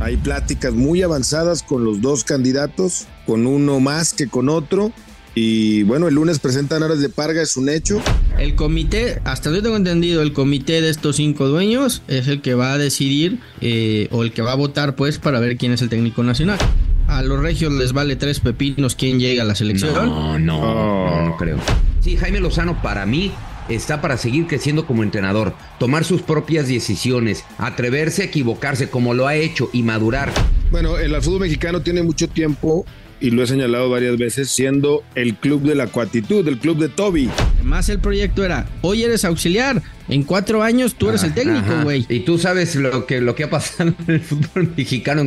Hay 0.00 0.16
pláticas 0.16 0.72
muy 0.72 1.02
avanzadas 1.02 1.62
con 1.62 1.84
los 1.84 2.00
dos 2.00 2.24
candidatos, 2.24 3.06
con 3.26 3.46
uno 3.46 3.80
más 3.80 4.14
que 4.14 4.28
con 4.28 4.48
otro. 4.48 4.92
Y 5.34 5.82
bueno, 5.84 6.08
el 6.08 6.14
lunes 6.14 6.38
presentan 6.38 6.82
horas 6.82 7.00
de 7.00 7.10
Parga, 7.10 7.42
es 7.42 7.56
un 7.56 7.68
hecho. 7.68 8.00
El 8.38 8.54
comité, 8.54 9.20
hasta 9.24 9.52
yo 9.52 9.62
tengo 9.62 9.76
entendido, 9.76 10.22
el 10.22 10.32
comité 10.32 10.80
de 10.80 10.88
estos 10.88 11.16
cinco 11.16 11.48
dueños 11.48 12.02
es 12.08 12.28
el 12.28 12.40
que 12.40 12.54
va 12.54 12.72
a 12.72 12.78
decidir 12.78 13.40
eh, 13.60 14.08
o 14.10 14.22
el 14.22 14.32
que 14.32 14.42
va 14.42 14.52
a 14.52 14.56
votar 14.56 14.96
pues 14.96 15.18
para 15.18 15.38
ver 15.38 15.58
quién 15.58 15.72
es 15.72 15.82
el 15.82 15.90
técnico 15.90 16.22
nacional. 16.22 16.58
A 17.06 17.22
los 17.22 17.38
regios 17.40 17.72
les 17.72 17.92
vale 17.92 18.16
tres 18.16 18.40
pepinos 18.40 18.94
quién 18.94 19.20
llega 19.20 19.42
a 19.42 19.46
la 19.46 19.54
selección. 19.54 19.94
No, 19.94 20.38
no, 20.38 20.60
no, 20.60 21.26
no 21.26 21.36
creo. 21.36 21.58
Sí, 22.00 22.16
Jaime 22.16 22.40
Lozano 22.40 22.80
para 22.80 23.04
mí 23.04 23.32
está 23.70 24.00
para 24.00 24.16
seguir 24.16 24.46
creciendo 24.46 24.86
como 24.86 25.02
entrenador, 25.02 25.54
tomar 25.78 26.04
sus 26.04 26.22
propias 26.22 26.68
decisiones, 26.68 27.44
atreverse 27.58 28.22
a 28.22 28.24
equivocarse 28.26 28.88
como 28.90 29.14
lo 29.14 29.26
ha 29.26 29.34
hecho 29.36 29.70
y 29.72 29.82
madurar. 29.82 30.30
Bueno, 30.70 30.98
el 30.98 31.14
fútbol 31.22 31.40
mexicano 31.40 31.80
tiene 31.82 32.02
mucho 32.02 32.28
tiempo, 32.28 32.84
y 33.22 33.30
lo 33.30 33.42
he 33.42 33.46
señalado 33.46 33.90
varias 33.90 34.16
veces, 34.16 34.48
siendo 34.50 35.02
el 35.14 35.34
club 35.34 35.62
de 35.62 35.74
la 35.74 35.88
cuatitud, 35.88 36.46
el 36.48 36.58
club 36.58 36.78
de 36.78 36.88
Toby. 36.88 37.28
Además 37.56 37.88
el 37.90 37.98
proyecto 37.98 38.44
era, 38.44 38.66
hoy 38.80 39.02
eres 39.02 39.26
auxiliar, 39.26 39.82
en 40.08 40.22
cuatro 40.22 40.62
años 40.62 40.94
tú 40.94 41.10
eres 41.10 41.22
el 41.24 41.34
técnico, 41.34 41.82
güey. 41.82 42.06
Y 42.08 42.20
tú 42.20 42.38
sabes 42.38 42.76
lo 42.76 43.04
que, 43.06 43.20
lo 43.20 43.34
que 43.34 43.44
ha 43.44 43.50
pasado 43.50 43.94
en 44.08 44.14
el 44.14 44.20
fútbol 44.20 44.72
mexicano. 44.74 45.24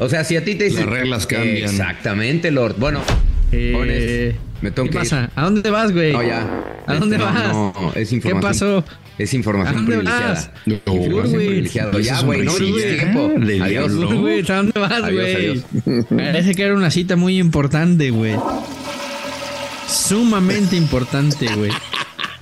O 0.00 0.08
sea, 0.08 0.24
si 0.24 0.36
a 0.36 0.44
ti 0.44 0.56
te 0.56 0.64
dicen... 0.64 0.86
Las 0.86 0.94
reglas 0.94 1.26
cambian. 1.28 1.70
Exactamente, 1.70 2.50
Lord. 2.50 2.74
Bueno, 2.78 3.02
Eh, 3.52 3.72
pones- 3.72 4.47
me 4.60 4.70
tengo 4.70 4.86
¿Qué 4.86 4.92
que 4.92 4.96
ir. 4.98 5.02
pasa? 5.10 5.30
¿A 5.36 5.44
dónde 5.44 5.70
vas, 5.70 5.92
güey? 5.92 6.12
No, 6.12 6.22
ya. 6.22 6.46
¿A 6.86 6.94
dónde 6.96 7.18
No, 7.18 7.24
vas? 7.24 7.52
No, 7.52 7.92
es 7.94 8.08
¿Qué 8.08 8.16
información. 8.16 8.82
pasó? 8.82 8.84
Es 9.18 9.32
¿A 9.32 9.36
información 9.36 9.74
dónde 9.76 9.90
privilegiada. 9.96 10.34
vas? 10.34 10.50
No, 10.66 10.74
información 10.74 11.30
güey. 11.32 11.46
privilegiada. 11.46 11.92
Ya, 12.00 12.12
Esa 12.14 12.22
güey, 12.26 12.42
no 12.42 12.52
tienes 12.54 12.98
tiempo. 12.98 13.28
de 13.46 13.62
Adiós. 13.62 13.94
Güey, 13.94 14.40
¿A 14.50 14.56
dónde 14.56 14.80
vas, 14.80 14.92
Adiós, 14.92 15.12
güey? 15.12 15.34
adiós. 15.34 15.64
Parece 16.08 16.54
que 16.54 16.62
era 16.62 16.74
una 16.74 16.90
cita 16.90 17.16
muy 17.16 17.38
importante, 17.38 18.10
güey. 18.10 18.36
Sumamente 19.86 20.76
importante, 20.76 21.46
güey. 21.54 21.70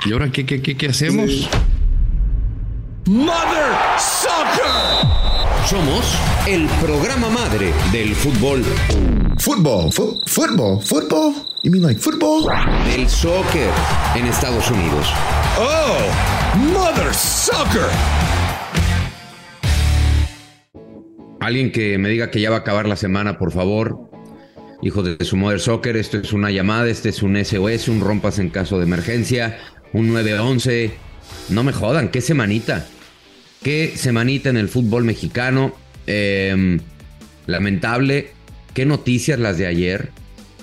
¿Y 0.04 0.12
ahora 0.12 0.31
qué, 0.31 0.44
qué, 0.44 0.60
qué, 0.62 0.77
qué 0.77 0.87
hacemos? 0.88 1.48
Mother 3.06 3.72
Soccer. 3.98 5.06
Somos 5.69 6.04
el 6.47 6.66
programa 6.84 7.28
madre 7.31 7.72
del 7.93 8.15
fútbol, 8.15 8.62
Football, 9.38 9.91
fo- 9.93 10.21
football, 10.27 10.81
football. 10.83 11.34
You 11.66 11.72
mean 11.72 11.82
like 11.82 11.99
football? 11.99 12.47
del 12.84 13.09
soccer 13.09 13.69
en 14.15 14.27
Estados 14.27 14.71
Unidos. 14.71 15.09
Oh, 15.59 15.99
Mother 16.72 17.12
Soccer. 17.12 17.88
Alguien 21.41 21.72
que 21.72 21.99
me 21.99 22.09
diga 22.09 22.31
que 22.31 22.41
ya 22.41 22.50
va 22.50 22.59
a 22.59 22.59
acabar 22.60 22.87
la 22.87 22.94
semana, 22.94 23.37
por 23.37 23.50
favor. 23.50 23.99
Hijo 24.81 25.03
de 25.03 25.25
su 25.25 25.37
Mother 25.37 25.59
Soccer, 25.59 25.97
esto 25.97 26.19
es 26.19 26.32
una 26.32 26.53
llamada, 26.53 26.88
este 26.88 27.09
es 27.09 27.21
un 27.25 27.37
SOS, 27.44 27.88
un 27.88 28.00
rompas 28.00 28.38
en 28.38 28.50
caso 28.50 28.78
de 28.78 28.84
emergencia, 28.84 29.59
un 29.93 30.12
911. 30.12 30.93
No 31.48 31.65
me 31.65 31.72
jodan, 31.72 32.10
qué 32.10 32.21
semanita. 32.21 32.87
Qué 33.65 33.93
semanita 33.97 34.50
en 34.50 34.56
el 34.56 34.69
fútbol 34.69 35.03
mexicano. 35.03 35.75
Eh, 36.06 36.78
lamentable. 37.47 38.31
Qué 38.72 38.87
noticias 38.87 39.41
las 39.41 39.59
de 39.59 39.66
ayer. 39.66 40.12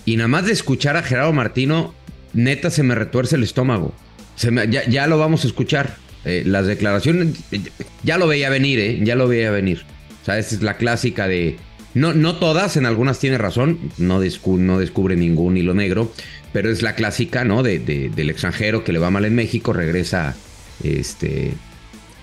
Y 0.06 0.18
nada 0.18 0.28
más 0.28 0.46
de 0.46 0.52
escuchar 0.53 0.97
a 0.97 1.03
Gerardo 1.03 1.34
Martino, 1.34 1.94
neta 2.34 2.69
se 2.69 2.84
me 2.84 2.96
retuerce 2.96 3.36
el 3.36 3.44
estómago. 3.44 3.94
Ya, 4.90 5.08
lo 5.08 5.18
vamos 5.18 5.44
a 5.44 5.47
escuchar. 5.47 5.96
Eh, 6.25 6.44
las 6.46 6.66
declaraciones, 6.68 7.36
ya 8.03 8.18
lo 8.18 8.28
veía 8.28 8.50
venir, 8.50 8.80
¿eh? 8.80 9.00
Ya 9.03 9.16
lo 9.16 9.28
veía 9.28 9.52
venir. 9.52 9.84
O 10.22 10.25
sea, 10.25 10.38
esa 10.40 10.56
es 10.56 10.62
la 10.62 10.78
clásica 10.78 11.28
de... 11.28 11.58
No, 11.94 12.14
no 12.14 12.38
todas, 12.38 12.75
en 12.78 12.86
algunas 12.86 13.19
tiene 13.19 13.38
razón, 13.38 13.78
no 13.97 14.19
descubre 14.22 15.16
ningún 15.16 15.58
hilo 15.58 15.74
negro, 15.75 16.12
pero 16.52 16.72
es 16.72 16.81
la 16.81 16.96
clásica, 16.96 17.44
¿no? 17.44 17.62
De, 17.62 17.78
de- 17.78 18.09
del 18.09 18.30
extranjero 18.31 18.84
que 18.84 18.94
le 18.94 19.00
va 19.00 19.12
mal 19.12 19.25
en 19.25 19.35
México, 19.35 19.74
regresa 19.74 20.35
este, 20.84 21.53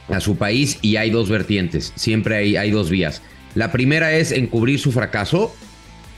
a 0.08 0.18
su 0.20 0.36
país 0.36 0.78
y 0.82 0.96
hay 0.96 1.10
dos 1.10 1.28
vertientes, 1.28 1.92
siempre 1.94 2.36
hay, 2.36 2.56
hay 2.56 2.70
dos 2.72 2.90
vías. 2.90 3.22
La 3.54 3.70
primera 3.70 4.12
es 4.12 4.32
encubrir 4.32 4.80
su 4.80 4.90
fracaso 4.92 5.54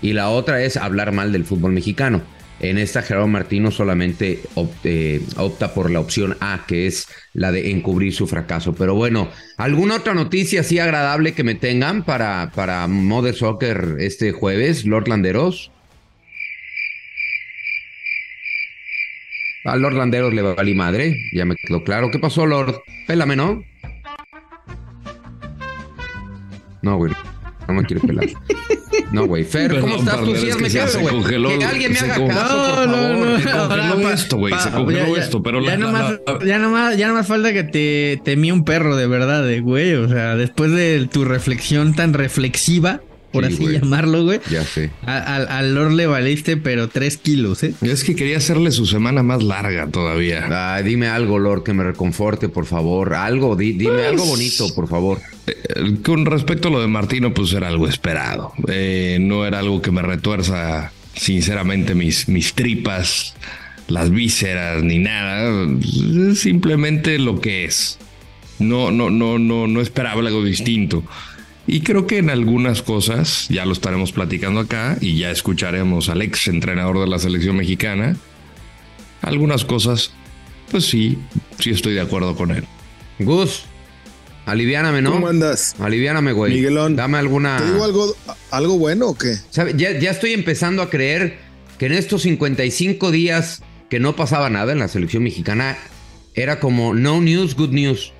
y 0.02 0.12
la 0.12 0.28
otra 0.28 0.62
es 0.62 0.76
hablar 0.76 1.12
mal 1.12 1.32
del 1.32 1.44
fútbol 1.44 1.72
mexicano. 1.72 2.20
En 2.60 2.78
esta 2.78 3.02
Gerardo 3.02 3.26
Martino 3.26 3.72
solamente 3.72 4.40
eh, 4.84 5.20
opta 5.36 5.74
por 5.74 5.90
la 5.90 5.98
opción 5.98 6.36
A, 6.40 6.64
que 6.66 6.86
es 6.86 7.08
la 7.32 7.50
de 7.50 7.72
encubrir 7.72 8.14
su 8.14 8.28
fracaso. 8.28 8.72
Pero 8.74 8.94
bueno, 8.94 9.28
¿alguna 9.56 9.96
otra 9.96 10.14
noticia 10.14 10.60
así 10.60 10.78
agradable 10.78 11.32
que 11.32 11.42
me 11.42 11.56
tengan 11.56 12.04
para, 12.04 12.52
para 12.54 12.86
Mother 12.86 13.34
Soccer 13.34 13.96
este 13.98 14.30
jueves, 14.30 14.84
Lord 14.84 15.08
Landeros? 15.08 15.72
A 19.64 19.76
Lord 19.76 19.94
Landeros 19.94 20.32
le 20.32 20.42
valí 20.42 20.74
madre, 20.74 21.16
ya 21.32 21.44
me 21.44 21.56
quedó 21.56 21.82
claro. 21.82 22.10
¿Qué 22.12 22.18
pasó, 22.18 22.46
Lord? 22.46 22.80
Pélame, 23.06 23.34
¿no? 23.34 23.64
No, 26.82 26.96
güey. 26.96 27.12
No 27.72 27.80
me 27.80 27.86
quiere 27.86 28.06
pelar. 28.06 28.26
No, 29.10 29.26
güey. 29.26 29.44
Fer, 29.44 29.80
¿cómo 29.80 29.96
estás 29.96 30.18
tú? 30.20 30.34
Sí, 30.36 30.48
es 30.48 30.54
hazme 30.54 30.64
que 30.64 30.70
se- 30.70 30.78
caso, 30.78 31.00
güey. 31.00 31.14
congeló- 31.14 31.58
Que 31.58 31.64
alguien 31.64 31.92
me 31.92 31.98
haga 31.98 32.14
con- 32.16 32.28
caso, 32.28 32.56
por 32.56 32.86
No, 32.88 32.92
favor. 32.94 33.16
no, 33.16 33.24
no. 33.24 33.36
Se 33.38 33.42
congeló 33.44 33.62
Ahora, 33.62 33.94
pa- 34.02 34.12
esto, 34.12 34.36
güey, 34.36 34.54
se 34.58 34.70
pa- 34.70 34.76
congeló 34.76 35.16
ya- 35.16 35.22
esto, 35.22 35.42
pero 35.42 35.60
ya 35.62 35.70
la- 35.70 35.76
nomás, 35.78 36.14
la- 36.26 36.46
ya 36.46 36.58
nomás, 36.58 36.96
ya 36.96 37.08
nomás 37.08 37.26
falta 37.26 37.52
que 37.52 37.64
te, 37.64 38.20
te 38.24 38.36
mía 38.36 38.52
un 38.54 38.64
perro 38.64 38.96
de 38.96 39.06
verdad, 39.06 39.44
de 39.44 39.60
güey. 39.60 39.94
O 39.94 40.08
sea, 40.08 40.36
después 40.36 40.70
de 40.72 41.08
tu 41.10 41.24
reflexión 41.24 41.94
tan 41.94 42.12
reflexiva, 42.14 43.00
por 43.32 43.46
Sí, 43.46 43.54
así 43.54 43.72
llamarlo, 43.78 44.24
güey. 44.24 44.40
Ya 44.50 44.64
sé. 44.64 44.90
Al, 45.06 45.48
al 45.48 45.74
Lord 45.74 45.92
le 45.92 46.06
valiste, 46.06 46.56
pero 46.56 46.88
tres 46.88 47.16
kilos, 47.16 47.62
¿eh? 47.62 47.74
Es 47.82 48.04
que 48.04 48.14
quería 48.14 48.36
hacerle 48.36 48.70
su 48.70 48.86
semana 48.86 49.22
más 49.22 49.42
larga 49.42 49.86
todavía. 49.88 50.74
Ay, 50.74 50.84
dime 50.84 51.08
algo, 51.08 51.38
Lord, 51.38 51.62
que 51.64 51.72
me 51.72 51.82
reconforte, 51.84 52.48
por 52.48 52.66
favor. 52.66 53.14
Algo, 53.14 53.56
di- 53.56 53.72
dime 53.72 53.92
Pues- 53.94 54.06
algo 54.08 54.26
bonito, 54.26 54.74
por 54.74 54.88
favor. 54.88 55.18
Eh, 55.46 55.96
Con 56.04 56.26
respecto 56.26 56.68
a 56.68 56.70
lo 56.70 56.80
de 56.80 56.86
Martino, 56.88 57.34
pues 57.34 57.52
era 57.52 57.68
algo 57.68 57.88
esperado. 57.88 58.52
Eh, 58.68 59.18
no 59.20 59.44
era 59.46 59.58
algo 59.58 59.82
que 59.82 59.90
me 59.90 60.02
retuerza, 60.02 60.92
sinceramente, 61.14 61.94
mis, 61.94 62.28
mis 62.28 62.54
tripas, 62.54 63.34
las 63.88 64.10
vísceras, 64.10 64.82
ni 64.82 64.98
nada. 64.98 65.66
Es 66.30 66.38
simplemente 66.40 67.18
lo 67.18 67.40
que 67.40 67.64
es. 67.64 67.98
No, 68.58 68.92
no, 68.92 69.10
no, 69.10 69.38
no, 69.40 69.66
no 69.66 69.80
esperaba 69.80 70.20
algo 70.20 70.44
distinto. 70.44 71.02
Y 71.66 71.82
creo 71.82 72.06
que 72.06 72.18
en 72.18 72.30
algunas 72.30 72.82
cosas, 72.82 73.46
ya 73.48 73.64
lo 73.64 73.72
estaremos 73.72 74.12
platicando 74.12 74.60
acá 74.60 74.96
y 75.00 75.18
ya 75.18 75.30
escucharemos 75.30 76.08
al 76.08 76.22
ex 76.22 76.48
entrenador 76.48 76.98
de 76.98 77.06
la 77.06 77.18
selección 77.18 77.56
mexicana. 77.56 78.16
Algunas 79.20 79.64
cosas, 79.64 80.10
pues 80.70 80.86
sí, 80.86 81.18
sí 81.60 81.70
estoy 81.70 81.94
de 81.94 82.00
acuerdo 82.00 82.34
con 82.34 82.50
él. 82.50 82.64
Gus, 83.20 83.62
aliviáname, 84.46 85.02
¿no? 85.02 85.12
¿Cómo 85.12 85.28
andas? 85.28 85.76
Aliviáname, 85.78 86.32
güey. 86.32 86.54
Miguelón. 86.54 86.96
Dame 86.96 87.18
alguna. 87.18 87.58
¿Te 87.58 87.66
digo 87.66 87.84
algo, 87.84 88.16
algo 88.50 88.78
bueno 88.78 89.06
o 89.08 89.14
qué? 89.16 89.36
¿Sabe? 89.50 89.74
Ya, 89.76 89.96
ya 89.98 90.10
estoy 90.10 90.32
empezando 90.32 90.82
a 90.82 90.90
creer 90.90 91.38
que 91.78 91.86
en 91.86 91.92
estos 91.92 92.22
55 92.22 93.12
días 93.12 93.62
que 93.88 94.00
no 94.00 94.16
pasaba 94.16 94.48
nada 94.50 94.72
en 94.72 94.78
la 94.78 94.88
selección 94.88 95.22
mexicana, 95.22 95.76
era 96.34 96.60
como 96.60 96.94
no 96.94 97.20
news, 97.20 97.54
good 97.54 97.70
news. 97.70 98.12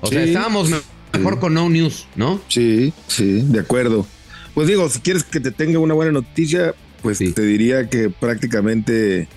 O 0.00 0.08
sea, 0.08 0.24
estábamos 0.24 0.70
me- 1.12 1.18
mejor 1.18 1.38
con 1.40 1.54
no 1.54 1.68
news, 1.68 2.06
¿no? 2.16 2.40
Sí, 2.48 2.92
sí, 3.06 3.42
de 3.42 3.60
acuerdo. 3.60 4.06
Pues 4.54 4.68
digo, 4.68 4.88
si 4.88 5.00
quieres 5.00 5.24
que 5.24 5.40
te 5.40 5.50
tenga 5.50 5.78
una 5.78 5.94
buena 5.94 6.12
noticia, 6.12 6.74
pues 7.02 7.18
Sí. 7.18 7.32
te 7.32 7.42
diría 7.42 7.88
que 7.88 8.10
prácticamente 8.10 9.28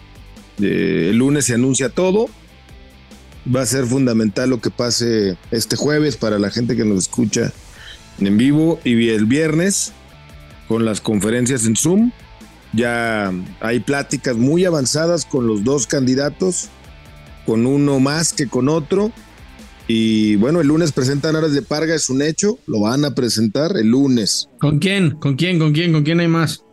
eh, 0.62 1.08
el 1.12 1.18
lunes 1.18 1.46
se 1.46 1.54
anuncia 1.56 1.90
todo. 1.90 2.28
Va 3.54 3.62
a 3.62 3.66
ser 3.66 3.86
fundamental 3.86 4.50
lo 4.50 4.62
que 4.62 4.70
pase 4.70 5.36
este 5.52 5.76
jueves 5.76 6.16
para 6.16 6.40
la 6.40 6.50
gente 6.50 6.76
que 6.76 6.86
nos 6.86 7.00
escucha 7.00 7.52
en 8.20 8.38
vivo 8.38 8.80
y 8.84 9.10
el 9.10 9.26
viernes 9.26 9.92
con 10.68 10.86
las 10.86 11.02
conferencias 11.02 11.66
en 11.66 11.76
Zoom. 11.76 12.12
Ya 12.72 13.32
hay 13.60 13.80
pláticas 13.82 14.36
muy 14.38 14.66
avanzadas 14.66 15.26
con 15.26 15.46
los 15.48 15.64
dos 15.64 15.88
candidatos, 15.88 16.70
con 17.46 17.66
uno 17.66 18.00
más 18.00 18.32
que 18.34 18.48
con 18.48 18.70
otro. 18.70 19.12
Y 19.88 20.38
bueno, 20.38 20.62
el 20.62 20.68
lunes 20.68 20.92
presentan 20.92 21.36
Aras 21.36 21.54
de 21.54 21.62
Parga, 21.62 21.94
es 21.94 22.10
un 22.10 22.22
hecho, 22.22 22.58
lo 22.68 22.82
van 22.82 23.04
a 23.06 23.14
presentar 23.14 23.76
el 23.78 23.88
lunes. 23.88 24.48
¿Con 24.60 24.80
quién? 24.80 25.12
¿Con 25.12 25.36
quién? 25.36 25.60
¿Con 25.60 25.74
quién? 25.74 25.92
¿Con 25.92 26.04
quién 26.04 26.20
hay 26.20 26.28
más? 26.28 26.64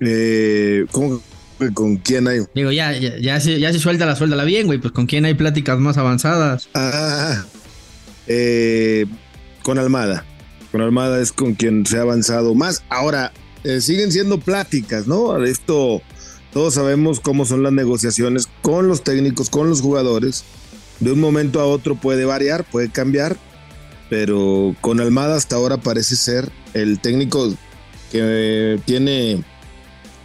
Eh, 0.00 0.84
¿cómo 0.92 1.18
que 1.58 1.72
¿Con 1.74 1.96
quién 1.96 2.28
hay? 2.28 2.40
Digo, 2.54 2.70
ya, 2.70 2.96
ya, 2.96 3.18
ya 3.18 3.40
se, 3.40 3.58
ya 3.58 3.72
se 3.72 3.78
suelta 3.78 4.06
la 4.06 4.14
suelta 4.14 4.42
bien, 4.44 4.66
güey. 4.66 4.78
Pues 4.78 4.92
con 4.92 5.06
quién 5.06 5.24
hay 5.24 5.34
pláticas 5.34 5.78
más 5.78 5.98
avanzadas. 5.98 6.68
Ah, 6.74 7.44
eh, 8.26 9.06
con 9.62 9.78
Almada. 9.78 10.24
Con 10.70 10.82
Almada 10.82 11.20
es 11.20 11.32
con 11.32 11.54
quien 11.54 11.84
se 11.84 11.98
ha 11.98 12.02
avanzado 12.02 12.54
más. 12.54 12.84
Ahora, 12.88 13.32
eh, 13.64 13.80
siguen 13.80 14.12
siendo 14.12 14.38
pláticas, 14.38 15.06
¿no? 15.08 15.42
Esto, 15.44 16.00
todos 16.52 16.74
sabemos 16.74 17.20
cómo 17.20 17.44
son 17.44 17.62
las 17.62 17.72
negociaciones 17.72 18.48
con 18.62 18.86
los 18.86 19.02
técnicos, 19.02 19.50
con 19.50 19.68
los 19.68 19.80
jugadores. 19.80 20.44
De 21.00 21.12
un 21.12 21.20
momento 21.20 21.60
a 21.60 21.66
otro 21.66 21.94
puede 21.94 22.24
variar, 22.24 22.64
puede 22.64 22.90
cambiar, 22.90 23.36
pero 24.10 24.74
con 24.80 25.00
Almada 25.00 25.36
hasta 25.36 25.56
ahora 25.56 25.76
parece 25.76 26.16
ser 26.16 26.50
el 26.74 27.00
técnico 27.00 27.54
que 28.10 28.80
tiene 28.84 29.42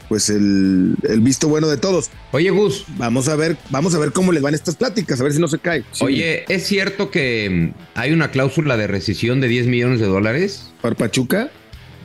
pues 0.10 0.30
el, 0.30 0.96
el 1.10 1.22
visto 1.22 1.48
bueno 1.48 1.68
de 1.68 1.78
todos. 1.78 2.12
Oye, 2.32 2.50
Gus, 2.52 2.86
Vamos 2.98 3.28
a 3.30 3.36
ver, 3.36 3.58
vamos 3.70 3.96
a 3.96 4.00
ver 4.00 4.12
cómo 4.12 4.32
les 4.32 4.44
van 4.44 4.54
estas 4.54 4.76
pláticas, 4.76 5.20
a 5.20 5.24
ver 5.24 5.34
si 5.34 5.40
no 5.40 5.48
se 5.48 5.60
cae. 5.60 5.84
Sí. 5.92 6.04
oye, 6.04 6.46
¿es 6.50 6.68
cierto 6.68 7.10
que 7.10 7.74
mm, 7.74 7.74
hay 7.96 8.12
una 8.12 8.30
cláusula 8.32 8.78
de 8.78 8.88
rescisión 8.88 9.42
de 9.42 9.48
10 9.48 9.68
millones 9.68 10.00
de 10.00 10.06
dólares? 10.08 10.72
¿Para 10.82 10.96
Pachuca? 10.96 11.50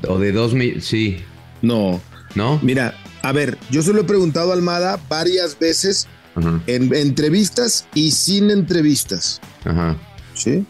¿O 0.06 0.18
de 0.18 0.32
2 0.32 0.54
mil? 0.54 0.82
Sí, 0.82 1.18
No. 1.60 2.00
¿no? 2.34 2.60
Mira, 2.62 2.94
a 3.22 3.32
ver, 3.32 3.58
yo 3.70 3.82
se 3.82 3.92
lo 3.92 4.02
he 4.02 4.04
preguntado 4.04 4.52
a 4.52 4.54
Almada 4.54 4.98
varias 5.08 5.58
veces 5.58 6.06
Ajá, 6.38 6.60
en 6.66 6.94
entrevistas 6.94 7.86
y 7.94 8.10
sin 8.12 8.50
entrevistas. 8.50 9.40
ajá. 9.64 9.96
¿Sí? 10.34 10.64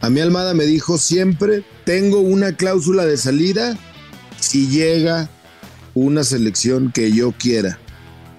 A 0.00 0.10
mí 0.10 0.20
Almada 0.20 0.54
me 0.54 0.64
dijo 0.64 0.96
siempre, 0.98 1.64
tengo 1.84 2.20
una 2.20 2.52
cláusula 2.52 3.04
de 3.06 3.16
salida 3.16 3.76
si 4.38 4.68
llega 4.68 5.28
una 5.94 6.22
selección 6.24 6.92
que 6.92 7.10
yo 7.10 7.32
quiera. 7.32 7.78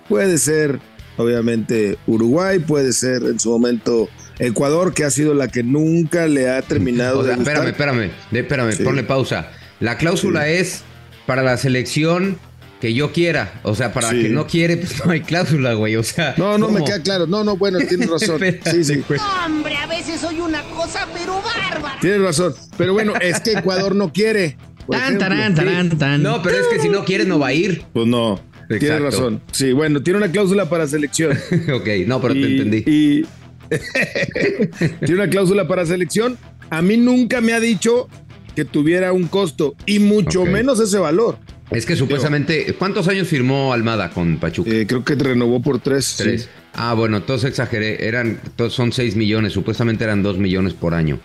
Puede 0.08 0.38
ser, 0.38 0.80
obviamente, 1.18 1.98
Uruguay, 2.08 2.60
puede 2.60 2.94
ser 2.94 3.24
en 3.24 3.40
su 3.40 3.50
momento 3.50 4.08
Ecuador, 4.38 4.94
que 4.94 5.04
ha 5.04 5.10
sido 5.10 5.34
la 5.34 5.50
que 5.50 5.64
nunca 5.64 6.28
le 6.28 6.50
ha 6.50 6.62
terminado 6.62 7.20
O 7.20 7.24
sea, 7.24 7.32
de 7.32 7.38
gustar. 7.40 7.56
espérame, 7.68 7.70
espérame, 8.00 8.12
espérame, 8.32 8.72
Sí. 8.78 8.84
ponle 8.84 9.04
pausa. 9.04 9.50
La 9.82 9.98
cláusula 9.98 10.48
es 10.48 10.84
para 11.26 11.44
la 11.44 11.58
selección 11.58 12.38
que 12.80 12.94
yo 12.94 13.12
quiera. 13.12 13.60
O 13.64 13.76
sea, 13.76 13.92
para 13.94 14.10
Sí. 14.12 14.22
que 14.24 14.30
no 14.30 14.48
quiere, 14.48 14.78
pues 14.78 15.06
no 15.06 15.12
hay 15.12 15.22
cláusula, 15.22 15.74
güey. 15.74 15.96
O 15.96 16.04
sea, 16.04 16.34
No, 16.38 16.58
no 16.58 16.70
me 16.70 16.84
queda 16.84 17.02
claro. 17.02 17.28
No, 17.28 17.44
no, 17.44 17.58
bueno, 17.58 17.80
tienes 17.88 18.10
razón. 18.10 18.42
Sí, 18.72 18.84
sí. 18.84 19.04
Hombre, 19.46 19.76
a 19.76 19.88
veces 19.88 20.22
soy 20.22 20.40
una 20.40 20.62
cosa, 20.76 21.08
pero 21.14 21.42
bárbara. 21.42 21.98
Tienes 22.02 22.22
razón. 22.22 22.54
Pero 22.78 22.94
bueno, 22.94 23.14
es 23.22 23.40
que 23.42 23.54
Ecuador 23.54 23.96
no 23.96 24.12
quiere. 24.14 24.58
Tan, 24.90 25.02
ejemplo. 25.02 25.20
tarán, 25.28 25.56
tarán, 25.56 25.98
tan. 26.00 26.24
No, 26.24 26.42
pero 26.42 26.58
es 26.58 26.66
que 26.68 26.80
si 26.80 26.90
no 26.90 27.06
quiere, 27.06 27.24
no 27.26 27.38
va 27.38 27.48
a 27.48 27.54
ir. 27.54 27.84
Pues 27.94 28.08
no. 28.08 28.40
Tienes 28.70 28.84
Exacto. 28.84 29.06
razón. 29.06 29.42
Sí, 29.52 29.72
bueno, 29.74 30.02
tiene 30.02 30.18
una 30.18 30.32
cláusula 30.32 30.70
para 30.70 30.88
selección. 30.88 31.32
ok, 31.74 31.88
no, 32.08 32.22
pero 32.22 32.34
te 32.34 32.40
Y- 32.40 32.44
entendí. 32.58 32.84
Y 32.88 33.26
tiene 35.06 35.14
una 35.16 35.30
cláusula 35.30 35.68
para 35.68 35.86
selección. 35.86 36.38
A 36.70 36.82
mí 36.82 36.98
nunca 36.98 37.42
me 37.42 37.54
ha 37.54 37.60
dicho 37.60 38.08
que 38.56 38.66
tuviera 38.66 39.12
un 39.14 39.28
costo 39.28 39.76
y 39.86 40.00
mucho 40.00 40.46
menos 40.46 40.80
ese 40.80 40.98
valor. 40.98 41.38
Es 41.72 41.86
que 41.86 41.96
supuestamente, 41.96 42.74
¿cuántos 42.78 43.08
años 43.08 43.28
firmó 43.28 43.74
Almada 43.74 44.10
con 44.10 44.38
Pachuca? 44.38 44.72
Eh, 44.72 44.88
creo 44.88 45.04
que 45.04 45.16
renovó 45.16 45.62
por 45.62 45.80
tres. 45.80 46.16
Tres. 46.18 46.44
sí. 46.44 46.50
Ah, 46.74 46.94
bueno, 46.94 47.18
entonces 47.18 47.50
exageré. 47.50 48.08
Eran, 48.08 48.40
son 48.70 48.92
6 48.92 49.16
millones. 49.16 49.54
Supuestamente 49.54 50.04
eran 50.04 50.24
2 50.24 50.38
millones 50.38 50.74
por 50.74 50.94
año. 50.94 51.20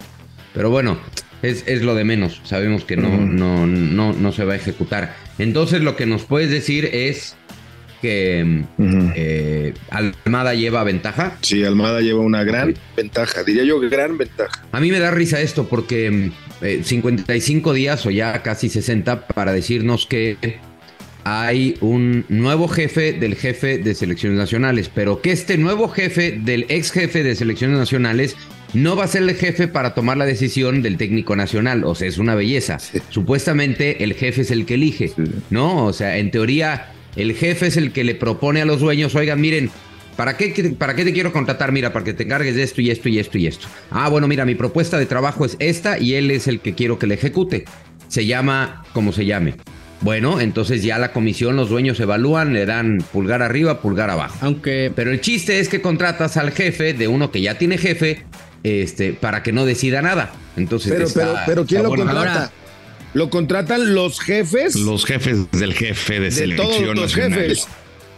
Pero 0.52 0.70
bueno, 0.70 0.98
es, 1.42 1.64
es 1.66 1.82
lo 1.82 1.94
de 1.94 2.04
menos. 2.04 2.40
Sabemos 2.44 2.84
que 2.84 2.96
no, 2.96 3.08
no, 3.18 3.66
no, 3.66 4.12
no 4.12 4.32
se 4.32 4.44
va 4.44 4.54
a 4.54 4.56
ejecutar. 4.56 5.14
Entonces 5.38 5.82
lo 5.82 5.96
que 5.96 6.06
nos 6.06 6.24
puedes 6.24 6.50
decir 6.50 6.88
es 6.92 7.36
que 8.04 8.64
eh, 9.16 9.74
Almada 9.90 10.54
lleva 10.54 10.84
ventaja. 10.84 11.38
Sí, 11.40 11.64
Almada 11.64 12.00
lleva 12.00 12.20
una 12.20 12.44
gran 12.44 12.74
ventaja, 12.94 13.42
diría 13.44 13.64
yo, 13.64 13.80
gran 13.80 14.18
ventaja. 14.18 14.62
A 14.72 14.80
mí 14.80 14.90
me 14.90 14.98
da 14.98 15.10
risa 15.10 15.40
esto 15.40 15.66
porque 15.66 16.30
eh, 16.64 16.82
55 16.82 17.72
días 17.72 18.06
o 18.06 18.10
ya 18.10 18.42
casi 18.42 18.68
60 18.68 19.28
para 19.28 19.52
decirnos 19.52 20.06
que 20.06 20.38
hay 21.24 21.76
un 21.80 22.24
nuevo 22.28 22.68
jefe 22.68 23.12
del 23.12 23.34
jefe 23.34 23.78
de 23.78 23.94
selecciones 23.94 24.38
nacionales, 24.38 24.90
pero 24.92 25.20
que 25.20 25.32
este 25.32 25.58
nuevo 25.58 25.88
jefe 25.88 26.32
del 26.32 26.66
ex 26.68 26.90
jefe 26.90 27.22
de 27.22 27.34
selecciones 27.34 27.78
nacionales 27.78 28.36
no 28.74 28.96
va 28.96 29.04
a 29.04 29.08
ser 29.08 29.22
el 29.22 29.34
jefe 29.34 29.68
para 29.68 29.94
tomar 29.94 30.16
la 30.16 30.26
decisión 30.26 30.82
del 30.82 30.96
técnico 30.96 31.36
nacional, 31.36 31.84
o 31.84 31.94
sea, 31.94 32.08
es 32.08 32.18
una 32.18 32.34
belleza. 32.34 32.78
Supuestamente 33.10 34.02
el 34.02 34.14
jefe 34.14 34.42
es 34.42 34.50
el 34.50 34.66
que 34.66 34.74
elige, 34.74 35.12
¿no? 35.50 35.86
O 35.86 35.92
sea, 35.92 36.18
en 36.18 36.30
teoría 36.30 36.92
el 37.16 37.34
jefe 37.34 37.68
es 37.68 37.76
el 37.76 37.92
que 37.92 38.04
le 38.04 38.14
propone 38.14 38.60
a 38.62 38.64
los 38.64 38.80
dueños, 38.80 39.14
oigan, 39.14 39.40
miren, 39.40 39.70
¿Para 40.16 40.36
qué, 40.36 40.74
¿Para 40.78 40.94
qué 40.94 41.04
te 41.04 41.12
quiero 41.12 41.32
contratar? 41.32 41.72
Mira, 41.72 41.92
para 41.92 42.04
que 42.04 42.14
te 42.14 42.22
encargues 42.22 42.54
de 42.54 42.62
esto 42.62 42.80
y 42.80 42.90
esto 42.90 43.08
y 43.08 43.18
esto 43.18 43.36
y 43.38 43.46
esto. 43.48 43.66
Ah, 43.90 44.08
bueno, 44.08 44.28
mira, 44.28 44.44
mi 44.44 44.54
propuesta 44.54 44.96
de 44.98 45.06
trabajo 45.06 45.44
es 45.44 45.56
esta 45.58 45.98
y 45.98 46.14
él 46.14 46.30
es 46.30 46.46
el 46.46 46.60
que 46.60 46.74
quiero 46.74 46.98
que 46.98 47.06
le 47.06 47.14
ejecute. 47.14 47.64
Se 48.08 48.24
llama 48.26 48.84
como 48.92 49.12
se 49.12 49.26
llame. 49.26 49.54
Bueno, 50.02 50.40
entonces 50.40 50.82
ya 50.82 50.98
la 50.98 51.12
comisión, 51.12 51.56
los 51.56 51.68
dueños 51.70 51.98
evalúan, 51.98 52.52
le 52.52 52.66
dan 52.66 52.98
pulgar 53.12 53.42
arriba, 53.42 53.80
pulgar 53.80 54.10
abajo. 54.10 54.36
Aunque 54.42 54.92
Pero 54.94 55.10
el 55.10 55.20
chiste 55.20 55.58
es 55.60 55.68
que 55.68 55.80
contratas 55.80 56.36
al 56.36 56.52
jefe 56.52 56.92
de 56.92 57.08
uno 57.08 57.30
que 57.30 57.40
ya 57.40 57.56
tiene 57.58 57.78
jefe, 57.78 58.22
este, 58.62 59.14
para 59.14 59.42
que 59.42 59.52
no 59.52 59.64
decida 59.64 60.02
nada. 60.02 60.32
Entonces, 60.56 60.92
Pero, 60.92 61.06
está- 61.06 61.20
pero, 61.20 61.34
pero 61.46 61.66
¿quién 61.66 61.78
está 61.78 61.82
lo 61.82 61.88
bueno. 61.88 62.04
contrata? 62.04 62.30
Ahora- 62.38 62.52
lo 63.14 63.30
contratan 63.30 63.94
los 63.94 64.20
jefes 64.20 64.74
Los 64.76 65.06
jefes 65.06 65.50
del 65.52 65.72
jefe 65.72 66.14
de, 66.14 66.20
de 66.20 66.30
selección 66.30 66.68
todos 66.70 66.96
los 66.96 67.16
nacional. 67.16 67.40
jefes. 67.40 67.68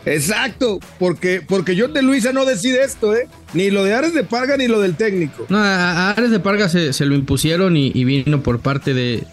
Exacto, 0.06 0.78
porque, 0.98 1.42
porque 1.46 1.74
yo 1.76 1.88
de 1.88 2.00
Luisa 2.02 2.32
no 2.32 2.44
decide 2.44 2.84
esto, 2.84 3.14
¿eh? 3.14 3.28
Ni 3.54 3.70
lo 3.70 3.84
de 3.84 3.92
Ares 3.92 4.14
de 4.14 4.22
Parga 4.24 4.56
ni 4.56 4.68
lo 4.68 4.80
del 4.80 4.94
técnico. 4.96 5.46
No, 5.48 5.58
a 5.58 6.10
Ares 6.12 6.30
de 6.30 6.40
Parga 6.40 6.68
se, 6.68 6.92
se 6.92 7.04
lo 7.06 7.14
impusieron 7.14 7.76
y, 7.76 7.90
y 7.94 8.04
vino 8.04 8.42
por 8.42 8.60
parte 8.60 8.94
de, 8.94 9.24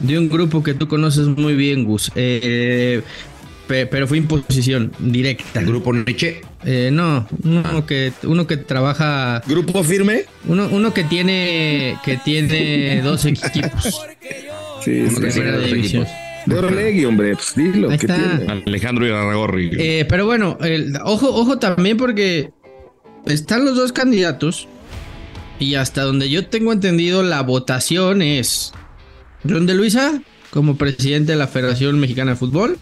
de 0.00 0.18
un 0.18 0.28
grupo 0.28 0.62
que 0.62 0.74
tú 0.74 0.88
conoces 0.88 1.26
muy 1.26 1.54
bien, 1.54 1.84
Gus. 1.84 2.10
Eh, 2.14 3.02
pe- 3.68 3.86
pero 3.86 4.08
fue 4.08 4.16
imposición 4.18 4.90
directa. 4.98 5.60
El 5.60 5.66
grupo 5.66 5.92
Nietzsche. 5.92 6.40
Eh, 6.64 6.90
no, 6.92 7.26
uno 7.44 7.84
que, 7.86 8.12
uno 8.24 8.46
que 8.46 8.56
trabaja, 8.58 9.42
Grupo 9.46 9.82
firme. 9.84 10.24
uno, 10.46 10.68
uno 10.70 10.92
que 10.92 11.04
tiene 11.04 11.96
que 12.04 12.16
tiene 12.18 13.00
dos 13.02 13.24
equipos. 13.26 14.00
Sí, 14.84 15.00
Uno 15.00 15.10
sí, 15.10 15.20
que 15.20 15.30
sí. 15.30 15.40
tiene 15.40 15.52
dos 15.56 15.72
equipos. 15.72 16.08
De 16.46 16.58
Orlegui, 16.58 17.04
hombre, 17.04 17.34
pues 17.34 17.54
dilo, 17.54 17.90
está. 17.90 18.16
tiene? 18.16 18.62
Alejandro 18.66 19.06
Irarragorri. 19.06 19.70
Eh, 19.78 20.06
pero 20.08 20.26
bueno, 20.26 20.56
el- 20.62 20.96
ojo, 21.04 21.28
ojo 21.28 21.58
también 21.58 21.96
porque 21.96 22.50
están 23.26 23.64
los 23.64 23.76
dos 23.76 23.92
candidatos 23.92 24.66
y 25.58 25.74
hasta 25.74 26.02
donde 26.02 26.30
yo 26.30 26.46
tengo 26.46 26.72
entendido 26.72 27.22
la 27.22 27.42
votación 27.42 28.22
es 28.22 28.72
John 29.48 29.66
de 29.66 29.74
Luisa 29.74 30.22
como 30.50 30.76
presidente 30.76 31.32
de 31.32 31.38
la 31.38 31.46
Federación 31.46 32.00
Mexicana 32.00 32.32
de 32.32 32.36
Fútbol 32.36 32.78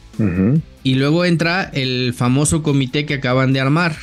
y 0.85 0.95
luego 0.95 1.25
entra 1.25 1.65
el 1.75 2.15
famoso 2.15 2.63
comité 2.63 3.05
que 3.07 3.15
acaban 3.15 3.53
de 3.53 3.61
armar 3.61 3.95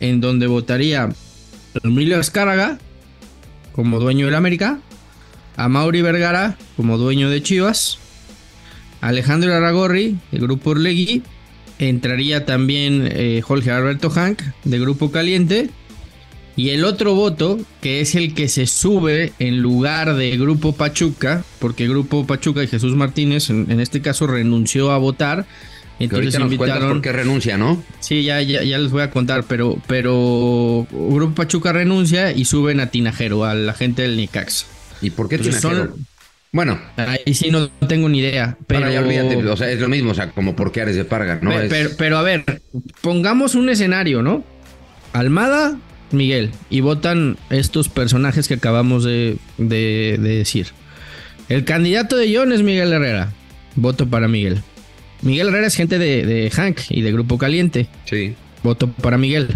en 0.00 0.20
donde 0.20 0.46
votaría 0.48 1.08
Emilio 1.82 2.18
Azcárraga 2.18 2.78
como 3.72 3.98
dueño 4.00 4.26
del 4.26 4.34
América, 4.34 4.80
a 5.56 5.68
Mauri 5.68 6.02
Vergara 6.02 6.56
como 6.76 6.98
dueño 6.98 7.30
de 7.30 7.42
Chivas, 7.42 7.98
Alejandro 9.06 9.54
Aragorri, 9.54 10.16
del 10.32 10.40
Grupo 10.42 10.70
Orlegui, 10.70 11.22
entraría 11.78 12.44
también 12.44 13.08
eh, 13.10 13.40
Jorge 13.42 13.70
Alberto 13.70 14.10
Hank, 14.10 14.42
de 14.64 14.78
Grupo 14.78 15.10
Caliente, 15.10 15.70
y 16.56 16.70
el 16.70 16.84
otro 16.84 17.14
voto, 17.14 17.58
que 17.82 18.00
es 18.00 18.14
el 18.14 18.32
que 18.34 18.48
se 18.48 18.66
sube 18.66 19.32
en 19.38 19.60
lugar 19.60 20.14
de 20.16 20.36
Grupo 20.38 20.72
Pachuca, 20.74 21.44
porque 21.58 21.86
Grupo 21.86 22.26
Pachuca 22.26 22.62
y 22.62 22.66
Jesús 22.66 22.96
Martínez, 22.96 23.50
en, 23.50 23.70
en 23.70 23.78
este 23.80 24.00
caso, 24.00 24.26
renunció 24.26 24.90
a 24.90 24.98
votar. 24.98 25.46
Entonces 25.98 26.38
nos 26.38 26.52
invitaron. 26.52 26.88
por 26.88 27.00
qué 27.02 27.12
renuncia, 27.12 27.56
¿no? 27.58 27.82
Sí, 28.00 28.22
ya, 28.22 28.40
ya, 28.42 28.62
ya 28.62 28.78
les 28.78 28.90
voy 28.90 29.02
a 29.02 29.10
contar, 29.10 29.44
pero, 29.44 29.78
pero 29.86 30.86
Grupo 30.90 31.34
Pachuca 31.34 31.72
renuncia 31.72 32.32
y 32.32 32.44
suben 32.46 32.80
a 32.80 32.90
Tinajero, 32.90 33.44
a 33.44 33.54
la 33.54 33.72
gente 33.74 34.02
del 34.02 34.16
Nicax. 34.16 34.66
¿Y 35.02 35.10
por 35.10 35.28
qué 35.28 35.36
Entonces 35.36 35.60
Tinajero? 35.60 35.90
son- 35.94 36.06
Bueno. 36.56 36.80
Ahí 36.96 37.34
sí 37.34 37.50
no 37.50 37.68
tengo 37.68 38.08
ni 38.08 38.20
idea. 38.20 38.56
Pero 38.66 38.80
Bueno, 38.80 38.92
ya 38.94 39.00
olvídate, 39.00 39.36
o 39.46 39.56
sea, 39.58 39.70
es 39.70 39.78
lo 39.78 39.88
mismo, 39.88 40.12
o 40.12 40.14
sea, 40.14 40.30
como 40.30 40.56
por 40.56 40.72
qué 40.72 40.80
Ares 40.80 40.96
de 40.96 41.04
Parga, 41.04 41.38
¿no? 41.42 41.52
Es- 41.52 41.68
pero, 41.68 41.90
pero 41.98 42.16
a 42.16 42.22
ver, 42.22 42.62
pongamos 43.02 43.54
un 43.54 43.68
escenario, 43.68 44.22
¿no? 44.22 44.42
Almada, 45.12 45.76
Miguel, 46.12 46.50
y 46.70 46.80
votan 46.80 47.36
estos 47.50 47.88
personajes 47.90 48.48
que 48.48 48.54
acabamos 48.54 49.04
de, 49.04 49.36
de- 49.58 50.16
de 50.18 50.36
decir. 50.38 50.68
El 51.50 51.64
candidato 51.64 52.16
de 52.16 52.34
John 52.34 52.52
es 52.52 52.62
Miguel 52.62 52.92
Herrera. 52.92 53.32
Voto 53.76 54.08
para 54.08 54.26
Miguel. 54.26 54.62
Miguel 55.22 55.48
Herrera 55.48 55.66
es 55.66 55.76
gente 55.76 55.98
de, 55.98 56.24
de 56.24 56.50
Hank 56.50 56.78
y 56.88 57.02
de 57.02 57.12
Grupo 57.12 57.36
Caliente. 57.38 57.86
Sí. 58.06 58.34
Voto 58.62 58.90
para 58.90 59.18
Miguel. 59.18 59.48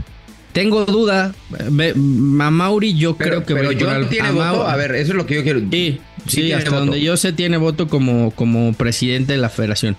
Tengo 0.53 0.85
duda. 0.85 1.33
A 1.53 2.51
Mauri 2.51 2.95
yo 2.97 3.17
Pero, 3.17 3.45
creo 3.45 3.47
que 3.47 3.55
pero 3.55 3.71
John 3.79 3.95
al- 4.03 4.09
tiene 4.09 4.29
a 4.29 4.33
voto. 4.33 4.67
A 4.67 4.77
ver, 4.77 4.95
eso 4.97 5.13
es 5.13 5.17
lo 5.17 5.25
que 5.27 5.37
yo 5.37 5.43
quiero. 5.43 5.61
Sí, 5.71 6.01
sí, 6.27 6.53
hasta 6.53 6.71
voto. 6.71 6.81
donde 6.81 7.01
yo 7.01 7.17
sé 7.17 7.33
tiene 7.33 7.57
voto 7.57 7.89
como, 7.89 8.31
como 8.33 8.73
presidente 8.75 9.33
de 9.33 9.39
la 9.39 9.49
federación. 9.49 9.97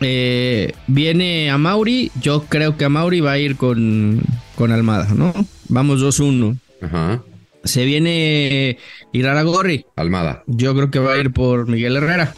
Eh, 0.00 0.74
viene 0.86 1.50
a 1.50 1.58
Mauri, 1.58 2.10
yo 2.20 2.44
creo 2.44 2.76
que 2.76 2.84
a 2.84 2.88
Mauri 2.88 3.20
va 3.20 3.32
a 3.32 3.38
ir 3.38 3.56
con, 3.56 4.20
con 4.54 4.72
Almada, 4.72 5.08
¿no? 5.14 5.32
Vamos 5.68 6.02
2-1. 6.02 6.58
Ajá. 6.82 7.22
Se 7.66 7.84
viene 7.84 8.78
Iraragorri, 9.12 9.86
Almada. 9.96 10.42
yo 10.46 10.74
creo 10.74 10.90
que 10.90 10.98
va 10.98 11.14
a 11.14 11.18
ir 11.18 11.32
por 11.32 11.68
Miguel 11.68 11.96
Herrera. 11.96 12.32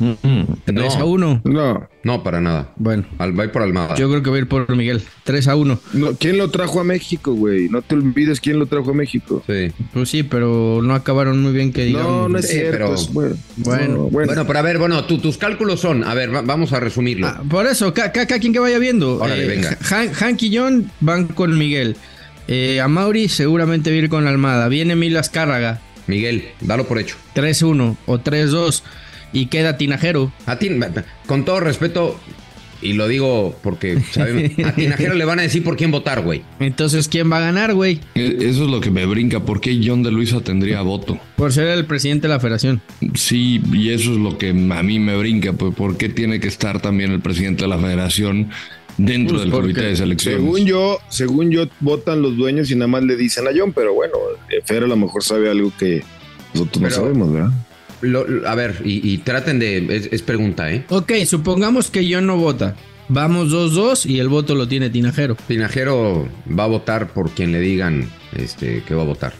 3 0.65 0.75
No. 0.75 1.01
a 1.01 1.05
1. 1.05 1.41
No, 1.45 1.89
No, 2.05 2.23
para 2.23 2.41
nada. 2.41 2.73
Bueno, 2.77 3.05
Al, 3.19 3.39
va 3.39 3.43
a 3.43 3.47
ir 3.47 3.53
por 3.53 3.63
Almada. 3.63 3.95
yo 3.97 4.09
creo 4.09 4.23
que 4.23 4.31
va 4.31 4.37
a 4.37 4.39
ir 4.39 4.49
por 4.49 4.75
Miguel. 4.75 5.03
3 5.25 5.49
a 5.49 5.57
1. 5.57 5.79
no, 5.93 6.13
¿quién 6.15 6.39
lo 6.39 6.51
trajo 6.51 6.81
a 6.81 6.85
México, 6.85 7.33
güey? 7.35 7.69
No 7.69 7.83
te 7.83 7.95
olvides 7.97 8.41
quién 8.41 8.59
lo 8.59 8.67
trajo 8.67 8.93
a 8.93 8.95
México. 8.95 9.43
Sí. 9.47 9.73
Pues 9.93 10.09
sí, 10.09 10.23
pero 10.23 10.81
no 10.83 10.95
acabaron 10.95 11.43
muy 11.43 11.53
bien 11.53 11.73
que 11.73 11.85
digamos. 11.85 12.09
No, 12.11 12.29
no 12.29 12.39
es 12.39 12.47
Sí, 12.49 12.55
cierto. 12.55 12.71
pero- 12.73 12.95
es 12.95 13.13
bueno. 13.13 13.37
Bueno. 13.57 13.89
No, 13.89 13.97
bueno. 14.05 14.27
Bueno, 14.29 14.47
pero 14.47 14.59
a 14.59 14.63
ver, 14.63 14.79
bueno, 14.79 15.05
tú- 15.05 15.19
tus 15.19 15.37
cálculos 15.37 15.81
son, 15.81 16.05
a 16.05 16.15
ver, 16.15 16.35
va- 16.35 16.43
vamos 16.43 16.73
a 16.73 16.81
resumirlo. 16.81 17.27
Ah, 17.27 17.43
por 17.49 17.67
eso, 17.67 17.93
ca- 17.93 18.13
ca- 18.13 18.27
cada 18.27 18.41
quien 18.41 18.53
que 18.53 18.59
vaya 18.61 18.79
viendo. 18.79 19.17
Eh, 19.19 19.23
Órale, 19.25 19.47
venga. 19.47 19.77
Han- 19.91 20.13
Hank 20.13 20.43
y 20.45 20.57
John 20.57 20.91
van 21.01 21.27
con 21.27 21.59
Miguel. 21.59 21.97
Eh, 22.49 22.81
a 22.81 22.89
Mauri 22.89 23.29
seguramente 23.29 23.91
va 23.91 23.97
a 23.97 23.99
ir 23.99 24.09
con 24.09 24.27
Almada. 24.27 24.69
Viene 24.69 24.97
Milas 24.97 25.29
Cárraga. 25.31 25.81
Miguel, 26.07 26.45
dalo 26.61 26.87
por 26.89 26.99
hecho. 26.99 27.17
3-1 27.35 27.97
o 28.07 28.19
3-2. 28.19 28.83
Y 29.33 29.47
queda 29.47 29.77
Tinajero. 29.77 30.33
A 30.47 30.59
ti, 30.59 30.71
con 31.27 31.45
todo 31.45 31.61
respeto, 31.61 32.19
y 32.81 32.95
lo 32.95 33.07
digo 33.09 33.59
porque 33.63 34.01
sabemos, 34.13 34.53
a 34.65 34.73
Tinajero 34.73 35.15
le 35.15 35.27
van 35.27 35.39
a 35.39 35.43
decir 35.43 35.63
por 35.63 35.77
quién 35.77 35.91
votar, 35.91 36.23
güey. 36.23 36.43
Entonces, 36.61 37.09
¿quién 37.09 37.31
va 37.31 37.37
a 37.37 37.41
ganar, 37.41 37.75
güey? 37.75 38.01
E- 38.15 38.37
Eso 38.41 38.65
es 38.65 38.71
lo 38.71 38.81
que 38.81 38.91
me 38.91 39.05
brinca. 39.05 39.41
¿Por 39.41 39.61
qué 39.61 39.79
John 39.85 40.03
de 40.03 40.11
Luisa 40.11 40.41
tendría 40.41 40.81
voto? 40.81 41.19
Por 41.37 41.53
ser 41.53 41.67
el 41.69 41.85
presidente 41.85 42.27
de 42.29 42.33
la 42.33 42.41
federación. 42.41 42.81
Sí, 43.15 43.61
y 43.71 43.91
eso 43.91 44.13
es 44.13 44.19
lo 44.19 44.39
que 44.39 44.49
a 44.49 44.83
mí 44.83 44.99
me 44.99 45.15
brinca. 45.19 45.53
pues, 45.53 45.75
¿Por 45.75 45.99
qué 45.99 46.09
tiene 46.09 46.41
que 46.41 46.49
estar 46.49 46.81
también 46.81 47.13
el 47.13 47.21
presidente 47.21 47.65
de 47.65 47.69
la 47.69 47.79
federación 47.79 48.49
dentro 48.99 49.37
Pues 49.37 49.43
del 49.45 49.51
comité 49.53 49.81
de 49.83 49.97
selecciones? 49.97 50.41
Según 50.43 50.67
yo, 50.67 50.99
según 51.09 51.51
yo, 51.51 51.65
votan 51.81 52.21
los 52.21 52.37
dueños 52.37 52.71
y 52.71 52.75
nada 52.75 52.89
más 52.89 53.03
le 53.05 53.17
dicen 53.17 53.47
a 53.49 53.51
John, 53.57 53.73
pero 53.73 53.95
bueno, 53.95 54.15
eh, 54.51 54.61
Fer 54.65 54.83
a 54.85 54.87
lo 54.87 54.97
mejor 54.97 55.23
sabe 55.25 55.49
algo 55.51 55.73
que 55.79 56.03
nosotros 56.53 56.83
no 56.83 56.91
sabemos, 56.91 57.33
¿verdad? 57.33 57.51
Lo- 58.03 58.27
lo- 58.29 58.47
a 58.49 58.55
ver, 58.55 58.77
y, 58.85 59.09
y 59.13 59.19
traten 59.19 59.59
de. 59.59 59.79
Es, 59.97 60.09
es 60.13 60.23
pregunta, 60.23 60.71
¿eh? 60.73 60.85
Ok, 60.91 61.13
supongamos 61.27 61.91
que 61.91 62.07
John 62.13 62.27
no 62.27 62.37
vota. 62.37 62.77
Vamos 63.09 63.49
2-2 63.51 64.05
y 64.07 64.19
el 64.21 64.29
voto 64.29 64.55
lo 64.55 64.69
tiene 64.69 64.91
Tinajero. 64.91 65.35
Tinajero 65.49 66.29
va 66.57 66.65
a 66.65 66.67
votar 66.67 67.09
por 67.15 67.31
quien 67.31 67.53
le 67.53 67.61
digan 67.61 68.07
este, 68.37 68.83
que 68.87 68.95
va 68.95 69.03
a 69.03 69.07
votar. 69.07 69.33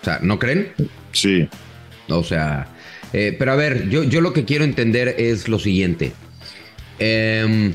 O 0.00 0.04
sea, 0.04 0.18
¿no 0.22 0.38
creen? 0.40 0.72
Sí. 1.12 1.48
O 2.08 2.24
sea, 2.24 2.66
eh, 3.12 3.34
pero 3.38 3.52
a 3.52 3.56
ver, 3.56 3.88
yo, 3.88 4.02
yo 4.02 4.20
lo 4.20 4.32
que 4.32 4.44
quiero 4.44 4.64
entender 4.64 5.14
es 5.18 5.46
lo 5.48 5.58
siguiente. 5.60 6.12
Em, 6.98 7.74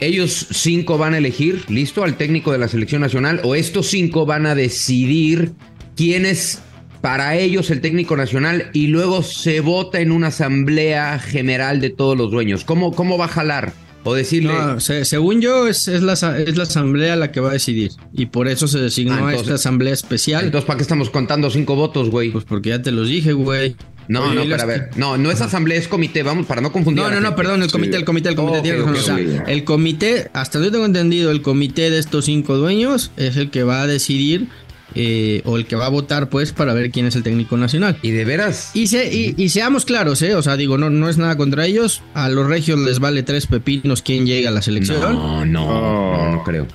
ellos 0.00 0.46
cinco 0.50 0.98
van 0.98 1.14
a 1.14 1.18
elegir, 1.18 1.64
listo, 1.68 2.02
al 2.04 2.16
técnico 2.16 2.52
de 2.52 2.58
la 2.58 2.68
selección 2.68 3.00
nacional, 3.02 3.40
o 3.44 3.54
estos 3.54 3.86
cinco 3.86 4.26
van 4.26 4.46
a 4.46 4.54
decidir 4.54 5.52
quién 5.96 6.26
es 6.26 6.60
para 7.00 7.36
ellos 7.36 7.70
el 7.70 7.80
técnico 7.80 8.16
nacional 8.16 8.70
y 8.72 8.86
luego 8.86 9.22
se 9.22 9.60
vota 9.60 10.00
en 10.00 10.10
una 10.10 10.28
asamblea 10.28 11.18
general 11.18 11.80
de 11.80 11.90
todos 11.90 12.16
los 12.16 12.30
dueños. 12.30 12.64
¿Cómo, 12.64 12.92
cómo 12.94 13.18
va 13.18 13.26
a 13.26 13.28
jalar? 13.28 13.72
O 14.06 14.14
decirle... 14.14 14.52
No, 14.52 14.80
se- 14.80 15.04
según 15.06 15.40
yo, 15.40 15.66
es, 15.66 15.88
es, 15.88 16.02
la, 16.02 16.12
es 16.14 16.56
la 16.56 16.62
asamblea 16.64 17.16
la 17.16 17.30
que 17.32 17.40
va 17.40 17.50
a 17.50 17.52
decidir. 17.54 17.90
Y 18.12 18.26
por 18.26 18.48
eso 18.48 18.68
se 18.68 18.78
designó 18.78 19.14
Ah, 19.14 19.16
a 19.16 19.20
entonces- 19.20 19.42
esta 19.42 19.54
asamblea 19.54 19.94
especial. 19.94 20.44
Entonces, 20.44 20.66
¿para 20.66 20.76
qué 20.78 20.82
estamos 20.82 21.08
contando 21.10 21.50
cinco 21.50 21.74
votos, 21.74 22.10
güey? 22.10 22.30
Pues 22.30 22.44
porque 22.44 22.70
ya 22.70 22.82
te 22.82 22.90
los 22.90 23.08
dije, 23.08 23.32
güey. 23.32 23.76
No, 24.08 24.22
Oye, 24.24 24.34
no, 24.34 24.40
y 24.42 24.44
pero 24.44 24.56
las- 24.56 24.62
a 24.62 24.66
ver. 24.66 24.90
No, 24.96 25.16
no 25.16 25.30
es 25.30 25.40
asamblea, 25.40 25.78
es 25.78 25.88
comité, 25.88 26.22
vamos, 26.22 26.46
para 26.46 26.60
no 26.60 26.70
confundir. 26.72 27.02
No, 27.02 27.10
no, 27.10 27.20
no, 27.20 27.34
perdón, 27.34 27.62
el 27.62 27.70
comité, 27.70 27.96
el 27.96 28.04
comité, 28.04 28.28
el 28.28 28.34
comité. 28.36 28.58
Ok, 28.58 28.62
tienes 28.62 28.80
razón. 28.84 28.94
ok, 28.96 28.98
O 29.00 29.02
sea, 29.32 29.42
ok. 29.42 29.48
el 29.48 29.64
comité, 29.64 30.30
hasta 30.32 30.58
donde 30.58 30.68
yo 30.68 30.72
tengo 30.72 30.86
entendido, 30.86 31.30
el 31.30 31.42
comité 31.42 31.90
de 31.90 31.98
estos 31.98 32.26
cinco 32.26 32.56
dueños 32.56 33.10
es 33.16 33.36
el 33.36 33.50
que 33.50 33.62
va 33.62 33.82
a 33.82 33.86
decidir 33.86 34.48
eh, 34.96 35.42
o 35.44 35.56
el 35.56 35.66
que 35.66 35.74
va 35.74 35.86
a 35.86 35.88
votar, 35.88 36.28
pues, 36.28 36.52
para 36.52 36.72
ver 36.72 36.90
quién 36.92 37.06
es 37.06 37.16
el 37.16 37.24
técnico 37.24 37.56
nacional. 37.56 37.96
Y 38.02 38.12
de 38.12 38.24
veras, 38.24 38.70
Y, 38.74 38.86
se, 38.86 39.12
y, 39.12 39.34
y 39.36 39.48
seamos 39.48 39.84
claros, 39.84 40.22
¿eh? 40.22 40.36
O 40.36 40.42
sea, 40.42 40.56
digo, 40.56 40.78
no, 40.78 40.88
no 40.88 41.08
es 41.08 41.18
nada 41.18 41.36
contra 41.36 41.66
ellos. 41.66 42.02
A 42.14 42.28
los 42.28 42.46
regios 42.46 42.78
les 42.78 43.00
vale 43.00 43.24
tres 43.24 43.46
pepinos 43.48 44.02
quién 44.02 44.24
llega 44.24 44.50
a 44.50 44.52
la 44.52 44.62
selección. 44.62 45.00
No, 45.00 45.44
no, 45.44 45.66
no, 45.66 46.30
no 46.32 46.44
creo. 46.44 46.68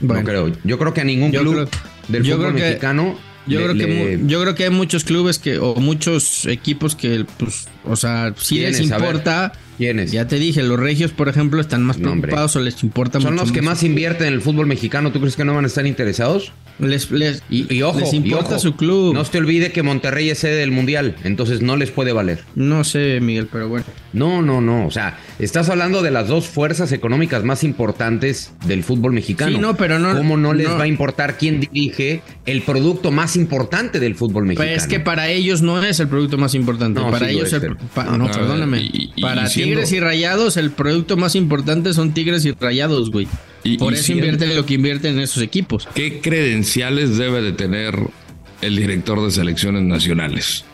Bueno. 0.00 0.22
no 0.22 0.28
creo. 0.28 0.52
Yo 0.62 0.78
creo 0.78 0.94
que 0.94 1.00
a 1.00 1.04
ningún 1.04 1.32
club 1.32 1.54
creo- 1.54 1.68
del 2.08 2.22
fútbol 2.24 2.38
creo 2.38 2.54
que- 2.54 2.62
mexicano. 2.62 3.18
Yo, 3.46 3.60
le- 3.60 3.64
creo 3.66 3.76
que 3.76 3.86
le- 4.16 4.26
yo 4.26 4.40
creo 4.42 4.54
que 4.54 4.64
hay 4.64 4.70
muchos 4.70 5.04
clubes 5.04 5.38
que, 5.38 5.58
o 5.58 5.74
muchos 5.76 6.46
equipos 6.46 6.96
que, 6.96 7.24
pues, 7.38 7.68
o 7.84 7.96
sea, 7.96 8.34
si 8.36 8.58
les 8.58 8.80
importa. 8.80 9.52
¿Quiénes? 9.78 10.10
Ya 10.10 10.26
te 10.26 10.36
dije, 10.38 10.62
los 10.62 10.80
regios, 10.80 11.10
por 11.12 11.28
ejemplo, 11.28 11.60
están 11.60 11.82
más 11.82 11.98
No, 11.98 12.10
preocupados 12.12 12.56
o 12.56 12.60
les 12.60 12.82
importa 12.82 13.20
Son 13.20 13.34
mucho 13.34 13.44
los 13.44 13.52
que 13.52 13.60
más 13.60 13.82
invierten 13.82 14.28
en 14.28 14.32
el 14.34 14.40
fútbol 14.40 14.66
mexicano. 14.66 15.12
¿Tú 15.12 15.20
crees 15.20 15.36
que 15.36 15.44
no 15.44 15.54
van 15.54 15.64
a 15.64 15.68
estar 15.68 15.86
interesados? 15.86 16.52
Les, 16.78 17.10
les, 17.10 17.42
Y, 17.48 17.72
y 17.74 17.82
ojo, 17.82 18.00
les 18.00 18.12
y 18.12 18.16
importa 18.16 18.50
ojo, 18.50 18.58
su 18.58 18.76
club. 18.76 19.14
No 19.14 19.24
se 19.24 19.32
te 19.32 19.38
olvide 19.38 19.72
que 19.72 19.82
Monterrey 19.82 20.28
es 20.30 20.38
sede 20.40 20.56
del 20.56 20.70
Mundial, 20.72 21.16
entonces 21.24 21.62
no 21.62 21.76
les 21.76 21.90
puede 21.90 22.12
valer. 22.12 22.44
No 22.54 22.84
sé, 22.84 23.18
Miguel, 23.20 23.48
pero 23.50 23.68
bueno. 23.68 23.84
No, 24.12 24.42
no, 24.42 24.60
no. 24.60 24.86
O 24.86 24.90
sea, 24.90 25.18
estás 25.38 25.68
hablando 25.70 26.02
de 26.02 26.10
las 26.10 26.28
dos 26.28 26.46
fuerzas 26.46 26.92
económicas 26.92 27.44
más 27.44 27.64
importantes 27.64 28.52
del 28.66 28.82
fútbol 28.84 29.12
mexicano. 29.12 29.52
Sí, 29.52 29.58
no, 29.58 29.76
pero 29.76 29.98
no- 29.98 30.14
¿Cómo 30.16 30.36
no 30.36 30.52
les 30.52 30.68
no. 30.68 30.76
va 30.76 30.84
a 30.84 30.86
importar 30.86 31.38
quién 31.38 31.60
dirige 31.60 32.22
el 32.46 32.62
producto 32.62 33.10
más 33.10 33.36
importante 33.36 34.00
del 34.00 34.14
fútbol 34.14 34.44
mexicano? 34.44 34.68
Pero 34.68 34.80
es 34.80 34.86
que 34.86 35.00
para 35.00 35.28
ellos 35.30 35.62
no 35.62 35.82
es 35.82 35.98
el 36.00 36.08
producto 36.08 36.36
más 36.38 36.54
importante. 36.54 37.00
No, 37.00 37.10
para 37.10 37.26
sí 37.28 37.34
ellos, 37.34 37.52
es, 37.52 37.62
el- 37.62 37.76
pa- 37.76 38.04
No, 38.04 38.18
no, 38.18 38.30
perdóname. 38.30 38.80
y- 38.82 39.12
y- 39.16 39.22
para 39.22 39.44
y 39.44 39.48
siendo- 39.48 39.74
Tigres 39.74 39.92
y 39.92 40.00
Rayados, 40.00 40.56
el 40.56 40.70
producto 40.70 41.16
más 41.16 41.34
importante 41.34 41.92
son 41.94 42.12
Tigres 42.12 42.44
y 42.44 42.52
Rayados, 42.52 43.10
güey. 43.10 43.26
Y- 43.66 43.78
Por 43.78 43.92
y 43.92 43.96
eso 43.96 44.12
invierten 44.12 44.54
lo 44.54 44.64
que 44.64 44.74
invierten 44.74 45.14
en 45.16 45.20
esos 45.20 45.42
equipos. 45.42 45.88
¿Qué 45.94 46.20
credenciales 46.20 47.16
debe 47.16 47.42
de 47.42 47.52
tener 47.52 47.94
el 48.62 48.76
director 48.76 49.22
de 49.24 49.30
selecciones 49.30 49.82
nacionales? 49.82 50.64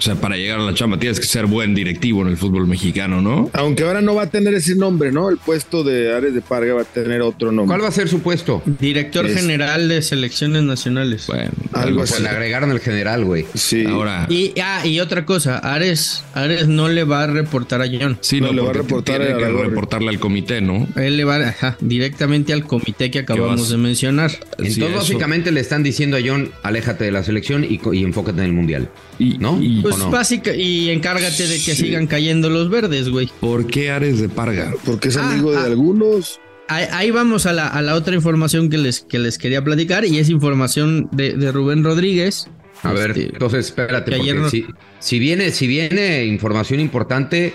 O 0.00 0.02
sea, 0.02 0.14
para 0.14 0.36
llegar 0.38 0.58
a 0.58 0.62
la 0.62 0.72
chamba 0.72 0.98
tienes 0.98 1.20
que 1.20 1.26
ser 1.26 1.44
buen 1.44 1.74
directivo 1.74 2.22
en 2.22 2.28
el 2.28 2.38
fútbol 2.38 2.66
mexicano, 2.66 3.20
¿no? 3.20 3.50
Aunque 3.52 3.82
ahora 3.82 4.00
no 4.00 4.14
va 4.14 4.22
a 4.22 4.30
tener 4.30 4.54
ese 4.54 4.74
nombre, 4.74 5.12
¿no? 5.12 5.28
El 5.28 5.36
puesto 5.36 5.84
de 5.84 6.14
Ares 6.16 6.32
de 6.32 6.40
Parga 6.40 6.72
va 6.72 6.80
a 6.80 6.84
tener 6.86 7.20
otro 7.20 7.52
nombre. 7.52 7.66
¿Cuál 7.76 7.84
va 7.84 7.88
a 7.88 7.92
ser 7.92 8.08
su 8.08 8.20
puesto? 8.22 8.62
Director 8.64 9.26
Es- 9.26 9.38
general 9.38 9.90
de 9.90 10.00
selecciones 10.00 10.62
nacionales. 10.62 11.26
Bueno, 11.26 11.50
Algo 11.74 12.00
así. 12.02 12.12
Pues 12.14 12.22
le 12.22 12.30
agregaron 12.30 12.70
el 12.70 12.80
general, 12.80 13.26
güey. 13.26 13.44
Sí. 13.54 13.84
Ahora, 13.84 14.26
Y, 14.30 14.54
ah, 14.62 14.86
y 14.86 15.00
otra 15.00 15.26
cosa, 15.26 15.58
Ares, 15.58 16.24
Ares 16.32 16.66
no 16.66 16.88
le 16.88 17.04
va 17.04 17.24
a 17.24 17.26
reportar 17.26 17.82
a 17.82 17.86
John. 17.86 18.16
sí, 18.22 18.40
no, 18.40 18.46
no, 18.46 18.52
le 18.54 18.62
va 18.62 18.70
a 18.70 18.72
reportar 18.72 19.18
tiene 19.20 19.34
a 19.34 19.36
que 19.36 19.44
reportarle 19.48 20.08
al 20.08 20.18
comité, 20.18 20.62
¿no? 20.62 20.88
Él 20.96 21.18
le 21.18 21.24
va 21.24 21.36
ajá, 21.36 21.76
directamente 21.80 22.54
al 22.54 22.64
comité 22.64 23.10
que 23.10 23.18
acabamos 23.18 23.68
de 23.68 23.76
mencionar. 23.76 24.30
Entonces, 24.52 24.74
Sí, 24.76 24.80
básicamente 24.80 25.52
le 25.52 25.60
están 25.60 25.82
diciendo 25.82 26.16
a 26.16 26.20
John, 26.24 26.50
aléjate 26.62 27.04
de 27.04 27.12
la 27.12 27.22
selección 27.22 27.64
y, 27.68 27.76
co- 27.76 27.92
y 27.92 28.02
enfócate 28.02 28.38
en 28.38 28.46
el 28.46 28.52
mundial. 28.54 28.88
Y, 29.20 29.36
¿No? 29.38 29.58
y- 29.62 29.82
Pues 29.82 29.96
¿O 29.96 29.98
no? 29.98 30.10
básica, 30.10 30.54
y 30.56 30.88
encárgate 30.90 31.46
de 31.46 31.56
que 31.62 31.74
sigan 31.74 32.06
cayendo 32.06 32.48
los 32.50 32.70
verdes, 32.70 33.08
güey. 33.10 33.30
¿Por 33.38 33.66
qué 33.66 33.90
Ares 33.90 34.18
de 34.20 34.28
Parga? 34.30 34.72
Porque 34.84 35.08
es 35.08 35.16
Ah, 35.18 35.30
amigo 35.30 35.50
ah. 35.54 35.60
de 35.60 35.66
algunos. 35.66 36.40
Ahí, 36.68 36.86
ahí 36.92 37.10
vamos 37.10 37.46
a 37.46 37.52
la, 37.52 37.68
a 37.68 37.82
la 37.82 37.94
otra 37.96 38.14
información 38.14 38.70
que 38.70 38.78
les, 38.78 39.00
que 39.00 39.18
les 39.18 39.36
quería 39.38 39.62
platicar 39.62 40.04
y 40.06 40.18
es 40.18 40.30
información 40.30 41.08
de, 41.12 41.34
de 41.34 41.52
Rubén 41.52 41.84
Rodríguez. 41.84 42.48
A 42.82 42.92
ver, 42.92 43.10
Este, 43.10 43.24
entonces 43.26 43.66
espérate, 43.66 44.10
que 44.10 44.16
porque 44.16 44.30
ayer 44.30 44.36
no- 44.42 44.48
si, 44.48 44.64
si 45.00 45.18
viene, 45.18 45.50
si 45.50 45.66
viene 45.66 46.24
información 46.24 46.80
importante, 46.80 47.52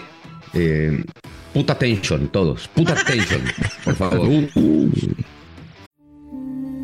eh, 0.53 1.03
puta 1.53 1.73
atención, 1.73 2.27
todos. 2.27 2.67
Puta 2.67 2.93
atención, 3.01 3.41
por 3.83 3.95
favor. 3.95 4.27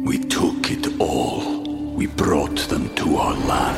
We 0.03 0.17
took 0.27 0.71
it 0.71 0.87
all. 0.97 1.61
We 1.95 2.07
brought 2.07 2.67
them 2.69 2.89
to 2.95 3.17
our 3.17 3.37
land. 3.45 3.77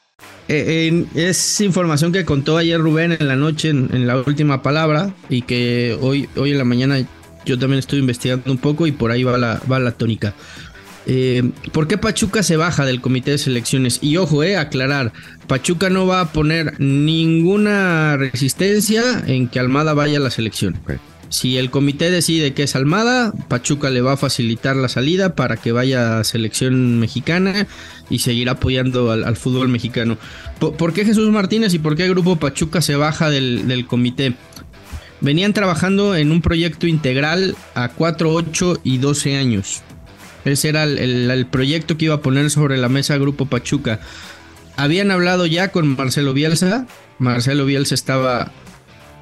Eh, 0.47 1.05
es 1.15 1.61
información 1.61 2.11
que 2.11 2.25
contó 2.25 2.57
ayer 2.57 2.79
Rubén 2.79 3.13
en 3.13 3.27
la 3.27 3.35
noche, 3.35 3.69
en, 3.69 3.89
en 3.93 4.05
la 4.07 4.17
última 4.17 4.61
palabra, 4.61 5.13
y 5.29 5.43
que 5.43 5.97
hoy, 6.01 6.27
hoy 6.35 6.51
en 6.51 6.57
la 6.57 6.65
mañana 6.65 6.99
yo 7.45 7.57
también 7.57 7.79
estoy 7.79 7.99
investigando 7.99 8.51
un 8.51 8.57
poco 8.57 8.87
y 8.87 8.91
por 8.91 9.11
ahí 9.11 9.23
va 9.23 9.37
la, 9.37 9.61
va 9.71 9.79
la 9.79 9.91
tónica. 9.91 10.33
Eh, 11.07 11.51
¿Por 11.71 11.87
qué 11.87 11.97
Pachuca 11.97 12.43
se 12.43 12.57
baja 12.57 12.85
del 12.85 13.01
comité 13.01 13.31
de 13.31 13.37
selecciones? 13.37 13.99
Y 14.01 14.17
ojo, 14.17 14.43
eh, 14.43 14.57
aclarar, 14.57 15.13
Pachuca 15.47 15.89
no 15.89 16.05
va 16.05 16.21
a 16.21 16.31
poner 16.31 16.79
ninguna 16.79 18.17
resistencia 18.17 19.23
en 19.25 19.47
que 19.47 19.59
Almada 19.59 19.93
vaya 19.93 20.17
a 20.17 20.21
la 20.21 20.29
selección. 20.29 20.79
Si 21.31 21.57
el 21.57 21.71
comité 21.71 22.11
decide 22.11 22.53
que 22.53 22.63
es 22.63 22.75
Almada, 22.75 23.31
Pachuca 23.47 23.89
le 23.89 24.01
va 24.01 24.13
a 24.13 24.17
facilitar 24.17 24.75
la 24.75 24.89
salida 24.89 25.33
para 25.33 25.55
que 25.55 25.71
vaya 25.71 26.19
a 26.19 26.25
selección 26.25 26.99
mexicana 26.99 27.67
y 28.09 28.19
seguir 28.19 28.49
apoyando 28.49 29.11
al, 29.11 29.37
fútbol 29.37 29.69
mexicano. 29.69 30.17
¿Por, 30.59 30.91
qué 30.91 31.05
Jesús 31.05 31.31
Martínez 31.31 31.73
y 31.73 31.79
por 31.79 31.95
qué 31.95 32.09
Grupo 32.09 32.35
Pachuca 32.35 32.81
se 32.81 32.97
baja 32.97 33.29
del, 33.29 33.85
comité? 33.87 34.33
Venían 35.21 35.53
trabajando 35.53 36.17
en 36.17 36.33
un 36.33 36.41
proyecto 36.41 36.85
integral 36.85 37.55
a 37.75 37.87
4, 37.87 38.33
8 38.33 38.81
y 38.83 38.97
12 38.97 39.37
años. 39.37 39.83
Ese 40.43 40.67
era 40.67 40.83
el 40.83 41.47
proyecto 41.49 41.95
que 41.95 42.05
iba 42.05 42.15
a 42.15 42.21
poner 42.21 42.51
sobre 42.51 42.77
la 42.77 42.89
mesa 42.89 43.17
Grupo 43.17 43.45
Pachuca. 43.45 44.01
Habían 44.75 45.11
hablado 45.11 45.45
ya 45.45 45.69
con 45.69 45.95
Marcelo 45.95 46.33
Bielsa. 46.33 46.87
Marcelo 47.19 47.65
Bielsa 47.65 47.95
estaba 47.95 48.51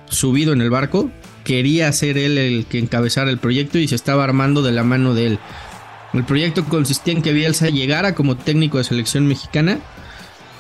subido 0.10 0.54
en 0.54 0.62
el 0.62 0.72
barco. 0.72 1.12
Quería 1.44 1.92
ser 1.92 2.18
él 2.18 2.38
el 2.38 2.66
que 2.66 2.80
encabezara 2.80 3.30
el 3.30 3.38
proyecto 3.40 3.78
y 3.78 3.88
se 3.88 3.96
estaba 3.96 4.24
armando 4.24 4.62
de 4.62 4.72
la 4.72 4.84
mano 4.84 5.14
de 5.14 5.28
él. 5.28 5.40
El 6.14 6.24
proyecto 6.24 6.66
consistía 6.66 7.14
en 7.14 7.22
que 7.22 7.34
Bielsa 7.34 7.70
llegara 7.70 8.16
como 8.16 8.38
técnico 8.38 8.78
de 8.78 8.84
selección 8.84 9.28
mexicana. 9.28 9.80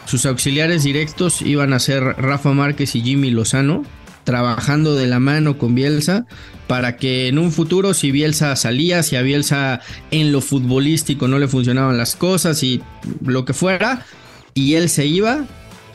Sus 0.05 0.25
auxiliares 0.25 0.83
directos 0.83 1.41
iban 1.41 1.73
a 1.73 1.79
ser 1.79 2.03
Rafa 2.03 2.51
Márquez 2.53 2.95
y 2.95 3.01
Jimmy 3.01 3.31
Lozano, 3.31 3.83
trabajando 4.23 4.95
de 4.95 5.07
la 5.07 5.19
mano 5.19 5.57
con 5.57 5.75
Bielsa 5.75 6.25
para 6.67 6.97
que 6.97 7.27
en 7.27 7.39
un 7.39 7.51
futuro 7.51 7.95
si 7.95 8.11
Bielsa 8.11 8.55
salía, 8.55 9.01
si 9.01 9.15
a 9.15 9.23
Bielsa 9.23 9.81
en 10.11 10.31
lo 10.31 10.39
futbolístico 10.39 11.27
no 11.27 11.39
le 11.39 11.47
funcionaban 11.47 11.97
las 11.97 12.15
cosas 12.15 12.61
y 12.61 12.83
lo 13.25 13.43
que 13.43 13.53
fuera, 13.53 14.05
y 14.53 14.75
él 14.75 14.89
se 14.89 15.07
iba, 15.07 15.45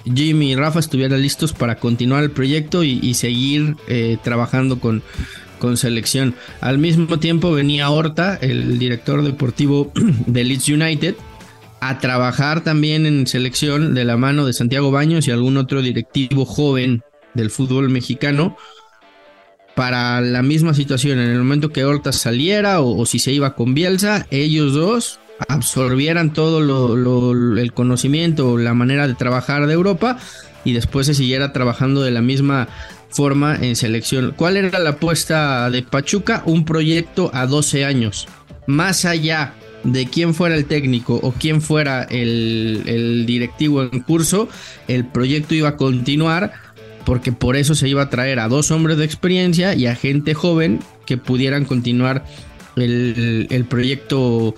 Jimmy 0.04 0.52
y 0.52 0.56
Rafa 0.56 0.80
estuvieran 0.80 1.22
listos 1.22 1.52
para 1.52 1.76
continuar 1.76 2.24
el 2.24 2.30
proyecto 2.30 2.84
y, 2.84 3.14
seguir 3.14 3.76
eh, 3.88 4.18
trabajando 4.22 4.78
con, 4.78 5.02
con 5.58 5.76
selección. 5.76 6.34
Al 6.60 6.78
mismo 6.78 7.18
tiempo 7.18 7.52
venía 7.52 7.90
Horta, 7.90 8.36
el 8.40 8.78
director 8.78 9.22
deportivo 9.22 9.92
de 10.26 10.44
Leeds 10.44 10.68
United, 10.68 11.14
a 11.80 11.98
trabajar 11.98 12.62
también 12.62 13.06
en 13.06 13.26
selección 13.26 13.94
de 13.94 14.04
la 14.04 14.16
mano 14.16 14.46
de 14.46 14.52
Santiago 14.52 14.90
Baños 14.90 15.26
y 15.26 15.30
algún 15.30 15.56
otro 15.56 15.82
directivo 15.82 16.44
joven 16.44 17.02
del 17.34 17.50
fútbol 17.50 17.90
mexicano 17.90 18.56
para 19.74 20.20
la 20.20 20.42
misma 20.42 20.72
situación. 20.72 21.18
En 21.18 21.30
el 21.30 21.38
momento 21.38 21.70
que 21.70 21.84
Horta 21.84 22.12
saliera 22.12 22.80
o 22.80 23.04
si 23.06 23.18
se 23.18 23.32
iba 23.32 23.54
con 23.54 23.74
Bielsa, 23.74 24.26
ellos 24.30 24.72
dos 24.72 25.18
absorbieran 25.48 26.32
todo 26.32 26.60
lo- 26.60 27.58
el 27.58 27.72
conocimiento 27.72 28.56
la 28.58 28.74
manera 28.74 29.08
de 29.08 29.14
trabajar 29.14 29.66
de 29.66 29.72
Europa 29.74 30.18
y 30.64 30.72
después 30.72 31.06
se 31.06 31.14
siguiera 31.14 31.52
trabajando 31.52 32.02
de 32.02 32.10
la 32.10 32.22
misma 32.22 32.68
forma 33.10 33.56
en 33.60 33.76
selección. 33.76 34.32
¿Cuál 34.36 34.56
era 34.56 34.78
la 34.78 34.90
apuesta 34.90 35.70
de 35.70 35.82
Pachuca? 35.82 36.42
Un 36.46 36.64
proyecto 36.64 37.30
a 37.32 37.46
12 37.46 37.84
años. 37.84 38.26
Más 38.66 39.04
allá 39.04 39.54
de 39.84 40.06
quién 40.06 40.34
fuera 40.34 40.56
el 40.56 40.64
técnico 40.64 41.20
o 41.22 41.32
quién 41.32 41.60
fuera 41.60 42.04
el, 42.04 43.24
directivo 43.26 43.82
en 43.82 44.00
curso, 44.00 44.48
el 44.88 45.04
proyecto 45.04 45.54
iba 45.54 45.70
a 45.70 45.76
continuar 45.76 46.52
porque 47.04 47.32
por 47.32 47.56
eso 47.56 47.74
se 47.74 47.86
iba 47.88 48.02
a 48.02 48.08
traer 48.08 48.38
a 48.38 48.48
dos 48.48 48.70
hombres 48.70 48.96
de 48.96 49.04
experiencia 49.04 49.74
y 49.74 49.86
a 49.86 49.94
gente 49.94 50.32
joven 50.32 50.80
que 51.04 51.18
pudieran 51.18 51.66
continuar 51.66 52.24
el 52.76 53.66
proyecto 53.68 54.54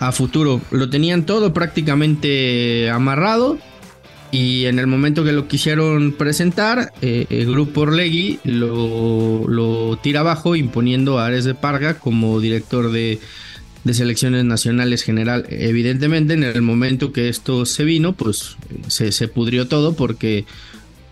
a 0.00 0.10
futuro. 0.12 0.60
Lo 0.72 0.90
tenían 0.90 1.24
todo 1.26 1.52
prácticamente 1.52 2.90
amarrado 2.90 3.58
y 4.32 4.64
en 4.66 4.78
el 4.78 4.86
momento 4.86 5.24
que 5.24 5.32
lo 5.32 5.46
quisieron 5.48 6.12
presentar, 6.12 6.92
eh, 7.02 7.26
el 7.30 7.50
grupo 7.50 7.82
Orlegui 7.82 8.38
lo, 8.44 9.46
lo 9.48 9.98
tira 10.02 10.20
abajo 10.20 10.56
imponiendo 10.56 11.18
a 11.18 11.26
Ares 11.26 11.44
de 11.44 11.54
Parga 11.54 11.94
como 11.98 12.38
director 12.40 12.92
de, 12.92 13.18
de 13.84 13.94
selecciones 13.94 14.44
nacionales 14.44 15.02
general. 15.02 15.46
Evidentemente 15.50 16.34
en 16.34 16.44
el 16.44 16.62
momento 16.62 17.12
que 17.12 17.28
esto 17.28 17.66
se 17.66 17.84
vino, 17.84 18.12
pues 18.14 18.56
se, 18.88 19.12
se 19.12 19.28
pudrió 19.28 19.66
todo 19.68 19.94
porque 19.94 20.44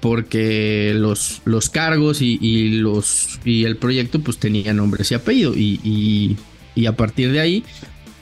porque 0.00 0.92
los, 0.94 1.42
los 1.44 1.70
cargos 1.70 2.22
y, 2.22 2.68
los 2.78 3.40
y 3.44 3.64
el 3.64 3.76
proyecto 3.76 4.20
pues 4.20 4.38
tenían 4.38 4.76
nombres 4.76 5.10
y 5.10 5.14
apellido 5.14 5.54
y- 5.56 6.36
y 6.76 6.86
a 6.86 6.92
partir 6.92 7.32
de 7.32 7.40
ahí 7.40 7.64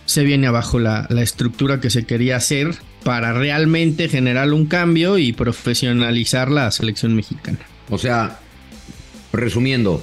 se 0.07 0.25
viene 0.25 0.47
abajo 0.47 0.79
la, 0.79 1.07
la 1.11 1.23
estructura 1.23 1.81
que 1.81 1.90
se 1.90 2.07
quería 2.07 2.37
hacer 2.37 2.75
para 3.05 3.33
realmente 3.33 4.09
generar 4.09 4.53
un 4.53 4.66
cambio 4.66 5.19
y 5.19 5.33
profesionalizar 5.33 6.51
la 6.51 6.71
selección 6.71 7.14
mexicana. 7.14 7.61
O 7.88 7.99
sea, 7.99 8.40
resumiendo, 9.33 10.03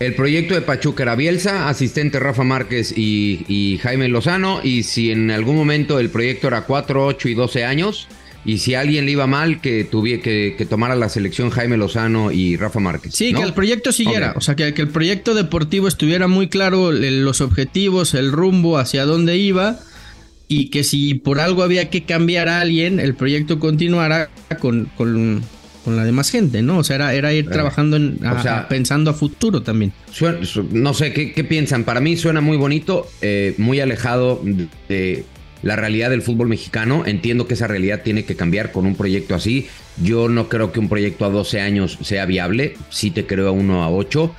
el 0.00 0.14
proyecto 0.14 0.54
de 0.54 0.60
Pachuca 0.60 1.02
era 1.02 1.16
Bielsa, 1.16 1.68
asistente 1.68 2.20
Rafa 2.20 2.44
Márquez 2.44 2.92
y, 2.96 3.44
y 3.48 3.78
Jaime 3.78 4.08
Lozano, 4.08 4.60
y 4.62 4.84
si 4.84 5.10
en 5.10 5.30
algún 5.30 5.56
momento 5.56 5.98
el 5.98 6.10
proyecto 6.10 6.46
era 6.48 6.62
4, 6.62 7.06
8 7.06 7.28
y 7.28 7.34
12 7.34 7.64
años, 7.64 8.06
y 8.44 8.58
si 8.58 8.74
a 8.74 8.80
alguien 8.80 9.04
le 9.04 9.12
iba 9.12 9.26
mal, 9.26 9.60
que 9.60 9.84
tuviera 9.84 10.22
que, 10.22 10.54
que 10.56 10.64
tomara 10.64 10.94
la 10.96 11.08
selección 11.08 11.50
Jaime 11.50 11.76
Lozano 11.76 12.30
y 12.32 12.56
Rafa 12.56 12.80
Márquez. 12.80 13.14
Sí, 13.14 13.32
¿no? 13.32 13.40
que 13.40 13.46
el 13.46 13.52
proyecto 13.52 13.92
siguiera, 13.92 14.32
o 14.36 14.40
sea, 14.40 14.56
que, 14.56 14.72
que 14.74 14.82
el 14.82 14.88
proyecto 14.88 15.34
deportivo 15.34 15.88
estuviera 15.88 16.28
muy 16.28 16.48
claro, 16.48 16.92
los 16.92 17.40
objetivos, 17.40 18.14
el 18.14 18.32
rumbo, 18.32 18.78
hacia 18.78 19.04
dónde 19.04 19.36
iba, 19.36 19.78
y 20.46 20.70
que 20.70 20.82
si 20.84 21.14
por 21.14 21.40
algo 21.40 21.62
había 21.62 21.90
que 21.90 22.04
cambiar 22.04 22.48
a 22.48 22.60
alguien, 22.60 23.00
el 23.00 23.14
proyecto 23.14 23.58
continuara 23.58 24.30
con, 24.60 24.86
con, 24.96 25.42
con 25.84 25.96
la 25.96 26.04
demás 26.04 26.30
gente, 26.30 26.62
¿no? 26.62 26.78
O 26.78 26.84
sea, 26.84 26.96
era, 26.96 27.12
era 27.12 27.34
ir 27.34 27.50
trabajando, 27.50 27.96
en, 27.98 28.18
a- 28.24 28.32
o 28.32 28.42
sea- 28.42 28.68
pensando 28.68 29.10
a 29.10 29.14
futuro 29.14 29.60
también. 29.62 29.92
Suena- 30.10 30.38
no 30.72 30.94
sé, 30.94 31.12
¿qué, 31.12 31.32
qué 31.32 31.44
piensan? 31.44 31.84
Para 31.84 32.00
mí 32.00 32.16
suena 32.16 32.40
muy 32.40 32.56
bonito, 32.56 33.06
eh, 33.20 33.54
muy 33.58 33.80
alejado 33.80 34.40
de 34.88 35.24
la 35.62 35.76
realidad 35.76 36.10
del 36.10 36.22
fútbol 36.22 36.48
mexicano. 36.48 37.04
Entiendo 37.06 37.46
que 37.46 37.54
esa 37.54 37.66
realidad 37.66 38.02
tiene 38.02 38.24
que 38.24 38.36
cambiar 38.36 38.72
con 38.72 38.86
un 38.86 38.94
proyecto 38.94 39.34
así. 39.34 39.68
Yo 40.02 40.28
no 40.28 40.48
creo 40.48 40.72
que 40.72 40.80
un 40.80 40.88
proyecto 40.88 41.24
a 41.24 41.30
12 41.30 41.60
años 41.60 41.98
sea 42.02 42.26
viable. 42.26 42.76
Sí 42.90 43.10
te 43.10 43.26
creo 43.26 43.48
a 43.48 43.52
uno 43.52 43.82
a 43.82 43.90
8. 43.90 44.34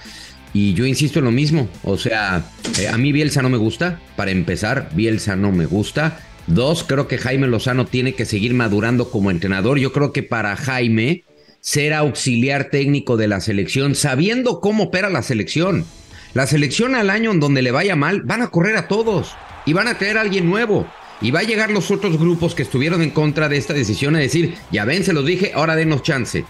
Y 0.54 0.74
yo 0.74 0.86
insisto 0.86 1.20
en 1.20 1.26
lo 1.26 1.32
mismo. 1.32 1.70
O 1.84 1.98
sea, 1.98 2.44
eh, 2.80 2.88
a 2.88 2.98
mí 2.98 3.12
Bielsa 3.12 3.42
no 3.42 3.50
me 3.50 3.58
gusta. 3.58 4.00
Para 4.16 4.32
empezar, 4.32 4.90
Bielsa 4.94 5.36
no 5.36 5.52
me 5.52 5.66
gusta. 5.66 6.20
Dos, 6.48 6.84
creo 6.84 7.08
que 7.08 7.20
Jaime 7.20 7.48
Lozano 7.48 7.86
tiene 7.86 8.14
que 8.14 8.26
seguir 8.26 8.54
madurando 8.54 9.12
como 9.12 9.30
entrenador. 9.30 9.78
Yo 9.78 9.94
creo 9.94 10.12
que 10.12 10.24
para 10.24 10.56
Jaime 10.56 11.24
ser 11.62 11.94
auxiliar 11.94 12.70
técnico 12.72 13.18
de 13.18 13.28
la 13.28 13.42
selección, 13.42 13.94
sabiendo 13.94 14.60
cómo 14.60 14.86
opera 14.86 15.10
la 15.10 15.22
selección. 15.22 15.86
La 16.34 16.48
selección 16.48 16.96
al 16.96 17.10
año 17.10 17.32
en 17.32 17.40
donde 17.40 17.62
le 17.62 17.72
vaya 17.72 17.96
mal, 17.96 18.22
van 18.22 18.42
a 18.42 18.50
correr 18.50 18.78
a 18.78 18.88
todos 18.88 19.36
y 19.66 19.74
van 19.74 19.88
a 19.88 19.98
traer 19.98 20.18
a 20.18 20.22
alguien 20.22 20.50
nuevo. 20.50 20.88
Y 21.22 21.32
va 21.32 21.42
a 21.42 21.44
llegar 21.44 21.72
los 21.72 21.92
otros 21.92 22.18
grupos 22.18 22.56
que 22.56 22.64
estuvieron 22.64 23.02
en 23.02 23.10
contra 23.10 23.50
de 23.50 23.58
esta 23.58 23.74
decisión 23.74 24.16
a 24.16 24.20
decir, 24.20 24.56
ya 24.72 24.86
ven, 24.86 25.04
se 25.04 25.14
los 25.14 25.26
dije, 25.26 25.52
ahora 25.54 25.76
denos 25.76 26.04
chance. 26.04 26.46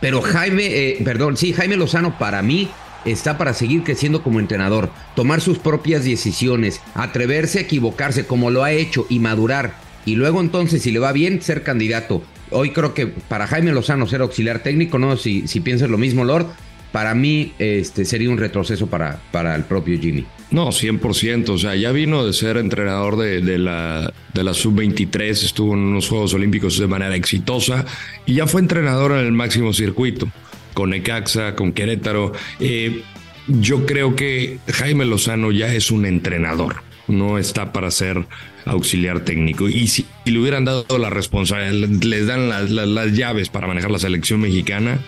Pero 0.00 0.20
Jaime, 0.22 0.66
eh, 0.66 0.98
perdón, 1.04 1.36
sí, 1.36 1.52
Jaime 1.52 1.76
Lozano 1.76 2.18
para 2.18 2.42
mí 2.42 2.68
está 3.04 3.38
para 3.38 3.54
seguir 3.54 3.82
creciendo 3.82 4.22
como 4.22 4.40
entrenador, 4.40 4.90
tomar 5.14 5.40
sus 5.40 5.58
propias 5.58 6.04
decisiones, 6.04 6.80
atreverse 6.94 7.58
a 7.58 7.62
equivocarse 7.62 8.26
como 8.26 8.50
lo 8.50 8.62
ha 8.62 8.72
hecho 8.72 9.06
y 9.08 9.18
madurar. 9.20 9.74
Y 10.04 10.16
luego 10.16 10.40
entonces, 10.40 10.82
si 10.82 10.90
le 10.90 10.98
va 10.98 11.12
bien, 11.12 11.42
ser 11.42 11.62
candidato. 11.62 12.22
Hoy 12.50 12.70
creo 12.70 12.94
que 12.94 13.06
para 13.06 13.46
Jaime 13.46 13.72
Lozano 13.72 14.06
ser 14.06 14.22
auxiliar 14.22 14.62
técnico, 14.62 14.98
no 14.98 15.16
si, 15.16 15.46
si 15.46 15.60
piensas 15.60 15.88
lo 15.88 15.98
mismo, 15.98 16.24
Lord, 16.24 16.46
para 16.92 17.14
mí 17.14 17.52
este, 17.58 18.04
sería 18.04 18.30
un 18.30 18.38
retroceso 18.38 18.86
para, 18.88 19.20
para 19.30 19.54
el 19.54 19.64
propio 19.64 19.98
Jimmy. 19.98 20.26
No, 20.50 20.68
100%. 20.72 21.48
O 21.50 21.58
sea, 21.58 21.76
ya 21.76 21.92
vino 21.92 22.24
de 22.26 22.32
ser 22.32 22.56
entrenador 22.56 23.16
de, 23.16 23.40
de 23.40 23.58
la, 23.58 24.12
de 24.34 24.42
la 24.44 24.52
sub-23, 24.52 25.30
estuvo 25.30 25.74
en 25.74 25.80
unos 25.80 26.08
Juegos 26.08 26.34
Olímpicos 26.34 26.78
de 26.78 26.88
manera 26.88 27.14
exitosa 27.14 27.84
y 28.26 28.34
ya 28.34 28.46
fue 28.48 28.60
entrenador 28.60 29.12
en 29.12 29.18
el 29.26 29.32
máximo 29.32 29.72
circuito, 29.72 30.28
con 30.74 30.90
Necaxa, 30.90 31.54
con 31.54 31.72
Querétaro. 31.72 32.32
Eh, 32.58 33.02
yo 33.46 33.86
creo 33.86 34.16
que 34.16 34.58
Jaime 34.72 35.04
Lozano 35.04 35.52
ya 35.52 35.72
es 35.72 35.90
un 35.92 36.04
entrenador, 36.04 36.82
no 37.06 37.38
está 37.38 37.72
para 37.72 37.90
ser 37.92 38.26
auxiliar 38.64 39.20
técnico. 39.20 39.68
Y 39.68 39.86
si 39.86 40.04
le 40.24 40.38
hubieran 40.38 40.64
dado 40.64 40.84
la 40.98 41.10
responsabilidad, 41.10 41.88
les 42.02 42.26
dan 42.26 42.48
las, 42.48 42.70
las- 42.70 42.88
las 42.88 43.12
llaves 43.16 43.48
para 43.50 43.68
manejar 43.68 43.90
la 43.92 43.98
selección 44.00 44.40
mexicana, 44.40 44.98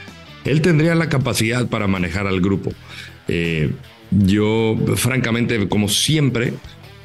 él 0.45 0.61
tendría 0.61 0.95
la 0.95 1.09
capacidad 1.09 1.67
para 1.69 1.87
manejar 1.89 2.27
al 2.29 2.41
grupo. 2.41 2.73
Eh, 3.29 3.71
Yo, 4.19 4.77
francamente, 4.97 5.69
como 5.69 5.89
siempre, 5.89 6.55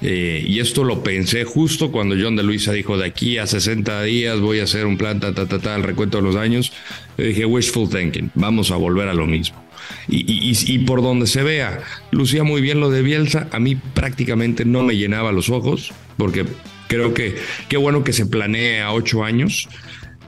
eh, 0.01 0.43
y 0.45 0.59
esto 0.59 0.83
lo 0.83 1.03
pensé 1.03 1.43
justo 1.43 1.91
cuando 1.91 2.15
John 2.19 2.35
de 2.35 2.43
Luisa 2.43 2.71
dijo 2.71 2.97
de 2.97 3.05
aquí 3.05 3.37
a 3.37 3.47
60 3.47 4.03
días 4.03 4.39
voy 4.39 4.59
a 4.59 4.63
hacer 4.63 4.85
un 4.85 4.97
plan, 4.97 5.19
ta, 5.19 5.33
ta, 5.33 5.47
ta, 5.47 5.59
ta, 5.59 5.75
el 5.75 5.83
recuento 5.83 6.17
de 6.17 6.23
los 6.23 6.35
años. 6.35 6.71
dije, 7.17 7.45
wishful 7.45 7.89
thinking, 7.89 8.31
vamos 8.35 8.71
a 8.71 8.75
volver 8.75 9.07
a 9.07 9.13
lo 9.13 9.25
mismo. 9.25 9.67
Y, 10.09 10.53
y, 10.73 10.79
por 10.79 11.01
donde 11.01 11.27
se 11.27 11.43
vea, 11.43 11.79
lucía 12.11 12.43
muy 12.43 12.61
bien 12.61 12.79
lo 12.79 12.89
de 12.89 13.01
Bielsa, 13.01 13.47
a 13.51 13.59
mí 13.59 13.75
prácticamente 13.75 14.65
no 14.65 14.83
me 14.83 14.97
llenaba 14.97 15.31
los 15.31 15.49
ojos, 15.49 15.93
porque 16.17 16.45
creo 16.87 17.13
que 17.13 17.35
qué 17.69 17.77
bueno 17.77 18.03
que 18.03 18.11
se 18.13 18.25
planee 18.25 18.81
a 18.81 18.91
ocho 18.91 19.23
años, 19.23 19.69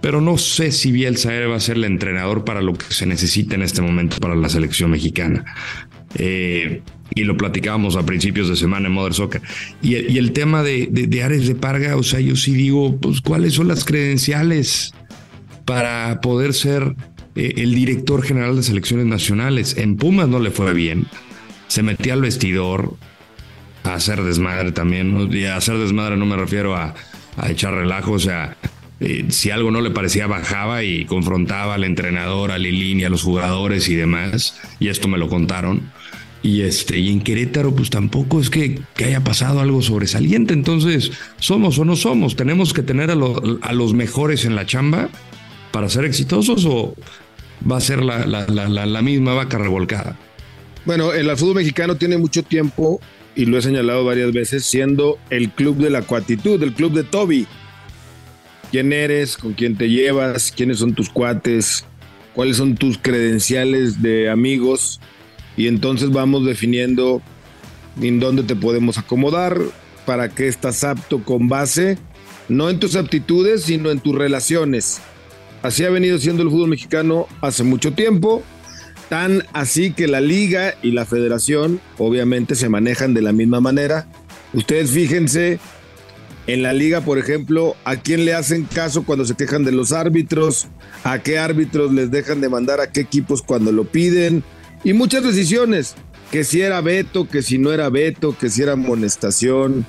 pero 0.01 0.21
no 0.21 0.37
sé 0.37 0.71
si 0.71 0.91
Bielsa 0.91 1.31
va 1.47 1.57
a 1.57 1.59
ser 1.59 1.75
el 1.75 1.83
entrenador 1.83 2.45
para 2.45 2.61
lo 2.61 2.73
que 2.73 2.85
se 2.93 3.05
necesita 3.05 3.55
en 3.55 3.63
este 3.63 3.81
momento 3.81 4.17
para 4.17 4.35
la 4.35 4.49
selección 4.49 4.91
mexicana. 4.91 5.45
Eh, 6.15 6.81
y 7.15 7.23
lo 7.23 7.37
platicábamos 7.37 7.95
a 7.95 8.05
principios 8.05 8.49
de 8.49 8.55
semana 8.55 8.87
en 8.87 8.93
Mother 8.93 9.13
Soccer. 9.13 9.41
Y, 9.81 9.95
el 9.95 10.31
tema 10.31 10.63
de, 10.63 10.87
de, 10.91 11.23
Ares 11.23 11.47
de 11.47 11.55
Parga, 11.55 11.95
o 11.97 12.03
sea, 12.03 12.19
yo 12.19 12.35
sí 12.35 12.53
digo, 12.53 12.97
pues, 12.97 13.21
¿cuáles 13.21 13.53
son 13.53 13.67
las 13.67 13.83
credenciales 13.83 14.93
para 15.65 16.21
poder 16.21 16.53
ser 16.53 16.95
eh, 17.35 17.53
el 17.57 17.73
director 17.73 18.21
general 18.21 18.55
de 18.55 18.63
selecciones 18.63 19.05
nacionales? 19.05 19.77
En 19.77 19.97
Pumas 19.97 20.27
no 20.27 20.39
le 20.39 20.51
fue 20.51 20.73
bien. 20.73 21.07
Se 21.67 21.83
metía 21.83 22.13
al 22.13 22.21
vestidor 22.21 22.95
a 23.83 23.95
hacer 23.95 24.23
desmadre 24.23 24.71
también. 24.71 25.29
Y 25.31 25.45
a 25.45 25.55
hacer 25.55 25.77
desmadre 25.77 26.15
no 26.15 26.25
me 26.25 26.35
refiero 26.35 26.75
a, 26.75 26.93
a 27.37 27.49
echar 27.49 27.73
relajo, 27.73 28.13
o 28.13 28.19
sea, 28.19 28.57
eh, 28.99 29.27
si 29.29 29.49
algo 29.49 29.71
no 29.71 29.81
le 29.81 29.91
parecía 29.91 30.27
bajaba 30.27 30.83
y 30.83 31.05
confrontaba 31.05 31.75
al 31.75 31.85
entrenador, 31.85 32.51
a 32.51 32.57
Lilini, 32.57 33.05
a 33.05 33.09
los 33.09 33.23
jugadores 33.23 33.87
y 33.89 33.95
demás. 33.95 34.59
Y 34.79 34.89
esto 34.89 35.07
me 35.07 35.17
lo 35.17 35.29
contaron. 35.29 35.91
Y 36.41 36.61
este, 36.61 36.97
y 36.97 37.09
en 37.09 37.21
Querétaro, 37.21 37.75
pues 37.75 37.89
tampoco 37.89 38.39
es 38.39 38.49
que, 38.49 38.79
haya 39.03 39.23
pasado 39.23 39.59
algo 39.59 39.81
sobresaliente. 39.81 40.53
Entonces, 40.53 41.11
somos 41.39 41.77
o 41.79 41.85
no 41.85 41.95
somos. 41.95 42.35
Tenemos 42.35 42.73
que 42.73 42.81
tener 42.81 43.11
a, 43.11 43.15
a 43.61 43.73
los 43.73 43.93
mejores 43.93 44.45
en 44.45 44.55
la 44.55 44.65
chamba 44.65 45.09
para 45.71 45.89
ser 45.89 46.05
exitosos 46.05 46.65
o 46.65 46.95
va 47.69 47.77
a 47.77 47.81
ser 47.81 48.03
la, 48.03 48.25
la, 48.25 48.67
la, 48.67 49.01
misma 49.01 49.33
vaca 49.33 49.57
revolcada. 49.57 50.17
Bueno, 50.85 51.13
el 51.13 51.29
fútbol 51.35 51.55
mexicano 51.55 51.95
tiene 51.95 52.17
mucho 52.17 52.41
tiempo, 52.43 53.01
y 53.35 53.45
lo 53.45 53.57
he 53.57 53.61
señalado 53.61 54.03
varias 54.05 54.31
veces, 54.31 54.65
siendo 54.65 55.19
el 55.29 55.49
club 55.49 55.77
de 55.77 55.89
la 55.89 56.01
cuatitud, 56.01 56.61
el 56.63 56.73
club 56.73 56.93
de 56.93 57.03
Toby. 57.03 57.47
¿Quién 58.71 58.93
eres? 58.93 59.37
¿Con 59.37 59.53
quién 59.53 59.77
te 59.77 59.89
llevas? 59.89 60.51
¿Quiénes 60.55 60.79
son 60.79 60.93
tus 60.93 61.09
cuates? 61.09 61.85
¿Cuáles 62.33 62.57
son 62.57 62.75
tus 62.75 62.97
credenciales 62.97 64.01
de 64.01 64.29
amigos? 64.29 64.99
Y 65.59 65.67
entonces 65.67 66.09
vamos 66.11 66.45
definiendo 66.45 67.21
en 68.01 68.21
dónde 68.21 68.43
te 68.43 68.55
podemos 68.55 68.97
acomodar, 68.97 69.59
para 70.05 70.29
qué 70.29 70.47
estás 70.47 70.85
apto 70.85 71.21
con 71.25 71.49
base, 71.49 71.97
no 72.47 72.69
en 72.69 72.79
tus 72.79 72.95
aptitudes, 72.95 73.63
sino 73.63 73.91
en 73.91 73.99
tus 73.99 74.15
relaciones. 74.15 75.01
Así 75.61 75.83
ha 75.83 75.89
venido 75.89 76.17
siendo 76.17 76.43
el 76.43 76.49
fútbol 76.49 76.69
mexicano 76.69 77.27
hace 77.41 77.65
mucho 77.65 77.91
tiempo, 77.91 78.41
tan 79.09 79.43
así 79.51 79.91
que 79.91 80.07
la 80.07 80.21
liga 80.21 80.75
y 80.81 80.91
la 80.91 81.05
federación 81.05 81.81
obviamente 81.97 82.55
se 82.55 82.69
manejan 82.69 83.13
de 83.13 83.21
la 83.21 83.33
misma 83.33 83.59
manera. 83.59 84.07
Ustedes 84.53 84.91
fíjense 84.91 85.59
en 86.47 86.63
la 86.63 86.71
liga, 86.71 87.01
por 87.01 87.17
ejemplo, 87.17 87.75
a 87.83 87.97
quién 87.97 88.23
le 88.23 88.33
hacen 88.33 88.63
caso 88.63 89.03
cuando 89.03 89.25
se 89.25 89.35
quejan 89.35 89.65
de 89.65 89.73
los 89.73 89.91
árbitros, 89.91 90.69
a 91.03 91.19
qué 91.19 91.37
árbitros 91.37 91.91
les 91.91 92.11
dejan 92.11 92.39
de 92.39 92.47
mandar 92.47 92.79
a 92.79 92.93
qué 92.93 93.01
equipos 93.01 93.41
cuando 93.41 93.73
lo 93.73 93.83
piden, 93.83 94.41
y 94.83 94.93
muchas 94.93 95.23
decisiones, 95.23 95.95
que 96.31 96.43
si 96.43 96.61
era 96.61 96.81
veto, 96.81 97.27
que 97.27 97.41
si 97.41 97.57
no 97.57 97.71
era 97.71 97.89
veto, 97.89 98.35
que 98.37 98.49
si 98.49 98.61
era 98.61 98.73
amonestación, 98.73 99.85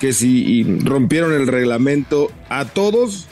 que 0.00 0.12
si 0.12 0.64
rompieron 0.80 1.32
el 1.32 1.46
reglamento, 1.46 2.30
a 2.48 2.64
todos 2.64 3.26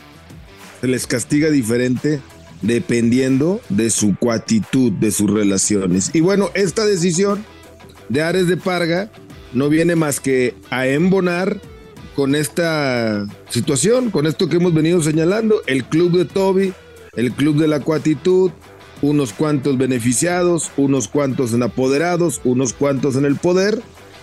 se 0.80 0.88
les 0.88 1.06
castiga 1.06 1.50
diferente 1.50 2.20
dependiendo 2.62 3.60
de 3.68 3.90
su 3.90 4.16
cuatitud, 4.16 4.92
de 4.92 5.10
sus 5.10 5.30
relaciones. 5.30 6.10
Y 6.14 6.20
bueno, 6.20 6.50
esta 6.54 6.86
decisión 6.86 7.44
de 8.08 8.22
Ares 8.22 8.46
de 8.46 8.56
Parga 8.56 9.10
no 9.52 9.68
viene 9.68 9.96
más 9.96 10.20
que 10.20 10.54
a 10.70 10.86
embonar 10.86 11.60
con 12.14 12.34
esta 12.34 13.26
situación, 13.48 14.10
con 14.10 14.26
esto 14.26 14.48
que 14.48 14.56
hemos 14.56 14.74
venido 14.74 15.02
señalando, 15.02 15.62
el 15.66 15.84
club 15.84 16.16
de 16.16 16.24
Toby, 16.24 16.72
el 17.16 17.32
club 17.32 17.56
de 17.56 17.68
la 17.68 17.80
cuatitud, 17.80 18.50
unos 19.02 19.32
cuantos 19.32 19.76
beneficiados, 19.76 20.70
unos 20.76 21.08
cuantos 21.08 21.52
en 21.52 21.62
apoderados, 21.62 22.40
unos 22.44 22.72
cuantos 22.72 23.16
en 23.16 23.24
el 23.24 23.36
poder, 23.36 23.82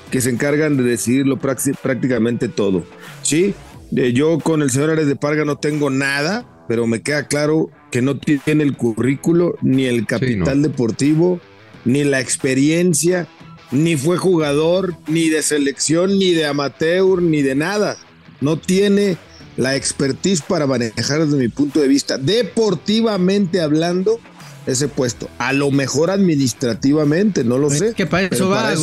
que 0.09 0.21
se 0.21 0.31
encargan 0.31 0.77
de 0.77 0.83
decidirlo 0.83 1.37
prácticamente 1.37 2.49
todo. 2.49 2.83
Sí, 3.21 3.53
yo 3.91 4.39
con 4.39 4.61
el 4.61 4.71
señor 4.71 4.89
Ares 4.89 5.07
de 5.07 5.15
Parga 5.15 5.45
no 5.45 5.57
tengo 5.57 5.89
nada, 5.89 6.65
pero 6.67 6.87
me 6.87 7.01
queda 7.01 7.27
claro 7.27 7.69
que 7.91 8.01
no 8.01 8.17
tiene 8.17 8.63
el 8.63 8.75
currículo, 8.75 9.55
ni 9.61 9.85
el 9.85 10.05
capital 10.05 10.61
deportivo, 10.61 11.39
ni 11.85 12.03
la 12.03 12.19
experiencia, 12.19 13.27
ni 13.71 13.97
fue 13.97 14.17
jugador, 14.17 14.95
ni 15.07 15.29
de 15.29 15.43
selección, 15.43 16.17
ni 16.17 16.31
de 16.33 16.45
amateur, 16.45 17.21
ni 17.21 17.41
de 17.41 17.55
nada. 17.55 17.97
No 18.41 18.57
tiene 18.57 19.17
la 19.57 19.75
expertise 19.75 20.41
para 20.41 20.65
manejar 20.65 21.25
desde 21.25 21.37
mi 21.37 21.49
punto 21.49 21.81
de 21.81 21.87
vista, 21.87 22.17
deportivamente 22.17 23.61
hablando, 23.61 24.19
ese 24.65 24.87
puesto. 24.87 25.29
A 25.37 25.53
lo 25.53 25.71
mejor 25.71 26.11
administrativamente, 26.11 27.43
no 27.43 27.57
lo 27.57 27.69
sé. 27.69 27.93
Que 27.93 28.05
para 28.05 28.27
eso 28.27 28.49
va, 28.49 28.73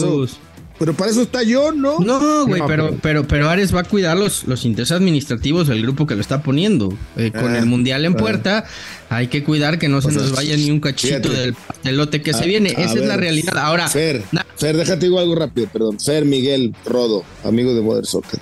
pero 0.79 0.95
para 0.95 1.11
eso 1.11 1.23
está 1.23 1.43
yo, 1.43 1.73
¿no? 1.73 2.01
No, 2.01 2.47
güey, 2.47 2.63
pero, 2.67 2.99
pero, 3.01 3.27
pero 3.27 3.49
Ares 3.49 3.75
va 3.75 3.81
a 3.81 3.85
cuidar 3.85 4.17
los, 4.17 4.45
los 4.45 4.65
intereses 4.67 4.93
administrativos 4.93 5.69
del 5.69 5.81
grupo 5.83 6.07
que 6.07 6.15
lo 6.15 6.21
está 6.21 6.43
poniendo. 6.43 6.93
Eh, 7.17 7.33
con 7.33 7.55
ah, 7.55 7.59
el 7.59 7.67
mundial 7.67 8.05
en 8.05 8.13
ah. 8.13 8.17
puerta, 8.17 8.65
hay 9.09 9.29
que 9.29 9.43
cuidar 9.43 9.79
que 9.79 9.89
no 9.89 10.03
se 10.03 10.13
nos 10.13 10.33
vaya 10.33 10.55
ni 10.57 10.71
un 10.71 10.81
cachito 10.81 11.31
del 11.31 11.97
lote 11.97 12.21
que 12.21 12.35
se 12.35 12.45
ah, 12.45 12.47
viene. 12.47 12.71
Esa 12.71 12.95
es 12.95 13.07
la 13.07 13.17
realidad. 13.17 13.57
Ahora, 13.57 13.89
Fer, 13.89 14.23
Fer, 14.57 14.77
déjate 14.77 15.07
digo 15.07 15.19
algo 15.19 15.35
rápido, 15.35 15.69
perdón. 15.73 15.99
Fer 15.99 16.27
Miguel 16.27 16.75
Rodo, 16.85 17.25
amigo 17.43 17.75
de 17.75 17.81
Modern 17.81 18.07
Soccer. 18.07 18.41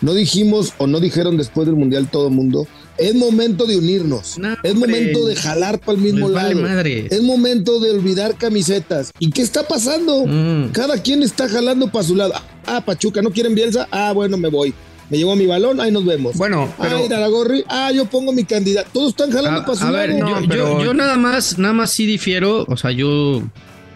No 0.00 0.14
dijimos 0.14 0.72
o 0.78 0.86
no 0.86 1.00
dijeron 1.00 1.36
después 1.36 1.66
del 1.66 1.76
mundial 1.76 2.08
todo 2.10 2.28
el 2.28 2.34
mundo 2.34 2.66
es 2.98 3.14
momento 3.14 3.66
de 3.66 3.76
unirnos. 3.76 4.36
es 4.62 4.74
momento 4.74 5.26
de 5.26 5.36
jalar 5.36 5.80
para 5.80 5.98
el 5.98 6.04
mismo 6.04 6.28
lado. 6.28 6.66
Es 6.84 7.22
momento 7.22 7.80
de 7.80 7.90
olvidar 7.90 8.36
camisetas. 8.36 9.12
¿Y 9.18 9.30
qué 9.30 9.42
está 9.42 9.66
pasando? 9.66 10.24
Mm. 10.26 10.70
Cada 10.72 11.02
quien 11.02 11.22
está 11.22 11.48
jalando 11.48 11.88
para 11.88 12.04
su 12.04 12.14
lado. 12.14 12.34
Ah, 12.66 12.82
Pachuca, 12.84 13.22
¿no 13.22 13.30
quieren 13.30 13.54
Bielsa? 13.54 13.88
Ah, 13.90 14.12
bueno, 14.12 14.36
me 14.36 14.48
voy. 14.48 14.74
Me 15.10 15.18
llevo 15.18 15.36
mi 15.36 15.46
balón, 15.46 15.80
ahí 15.80 15.90
nos 15.90 16.04
vemos. 16.04 16.36
Bueno, 16.36 16.72
pero... 16.80 16.96
Ah, 16.96 17.18
la 17.20 17.28
gorri. 17.28 17.64
Ah, 17.68 17.92
yo 17.92 18.06
pongo 18.06 18.32
mi 18.32 18.44
candidato. 18.44 18.88
Todos 18.92 19.10
están 19.10 19.30
jalando 19.30 19.64
para 19.64 19.78
su 19.78 19.90
lado. 19.90 20.46
yo, 20.46 20.84
yo 20.84 20.94
nada 20.94 21.16
más, 21.16 21.58
nada 21.58 21.74
más 21.74 21.90
sí 21.90 22.06
difiero. 22.06 22.64
O 22.68 22.76
sea, 22.76 22.90
yo 22.90 23.42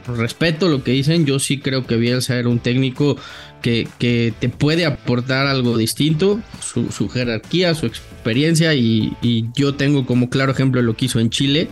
respeto 0.07 0.69
lo 0.69 0.85
que 0.85 0.93
dicen. 0.93 1.25
Yo 1.25 1.39
sí 1.39 1.59
creo 1.59 1.87
que 1.87 1.97
Bielsa 1.97 2.37
era 2.37 2.49
un 2.49 2.59
técnico 2.59 3.17
que, 3.61 4.35
te 4.38 4.49
puede 4.49 4.87
aportar 4.87 5.47
algo 5.47 5.77
distinto, 5.77 6.40
su, 6.61 7.09
jerarquía, 7.09 7.75
su 7.75 7.87
experiencia 7.87 8.75
y, 8.75 9.12
yo 9.55 9.75
tengo 9.75 10.07
como 10.07 10.31
claro 10.31 10.53
ejemplo 10.53 10.83
lo 10.83 10.97
que 10.97 11.07
hizo 11.07 11.21
en 11.21 11.31
Chile. 11.31 11.68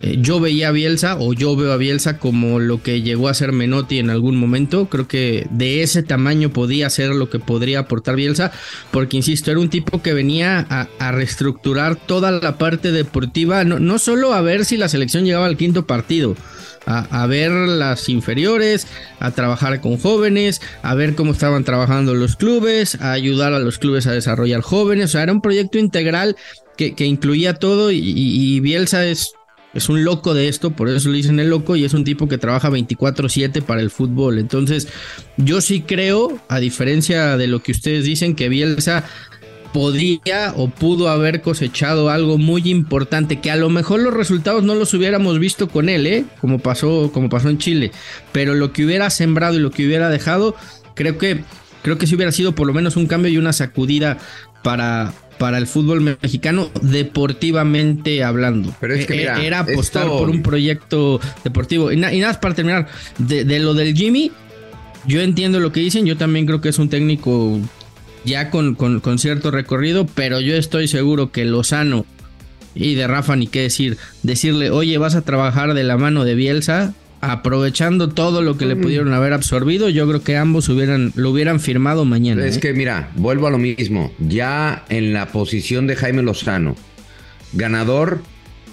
Eh, 0.00 0.18
yo 0.20 0.40
veía 0.40 0.68
a 0.68 0.72
Bielsa 0.72 1.16
o 1.18 1.32
yo 1.32 1.54
veo 1.56 1.72
a 1.72 1.76
Bielsa 1.76 2.18
como 2.18 2.58
lo 2.58 2.82
que 2.82 3.00
llegó 3.00 3.28
a 3.28 3.34
ser 3.34 3.52
Menotti 3.52 3.98
en 3.98 4.10
algún 4.10 4.36
momento. 4.36 4.86
Creo 4.86 5.06
que 5.06 5.46
de 5.50 5.82
ese 5.82 6.02
tamaño 6.02 6.50
podía 6.50 6.90
ser 6.90 7.14
lo 7.14 7.30
que 7.30 7.38
podría 7.38 7.80
aportar 7.80 8.16
Bielsa, 8.16 8.52
porque 8.90 9.16
insisto, 9.16 9.50
era 9.50 9.60
un 9.60 9.70
tipo 9.70 10.02
que 10.02 10.12
venía 10.12 10.66
a, 10.98 11.12
reestructurar 11.12 11.96
toda 11.96 12.32
la 12.32 12.58
parte 12.58 12.90
deportiva, 12.90 13.64
no 13.64 13.98
solo 13.98 14.34
a 14.34 14.42
ver 14.42 14.64
si 14.64 14.76
la 14.76 14.88
selección 14.88 15.24
llegaba 15.24 15.46
al 15.46 15.56
quinto 15.56 15.86
partido, 15.86 16.34
a, 16.86 17.26
ver 17.26 17.50
las 17.50 18.08
inferiores, 18.08 18.86
a 19.20 19.30
trabajar 19.30 19.80
con 19.80 19.98
jóvenes, 19.98 20.60
a 20.82 20.94
ver 20.94 21.14
cómo 21.14 21.32
estaban 21.32 21.64
trabajando 21.64 22.14
los 22.14 22.36
clubes, 22.36 23.00
a 23.00 23.12
ayudar 23.12 23.52
a 23.52 23.58
los 23.58 23.78
clubes 23.78 24.06
a 24.06 24.12
desarrollar 24.12 24.60
jóvenes. 24.60 25.06
O 25.06 25.08
sea, 25.08 25.22
era 25.22 25.32
un 25.32 25.40
proyecto 25.40 25.78
integral 25.78 26.36
que, 26.76 26.94
incluía 26.98 27.54
todo 27.54 27.90
y, 27.90 28.60
Bielsa 28.60 29.06
es, 29.06 29.32
es 29.74 29.88
un 29.88 30.04
loco 30.04 30.34
de 30.34 30.48
esto, 30.48 30.70
por 30.70 30.88
eso 30.88 31.08
le 31.08 31.16
dicen 31.16 31.40
el 31.40 31.50
loco 31.50 31.76
y 31.76 31.84
es 31.84 31.94
un 31.94 32.04
tipo 32.04 32.28
que 32.28 32.38
trabaja 32.38 32.70
24/7 32.70 33.62
para 33.62 33.80
el 33.80 33.90
fútbol. 33.90 34.38
Entonces, 34.38 34.88
yo 35.36 35.60
sí 35.60 35.82
creo, 35.82 36.40
a 36.48 36.60
diferencia 36.60 37.36
de 37.36 37.46
lo 37.46 37.62
que 37.62 37.72
ustedes 37.72 38.04
dicen, 38.04 38.34
que 38.34 38.48
Bielsa 38.48 39.04
podría 39.74 40.54
o 40.56 40.68
pudo 40.68 41.08
haber 41.08 41.42
cosechado 41.42 42.08
algo 42.08 42.38
muy 42.38 42.62
importante 42.70 43.40
que 43.40 43.50
a 43.50 43.56
lo 43.56 43.70
mejor 43.70 43.98
los 43.98 44.14
resultados 44.14 44.62
no 44.62 44.76
los 44.76 44.94
hubiéramos 44.94 45.40
visto 45.40 45.68
con 45.68 45.88
él, 45.88 46.06
¿eh? 46.06 46.24
como 46.40 46.60
pasó 46.60 47.10
como 47.12 47.28
pasó 47.28 47.48
en 47.48 47.58
Chile, 47.58 47.90
pero 48.30 48.54
lo 48.54 48.72
que 48.72 48.84
hubiera 48.84 49.10
sembrado 49.10 49.56
y 49.56 49.58
lo 49.58 49.72
que 49.72 49.84
hubiera 49.84 50.10
dejado, 50.10 50.54
creo 50.94 51.18
que 51.18 51.42
creo 51.82 51.98
que 51.98 52.06
sí 52.06 52.14
hubiera 52.14 52.30
sido 52.30 52.54
por 52.54 52.68
lo 52.68 52.72
menos 52.72 52.96
un 52.96 53.08
cambio 53.08 53.32
y 53.32 53.36
una 53.36 53.52
sacudida 53.52 54.16
para 54.62 55.12
para 55.38 55.58
el 55.58 55.66
fútbol 55.66 56.00
mexicano 56.00 56.70
deportivamente 56.80 58.22
hablando. 58.22 58.72
Pero 58.80 58.94
es 58.94 59.08
que 59.08 59.24
e, 59.24 59.46
era 59.46 59.58
apostar 59.58 60.06
por 60.06 60.30
un 60.30 60.44
proyecto 60.44 61.20
deportivo. 61.42 61.90
Y, 61.90 61.96
nada 61.96 62.28
más 62.28 62.38
para 62.38 62.54
terminar, 62.54 62.86
de, 63.18 63.44
de, 63.44 63.58
lo 63.58 63.74
del 63.74 63.96
Jimmy, 63.96 64.30
yo 65.04 65.20
entiendo 65.20 65.58
lo 65.58 65.72
que 65.72 65.80
dicen, 65.80 66.06
yo 66.06 66.16
también 66.16 66.46
creo 66.46 66.60
que 66.60 66.68
es 66.68 66.78
un 66.78 66.88
técnico 66.88 67.60
ya 68.24 68.50
con, 68.50 68.74
con, 68.74 69.00
con 69.00 69.18
cierto 69.18 69.50
recorrido, 69.50 70.06
pero 70.06 70.40
yo 70.40 70.56
estoy 70.56 70.88
seguro 70.88 71.30
que 71.30 71.44
Lozano 71.44 72.06
y 72.74 72.94
de 72.94 73.06
Rafa 73.06 73.36
ni 73.36 73.46
qué 73.46 73.62
decir, 73.62 73.98
decirle, 74.22 74.70
oye, 74.70 74.98
vas 74.98 75.14
a 75.14 75.22
trabajar 75.22 75.74
de 75.74 75.84
la 75.84 75.96
mano 75.96 76.24
de 76.24 76.34
Bielsa, 76.34 76.94
aprovechando 77.20 78.10
todo 78.10 78.42
lo 78.42 78.58
que 78.58 78.66
le 78.66 78.76
pudieron 78.76 79.12
haber 79.14 79.32
absorbido, 79.32 79.88
yo 79.88 80.06
creo 80.06 80.22
que 80.22 80.36
ambos 80.36 80.68
hubieran, 80.68 81.12
lo 81.14 81.30
hubieran 81.30 81.60
firmado 81.60 82.04
mañana. 82.04 82.44
Es 82.44 82.58
¿eh? 82.58 82.60
que 82.60 82.74
mira, 82.74 83.10
vuelvo 83.16 83.46
a 83.46 83.50
lo 83.50 83.58
mismo. 83.58 84.12
Ya 84.18 84.84
en 84.88 85.12
la 85.12 85.26
posición 85.26 85.86
de 85.86 85.96
Jaime 85.96 86.22
Lozano, 86.22 86.76
ganador 87.52 88.20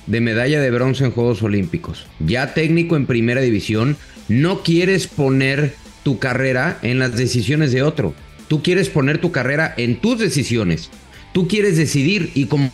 de 0.08 0.20
medalla 0.20 0.60
de 0.60 0.72
bronce 0.72 1.06
en 1.06 1.12
Juegos 1.12 1.44
Olímpicos, 1.44 2.08
ya 2.20 2.54
técnico 2.54 2.98
en 2.98 3.06
primera 3.06 3.42
división, 3.42 3.96
no 4.28 4.64
quieres 4.64 5.08
poner 5.08 5.76
tu 6.04 6.20
carrera 6.20 6.78
en 6.82 7.00
las 7.00 7.16
decisiones 7.16 7.72
de 7.72 7.84
otro. 7.84 8.14
Tú 8.52 8.62
quieres 8.62 8.90
poner 8.90 9.20
tu 9.20 9.32
carrera 9.32 9.74
en 9.78 9.96
tus 10.02 10.20
decisiones. 10.20 10.90
Tú 11.32 11.48
quieres 11.48 11.78
decidir 11.78 12.32
y 12.36 12.48
como 12.48 12.70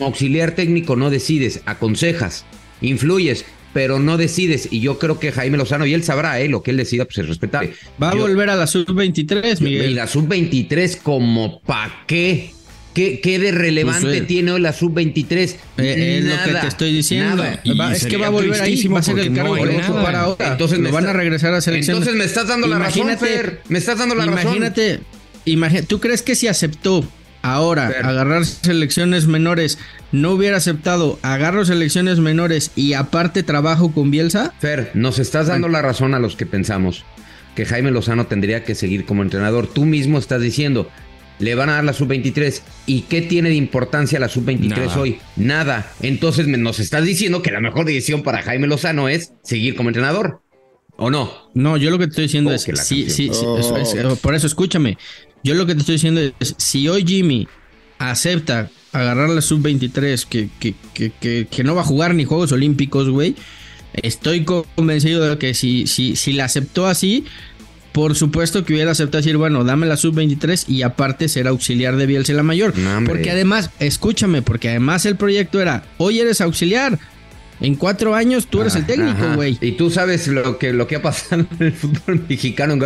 auxiliar 0.00 0.52
técnico 0.52 0.96
no 0.96 1.10
decides, 1.10 1.60
aconsejas, 1.66 2.46
influyes, 2.80 3.44
pero 3.74 3.98
no 3.98 4.16
decides. 4.16 4.66
Y 4.70 4.80
yo 4.80 4.98
creo 4.98 5.18
que 5.18 5.30
Jaime 5.30 5.58
Lozano, 5.58 5.84
y 5.84 5.92
él 5.92 6.04
sabrá, 6.04 6.40
¿eh? 6.40 6.48
lo 6.48 6.62
que 6.62 6.70
él 6.70 6.78
decida, 6.78 7.04
pues 7.04 7.18
es 7.18 7.28
respetable. 7.28 7.74
Va 8.02 8.12
a 8.12 8.14
Yo- 8.14 8.22
volver 8.22 8.48
a 8.48 8.56
la 8.56 8.66
sub-23, 8.66 9.60
y 9.60 9.64
Miguel. 9.64 9.94
la 9.94 10.06
sub-23, 10.06 10.96
como 11.02 11.60
pa' 11.60 12.04
qué? 12.06 12.53
¿Qué, 12.94 13.20
qué 13.20 13.38
de 13.40 13.50
relevante 13.50 14.02
Pues, 14.06 14.16
eh, 14.18 14.20
tiene 14.22 14.52
hoy 14.52 14.60
la 14.60 14.72
sub-23? 14.72 15.56
Eh, 15.78 16.18
es 16.18 16.24
lo 16.24 16.44
que 16.44 16.60
te 16.60 16.66
estoy 16.68 16.92
diciendo. 16.94 17.42
Va- 17.78 17.92
es 17.92 18.06
que 18.06 18.16
va 18.16 18.28
a 18.28 18.30
volver 18.30 18.62
ahí, 18.62 18.86
va 18.86 19.00
a 19.00 19.02
ser 19.02 19.18
el 19.18 19.34
cargo 19.34 19.54
que 19.56 19.66
va 19.66 19.84
a 19.86 19.90
ocupar 19.90 20.14
ahora. 20.14 20.52
Entonces 20.52 20.78
lo 20.78 20.84
me 20.84 20.90
van 20.92 21.06
a 21.08 21.12
regresar 21.12 21.52
a 21.54 21.60
selección. 21.60 21.96
Entonces 21.96 22.16
me 22.16 22.24
estás 22.24 22.46
dando 22.48 22.66
la 22.68 22.78
razón, 22.78 23.08
Fer. 23.18 23.60
Me 23.68 23.78
estás 23.78 23.98
dando 23.98 24.14
la 24.14 24.26
razón. 24.26 24.42
Imagínate, 24.42 25.00
imagínate, 25.44 25.86
¿tú 25.86 25.98
crees 26.00 26.22
que 26.22 26.36
si 26.36 26.46
aceptó 26.46 27.04
ahora 27.42 27.88
Fer. 27.90 28.06
agarrar 28.06 28.44
selecciones 28.46 29.26
menores, 29.26 29.78
no 30.12 30.30
hubiera 30.30 30.56
aceptado 30.58 31.18
agarro 31.22 31.64
selecciones 31.64 32.20
menores 32.20 32.70
y 32.76 32.92
aparte 32.92 33.42
trabajo 33.42 33.92
con 33.92 34.12
Bielsa? 34.12 34.54
Fer, 34.60 34.92
nos 34.94 35.18
estás 35.18 35.48
dando 35.48 35.68
la 35.68 35.82
razón 35.82 36.14
a 36.14 36.20
los 36.20 36.36
que 36.36 36.46
pensamos 36.46 37.04
que 37.56 37.66
Jaime 37.66 37.90
Lozano 37.90 38.26
tendría 38.26 38.62
que 38.64 38.74
seguir 38.76 39.04
como 39.04 39.22
entrenador. 39.22 39.66
Tú 39.66 39.84
mismo 39.84 40.18
estás 40.18 40.40
diciendo, 40.40 40.88
le 41.38 41.54
van 41.54 41.68
a 41.68 41.74
dar 41.74 41.84
la 41.84 41.92
sub-23. 41.92 42.62
¿Y 42.86 43.02
qué 43.02 43.22
tiene 43.22 43.48
de 43.48 43.54
importancia 43.56 44.18
la 44.20 44.28
sub-23 44.28 44.68
Nada. 44.68 44.98
hoy? 45.00 45.18
Nada. 45.36 45.92
Entonces 46.00 46.46
me- 46.46 46.58
nos 46.58 46.78
estás 46.80 47.04
diciendo 47.04 47.42
que 47.42 47.50
la 47.50 47.60
mejor 47.60 47.86
decisión 47.86 48.22
para 48.22 48.42
Jaime 48.42 48.66
Lozano 48.66 49.08
es 49.08 49.32
seguir 49.42 49.74
como 49.74 49.88
entrenador. 49.88 50.40
¿O 50.96 51.10
no? 51.10 51.50
No, 51.54 51.76
yo 51.76 51.90
lo 51.90 51.98
que 51.98 52.04
te 52.06 52.10
estoy 52.10 52.24
diciendo 52.26 52.50
Oh, 52.50 52.54
es, 52.54 52.64
que 52.64 52.72
la 52.72 52.82
sí, 52.84 53.10
sí, 53.10 53.26
canción. 53.28 53.62
sí, 53.62 53.74
eso 53.80 54.12
es- 54.12 54.18
por 54.20 54.34
eso 54.34 54.46
escúchame. 54.46 54.96
Yo 55.42 55.54
lo 55.54 55.66
que 55.66 55.74
te 55.74 55.80
estoy 55.80 55.96
diciendo 55.96 56.20
es, 56.38 56.54
si 56.56 56.88
hoy 56.88 57.04
Jimmy 57.06 57.48
acepta 57.98 58.70
agarrar 58.92 59.28
la 59.28 59.40
sub-23, 59.40 60.24
que, 60.26 60.48
que, 60.60 60.74
que, 60.94 61.10
que, 61.20 61.46
que 61.50 61.64
no 61.64 61.74
va 61.74 61.82
a 61.82 61.84
jugar 61.84 62.14
ni 62.14 62.24
Juegos 62.24 62.52
Olímpicos, 62.52 63.08
güey, 63.10 63.34
estoy 63.94 64.44
convencido 64.44 65.24
de 65.28 65.38
que 65.38 65.54
si, 65.54 65.86
si, 65.86 66.16
si 66.16 66.32
la 66.32 66.44
aceptó 66.44 66.86
así, 66.86 67.24
por 67.94 68.16
supuesto 68.16 68.64
que 68.64 68.72
hubiera 68.72 68.90
aceptado 68.90 69.18
decir, 69.18 69.36
bueno, 69.36 69.62
dame 69.62 69.86
la 69.86 69.96
sub-23 69.96 70.64
y 70.66 70.82
aparte 70.82 71.28
ser 71.28 71.46
auxiliar 71.46 71.94
de 71.94 72.06
Bielsa 72.06 72.32
la 72.32 72.42
mayor. 72.42 72.76
No, 72.76 73.06
porque 73.06 73.30
además, 73.30 73.70
escúchame, 73.78 74.42
porque 74.42 74.68
además 74.70 75.06
el 75.06 75.14
proyecto 75.14 75.60
era, 75.60 75.84
hoy 75.98 76.18
eres 76.18 76.40
auxiliar, 76.40 76.98
en 77.60 77.76
cuatro 77.76 78.16
años 78.16 78.48
tú 78.48 78.62
eres 78.62 78.74
el 78.74 78.84
técnico, 78.84 79.12
Ajá. 79.12 79.36
güey. 79.36 79.58
Y 79.60 79.72
tú 79.72 79.90
sabes 79.90 80.26
lo 80.26 80.58
que, 80.58 80.72
lo 80.72 80.88
que 80.88 80.96
ha 80.96 81.02
pasado 81.02 81.46
en 81.60 81.66
el 81.66 81.72
fútbol 81.72 82.24
mexicano. 82.28 82.76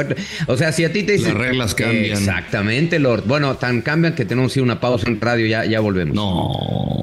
O 0.47 0.59
sea, 0.59 0.73
si 0.73 0.85
a 0.85 0.93
ti 0.93 1.05
te 1.05 1.13
dicen... 1.13 1.33
Las 1.33 1.39
reglas 1.39 1.75
cambian. 1.75 2.19
Exactamente, 2.19 2.99
Lord. 2.99 3.25
Bueno, 3.27 3.57
tan 3.57 3.81
cambian 3.81 4.15
que 4.15 4.27
tenemos 4.27 4.53
que 4.53 4.61
ir 4.61 4.63
una 4.63 4.79
pausa 4.79 5.09
en 5.09 5.19
radio. 5.23 5.47
Ya, 5.47 5.65
ya 5.65 5.81
volvemos. 5.81 6.15
No. 6.15 7.03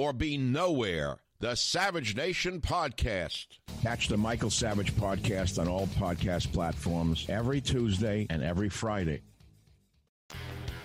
or 0.00 0.14
be 0.14 0.38
nowhere. 0.38 1.18
The 1.40 1.54
Savage 1.54 2.16
Nation 2.16 2.60
Podcast. 2.60 3.46
Catch 3.82 4.08
the 4.08 4.16
Michael 4.16 4.50
Savage 4.50 4.94
Podcast 4.94 5.58
on 5.58 5.68
all 5.68 5.86
podcast 5.98 6.52
platforms 6.52 7.26
every 7.28 7.60
Tuesday 7.60 8.26
and 8.30 8.42
every 8.42 8.70
Friday. 8.70 9.20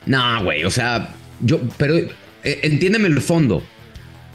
No, 0.05 0.41
güey, 0.43 0.65
o 0.65 0.69
sea, 0.69 1.13
yo, 1.41 1.59
pero 1.77 1.95
eh, 2.43 2.59
entiéndeme 2.63 3.07
el 3.07 3.21
fondo. 3.21 3.63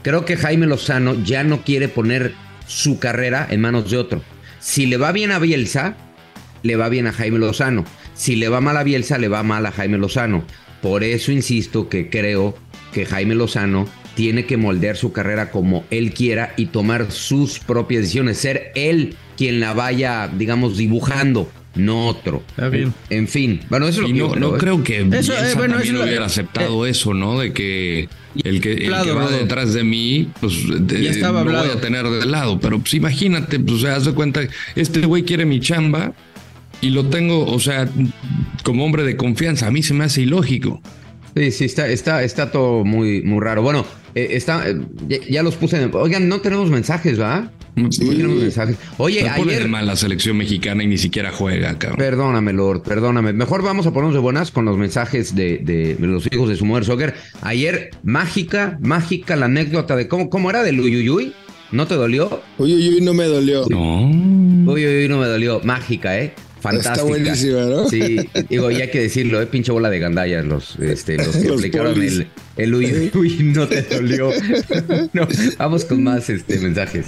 Creo 0.03 0.25
que 0.25 0.35
Jaime 0.35 0.65
Lozano 0.65 1.13
ya 1.23 1.43
no 1.43 1.63
quiere 1.63 1.87
poner 1.87 2.33
su 2.67 2.99
carrera 2.99 3.47
en 3.49 3.61
manos 3.61 3.89
de 3.91 3.97
otro. 3.97 4.21
Si 4.59 4.87
le 4.87 4.97
va 4.97 5.11
bien 5.11 5.31
a 5.31 5.39
Bielsa, 5.39 5.95
le 6.63 6.75
va 6.75 6.89
bien 6.89 7.07
a 7.07 7.13
Jaime 7.13 7.37
Lozano. 7.37 7.85
Si 8.15 8.35
le 8.35 8.49
va 8.49 8.61
mal 8.61 8.77
a 8.77 8.83
Bielsa, 8.83 9.19
le 9.19 9.27
va 9.27 9.43
mal 9.43 9.65
a 9.65 9.71
Jaime 9.71 9.97
Lozano. 9.97 10.43
Por 10.81 11.03
eso 11.03 11.31
insisto 11.31 11.89
que 11.89 12.09
creo 12.09 12.55
que 12.93 13.05
Jaime 13.05 13.35
Lozano 13.35 13.87
tiene 14.15 14.45
que 14.45 14.57
moldear 14.57 14.97
su 14.97 15.11
carrera 15.13 15.51
como 15.51 15.85
él 15.89 16.13
quiera 16.13 16.53
y 16.57 16.65
tomar 16.67 17.11
sus 17.11 17.59
propias 17.59 18.01
decisiones. 18.03 18.37
Ser 18.37 18.71
él 18.75 19.15
quien 19.37 19.59
la 19.59 19.73
vaya, 19.73 20.27
digamos, 20.27 20.77
dibujando, 20.77 21.49
no 21.75 22.07
otro. 22.07 22.43
Está 22.49 22.67
bien. 22.69 22.93
En 23.09 23.27
fin, 23.27 23.61
bueno, 23.69 23.87
eso 23.87 24.01
es 24.01 24.09
lo 24.09 24.09
Y 24.09 24.13
que 24.13 24.19
no, 24.19 24.33
yo 24.33 24.39
no 24.39 24.57
creo, 24.57 24.75
¿eh? 24.75 24.81
creo 24.83 24.83
que 25.11 25.17
Eso, 25.17 25.33
eh, 25.33 25.53
bueno, 25.55 25.75
también 25.75 25.95
eso- 25.95 26.03
hubiera 26.03 26.25
aceptado 26.25 26.85
eso, 26.85 27.13
¿no? 27.13 27.39
De 27.39 27.53
que 27.53 28.09
el 28.43 28.59
que, 28.59 28.73
el 28.73 28.83
Hablado, 28.93 29.05
que 29.05 29.11
va 29.13 29.21
Rodo. 29.27 29.37
detrás 29.37 29.73
de 29.73 29.83
mí, 29.85 30.29
pues 30.41 30.53
de- 30.87 31.03
Ya 31.03 31.11
estaba 31.11 31.43
lo 31.43 31.51
voy 31.51 31.69
a 31.69 31.79
tener 31.79 32.05
de 32.09 32.25
lado. 32.25 32.59
Pero 32.59 32.79
pues 32.79 32.93
imagínate, 32.95 33.59
pues 33.59 33.83
haz 33.85 34.05
de 34.05 34.13
cuenta, 34.13 34.41
este 34.75 35.05
güey 35.05 35.23
quiere 35.23 35.45
mi 35.45 35.59
chamba 35.61 36.13
y 36.81 36.89
lo 36.89 37.05
tengo, 37.07 37.45
o 37.45 37.59
sea, 37.59 37.87
como 38.63 38.83
hombre 38.85 39.03
de 39.03 39.15
confianza. 39.17 39.67
A 39.67 39.71
mí 39.71 39.83
se 39.83 39.93
me 39.93 40.03
hace 40.05 40.21
ilógico. 40.21 40.81
Sí, 41.35 41.51
sí, 41.51 41.65
está, 41.65 41.87
está, 41.87 42.23
está 42.23 42.51
todo 42.51 42.83
muy, 42.83 43.21
muy 43.21 43.39
raro. 43.39 43.61
Bueno, 43.61 43.85
eh, 44.15 44.29
está, 44.31 44.67
eh, 44.69 44.75
ya, 45.07 45.17
ya 45.29 45.43
los 45.43 45.55
puse 45.55 45.81
en. 45.81 45.89
Oigan, 45.93 46.27
no 46.27 46.41
tenemos 46.41 46.69
mensajes, 46.69 47.17
¿verdad? 47.17 47.51
No 47.73 47.87
tenemos 47.87 48.35
mensajes. 48.35 48.75
Oye, 48.97 49.21
pone 49.37 49.51
ayer. 49.53 49.63
de 49.63 49.69
mal 49.69 49.87
la 49.87 49.95
selección 49.95 50.35
mexicana 50.35 50.83
y 50.83 50.87
ni 50.87 50.97
siquiera 50.97 51.31
juega, 51.31 51.79
cabrón. 51.79 51.99
Perdóname, 51.99 52.51
Lord, 52.51 52.81
perdóname. 52.83 53.31
Mejor 53.31 53.63
vamos 53.63 53.87
a 53.87 53.91
ponernos 53.93 54.13
de 54.13 54.19
buenas 54.19 54.51
con 54.51 54.65
los 54.65 54.77
mensajes 54.77 55.33
de, 55.35 55.59
de- 55.59 55.95
de 55.95 56.07
los 56.07 56.27
hijos 56.29 56.49
de 56.49 56.57
su 56.57 56.65
mujer 56.65 56.83
soccer. 56.83 57.13
Ayer, 57.41 57.91
mágica, 58.03 58.77
mágica 58.81 59.37
la 59.37 59.45
anécdota 59.45 59.95
de 59.95 60.09
cómo, 60.09 60.29
cómo 60.29 60.49
era 60.49 60.63
del 60.63 60.81
Uyuyuy. 60.81 61.31
¿No 61.71 61.87
te 61.87 61.95
dolió? 61.95 62.41
Uy, 62.57 62.73
uy, 62.73 62.89
uy, 62.95 63.01
no 63.01 63.13
me 63.13 63.23
dolió. 63.23 63.65
No. 63.69 64.01
Uy, 64.05 64.85
uy, 64.85 65.03
uy, 65.03 65.07
no 65.07 65.19
me 65.19 65.27
dolió. 65.27 65.61
Mágica, 65.63 66.19
¿eh? 66.19 66.33
Fantástica. 66.61 66.93
Está 66.93 67.03
buenísima, 67.03 67.61
¿no? 67.61 67.89
Sí, 67.89 68.17
digo, 68.47 68.69
y 68.69 68.75
hay 68.81 68.91
que 68.91 69.01
decirlo, 69.01 69.41
¿eh? 69.41 69.47
Pinche 69.47 69.71
bola 69.71 69.89
de 69.89 69.97
gandallas 69.97 70.45
los, 70.45 70.77
este, 70.79 71.17
los 71.17 71.35
que 71.35 71.43
Los 71.47 71.57
aplicaron 71.57 71.93
polis. 71.93 72.19
el, 72.19 72.27
el 72.57 72.75
uy, 72.75 73.11
uy, 73.15 73.37
no 73.43 73.67
te 73.67 73.81
dolió. 73.81 74.29
No, 75.13 75.27
vamos 75.57 75.85
con 75.85 76.03
más 76.03 76.29
este, 76.29 76.59
mensajes. 76.59 77.07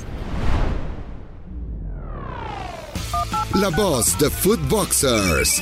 La 3.55 3.69
voz 3.69 4.17
de 4.19 4.29
Footboxers. 4.31 5.61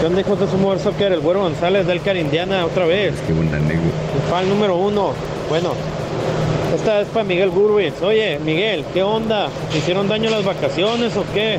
¿Qué 0.00 0.06
onda, 0.06 0.20
hijos 0.20 0.38
de 0.38 0.46
su 0.48 0.58
mujer 0.58 0.80
soccer? 0.80 1.12
El 1.12 1.20
güero 1.20 1.40
González 1.40 1.86
del 1.86 2.00
Indiana, 2.18 2.66
otra 2.66 2.84
vez. 2.84 3.14
Qué 3.26 3.32
buena 3.32 3.56
anécdota. 3.56 3.96
El 4.14 4.30
fan 4.30 4.48
número 4.50 4.76
uno. 4.76 5.14
Bueno, 5.48 5.74
esta 6.74 7.00
es 7.00 7.08
para 7.08 7.24
Miguel 7.24 7.50
Burwitz. 7.50 8.02
Oye, 8.02 8.38
Miguel, 8.44 8.84
¿qué 8.92 9.02
onda? 9.02 9.48
¿Te 9.70 9.78
hicieron 9.78 10.08
daño 10.08 10.30
las 10.30 10.44
vacaciones 10.44 11.16
o 11.16 11.24
qué? 11.32 11.58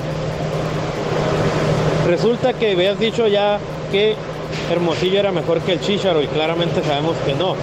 Resulta 2.07 2.53
que 2.53 2.71
habías 2.73 2.99
dicho 2.99 3.27
ya 3.27 3.59
que 3.91 4.15
Hermosillo 4.71 5.19
era 5.19 5.31
mejor 5.31 5.59
que 5.61 5.73
el 5.73 5.81
Chicharo 5.81 6.21
y 6.21 6.27
claramente 6.27 6.83
sabemos 6.83 7.15
que 7.25 7.33
no. 7.33 7.55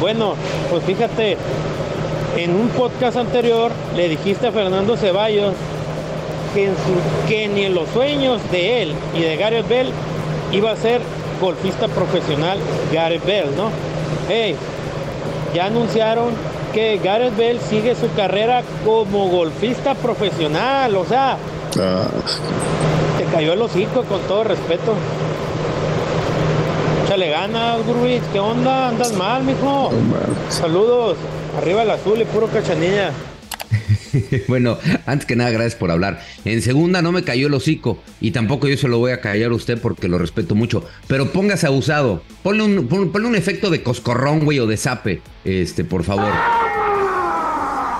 Bueno, 0.00 0.34
pues 0.70 0.84
fíjate, 0.84 1.36
en 2.36 2.54
un 2.54 2.68
podcast 2.68 3.16
anterior 3.16 3.70
le 3.96 4.08
dijiste 4.08 4.48
a 4.48 4.52
Fernando 4.52 4.96
Ceballos 4.96 5.54
que, 6.54 6.64
en 6.66 6.72
su- 6.74 7.28
que 7.28 7.48
ni 7.48 7.64
en 7.64 7.74
los 7.74 7.88
sueños 7.90 8.40
de 8.50 8.82
él 8.82 8.92
y 9.16 9.20
de 9.22 9.36
Gareth 9.36 9.68
Bell 9.68 9.90
iba 10.52 10.70
a 10.72 10.76
ser 10.76 11.00
golfista 11.40 11.88
profesional 11.88 12.58
Gareth 12.92 13.24
Bell, 13.24 13.46
¿no? 13.56 13.70
Hey, 14.28 14.56
ya 15.54 15.66
anunciaron 15.66 16.30
que 16.76 17.00
Gareth 17.02 17.34
Bell 17.38 17.58
sigue 17.70 17.94
su 17.94 18.12
carrera 18.14 18.62
como 18.84 19.28
golfista 19.28 19.94
profesional, 19.94 20.94
o 20.94 21.06
sea, 21.06 21.38
Ah, 21.80 22.06
te 23.18 23.24
cayó 23.24 23.54
el 23.54 23.62
hocico 23.62 24.02
con 24.04 24.20
todo 24.28 24.44
respeto. 24.44 24.94
Échale 27.06 27.30
ganas, 27.30 27.78
Gurbich, 27.86 28.22
¿qué 28.32 28.38
onda? 28.40 28.88
¿Andas 28.88 29.12
mal, 29.14 29.42
mijo? 29.44 29.90
Saludos, 30.50 31.16
arriba 31.56 31.82
el 31.82 31.90
azul 31.92 32.20
y 32.20 32.24
puro 32.26 32.46
cachanilla. 32.48 33.10
bueno, 34.48 34.76
antes 35.06 35.26
que 35.26 35.36
nada, 35.36 35.50
gracias 35.50 35.76
por 35.76 35.90
hablar. 35.90 36.20
En 36.44 36.60
segunda 36.62 37.00
no 37.02 37.12
me 37.12 37.22
cayó 37.24 37.46
el 37.46 37.54
hocico 37.54 37.98
y 38.20 38.32
tampoco 38.32 38.68
yo 38.68 38.76
se 38.76 38.88
lo 38.88 38.98
voy 38.98 39.12
a 39.12 39.20
callar 39.20 39.50
a 39.50 39.54
usted 39.54 39.80
porque 39.80 40.08
lo 40.08 40.18
respeto 40.18 40.54
mucho. 40.54 40.84
Pero 41.06 41.30
póngase 41.32 41.66
abusado. 41.66 42.22
Ponle 42.42 42.62
un, 42.64 42.86
pon- 42.88 43.12
ponle 43.12 43.28
un 43.28 43.34
efecto 43.36 43.70
de 43.70 43.82
coscorrón, 43.82 44.40
güey, 44.44 44.58
o 44.60 44.66
de 44.66 44.76
zape. 44.76 45.20
Este, 45.44 45.84
por 45.84 46.04
favor. 46.04 46.32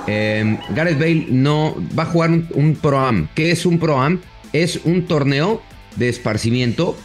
Eh, 0.06 0.58
Gareth 0.74 0.98
Bale 0.98 1.26
no 1.28 1.76
va 1.98 2.04
a 2.04 2.06
jugar 2.06 2.30
un, 2.30 2.48
un 2.54 2.76
Pro-Am. 2.76 3.28
¿Qué 3.34 3.50
es 3.50 3.66
un 3.66 3.78
Pro-Am? 3.78 4.20
Es 4.52 4.80
un 4.84 5.06
torneo 5.06 5.62
de 5.96 6.08
esparcimiento 6.08 6.96